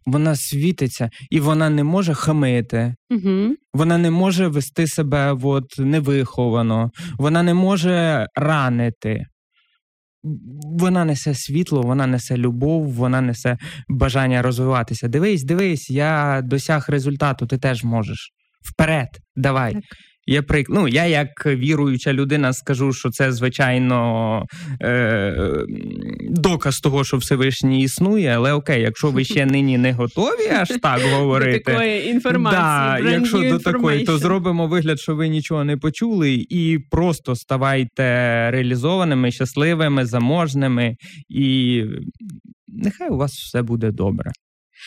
Вона 0.07 0.37
світиться, 0.37 1.11
і 1.31 1.41
вона 1.41 1.71
не 1.71 1.85
може 1.85 2.15
хамити, 2.15 2.95
Угу. 3.11 3.55
вона 3.75 3.99
не 3.99 4.11
може 4.11 4.49
вести 4.49 4.87
себе 4.87 5.37
от, 5.43 5.65
невиховано, 5.79 6.91
вона 7.19 7.43
не 7.43 7.55
може 7.55 8.27
ранити. 8.37 9.27
Вона 10.79 11.05
несе 11.05 11.35
світло, 11.35 11.83
вона 11.83 12.07
несе 12.07 12.37
любов, 12.37 12.93
вона 12.93 13.21
несе 13.21 13.59
бажання 13.89 14.43
розвиватися. 14.43 15.09
Дивись, 15.09 15.45
дивись, 15.45 15.91
я 15.91 16.43
досяг 16.45 16.87
результату, 16.89 17.47
ти 17.47 17.59
теж 17.59 17.85
можеш. 17.85 18.31
Вперед, 18.63 19.09
давай. 19.37 19.73
Так. 19.73 19.83
Я 20.31 20.43
прик... 20.43 20.67
ну, 20.71 20.89
я 20.89 21.07
як 21.07 21.47
віруюча 21.47 22.13
людина 22.13 22.53
скажу, 22.53 22.93
що 22.93 23.11
це 23.11 23.33
звичайно 23.33 24.43
е... 24.83 25.65
доказ 26.31 26.81
того, 26.81 27.05
що 27.05 27.17
Всевишній 27.17 27.83
існує, 27.83 28.29
але 28.37 28.53
окей, 28.53 28.83
якщо 28.83 29.11
ви 29.11 29.25
ще 29.25 29.47
нині 29.47 29.79
не 29.79 29.93
готові 29.93 30.49
аж 30.61 30.69
так 30.69 31.01
говорити, 31.03 31.59
До 31.59 31.73
такої 31.73 32.09
інформації. 32.09 32.63
Да, 32.63 33.11
якщо 33.11 33.51
до 33.51 33.59
такої, 33.59 34.05
то 34.05 34.19
зробимо 34.19 34.67
вигляд, 34.67 35.01
що 35.01 35.15
ви 35.15 35.29
нічого 35.29 35.65
не 35.65 35.77
почули, 35.77 36.47
і 36.51 36.79
просто 36.91 37.37
ставайте 37.37 38.03
реалізованими, 38.51 39.31
щасливими, 39.31 40.07
заможними, 40.07 40.97
і 41.29 41.85
нехай 42.69 43.09
у 43.09 43.17
вас 43.17 43.33
все 43.33 43.63
буде 43.63 43.91
добре. 43.91 44.31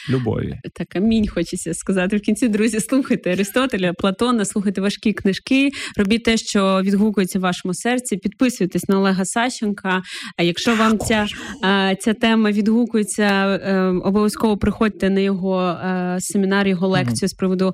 Любові. 0.10 0.60
Так, 0.74 0.96
амінь, 0.96 1.28
хочеться 1.28 1.74
сказати. 1.74 2.18
В 2.18 2.22
кінці, 2.22 2.48
друзі, 2.48 2.80
слухайте 2.80 3.32
Аристотеля, 3.32 3.94
Платона, 3.94 4.46
слухайте 4.46 4.82
важкі 4.82 5.14
книжки, 5.14 5.70
робіть 5.98 6.24
те, 6.24 6.38
що 6.38 6.82
відгукується 6.84 7.40
в 7.40 7.42
вашому 7.42 7.74
серці. 7.74 8.18
Підписуйтесь 8.18 8.90
на 8.90 9.00
Олега 9.00 9.26
Сащенка. 9.26 10.02
А 10.38 10.44
якщо 10.44 10.76
вам 10.76 11.00
ця, 11.00 11.28
ця 12.00 12.14
тема 12.14 12.52
відгукується, 12.52 13.24
е, 13.24 13.84
обов'язково 13.84 14.58
приходьте 14.58 15.10
на 15.10 15.20
його 15.20 15.62
е, 15.62 16.18
семінар, 16.20 16.68
його 16.68 16.88
лекцію 16.88 17.30
з 17.30 17.34
приводу 17.34 17.74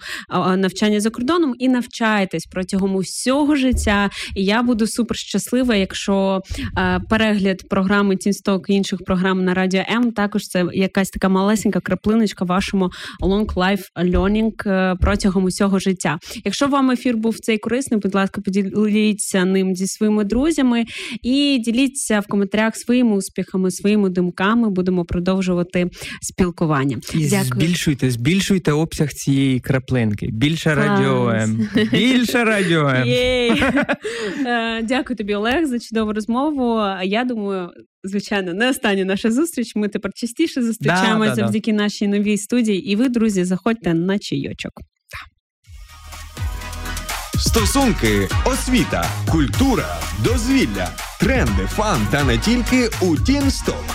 навчання 0.57 0.99
за 0.99 1.09
кордоном 1.09 1.55
і 1.59 1.70
навчайтесь 1.70 2.45
протягом 2.45 2.95
усього 2.95 3.55
життя. 3.55 4.09
І 4.36 4.45
я 4.45 4.63
буду 4.63 4.88
супер 4.88 5.17
щаслива, 5.17 5.76
якщо 5.76 6.41
е, 6.78 6.99
перегляд 7.09 7.70
програми 7.70 8.15
Тінсток 8.15 8.70
і 8.70 8.74
інших 8.74 8.99
програм 9.05 9.43
на 9.43 9.53
радіо 9.53 9.84
М 9.91 10.11
також 10.11 10.47
це 10.47 10.65
якась 10.74 11.09
така 11.09 11.30
малесенька 11.30 11.80
краплиночка 12.10 12.45
вашому 12.45 12.91
long 13.22 13.53
life 13.53 13.84
learning 13.95 14.70
е, 14.70 14.95
протягом 15.01 15.43
усього 15.43 15.80
життя. 15.80 16.20
Якщо 16.45 16.68
вам 16.68 16.91
ефір 16.91 17.18
був 17.18 17.39
цей 17.39 17.57
корисний, 17.57 17.99
будь 17.99 18.16
ласка, 18.16 18.41
поділіться 18.41 19.45
ним 19.45 19.76
зі 19.76 19.88
своїми 19.88 20.24
друзями 20.24 20.86
і 21.24 21.62
діліться 21.66 22.20
в 22.20 22.28
коментарях 22.28 22.76
своїми 22.76 23.16
успіхами, 23.16 23.72
своїми 23.72 24.10
думками. 24.10 24.70
Будемо 24.70 25.05
продовжувати 25.05 25.89
спілкування. 26.22 26.97
І 27.16 27.28
Дякую. 27.30 27.43
збільшуйте, 27.43 28.12
збільшуйте 28.12 28.72
обсяг 28.72 29.10
цієї 29.10 29.60
краплинки. 29.60 30.28
Більше 30.32 30.76
радіо 30.76 31.34
Більше 31.91 32.43
радіо! 32.43 32.89
Е, 34.45 34.82
Дякую 34.84 35.18
тобі, 35.18 35.36
Олег, 35.36 35.66
за 35.66 35.80
чудову 35.80 36.14
розмову. 36.14 36.82
Я 37.03 37.24
думаю, 37.24 37.70
звичайно, 38.04 38.54
не 38.54 38.70
остання 38.70 39.06
наша 39.06 39.32
зустріч. 39.32 39.76
Ми 39.76 39.88
тепер 39.88 40.12
частіше 40.16 40.64
зустрічаємося 40.64 41.30
Да, 41.30 41.36
да, 41.36 41.41
да. 41.41 41.47
завдяки 41.47 41.74
нашій 41.74 42.08
новій 42.08 42.38
студії. 42.38 42.91
І 42.91 42.95
ви, 42.95 43.10
друзі, 43.10 43.43
заходьте 43.43 43.93
на 43.93 44.20
чайочок. 44.20 44.72
Стосунки, 47.38 48.30
освіта, 48.45 49.06
культура, 49.32 50.00
дозвілля, 50.24 50.89
тренди, 51.20 51.66
фан 51.68 52.08
та 52.12 52.24
не 52.24 52.38
тільки 52.38 52.89
у 53.02 53.18
Тінсток. 53.18 53.86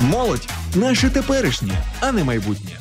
Молодь 0.00 0.48
наше 0.76 1.10
теперішнє, 1.10 1.74
а 2.00 2.12
не 2.12 2.24
майбутнє. 2.24 2.78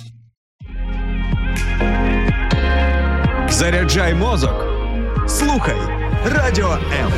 Заряджай 3.49 4.15
мозок. 4.15 4.65
Слухай 5.27 5.77
Радіо 6.25 6.71
М. 6.71 7.11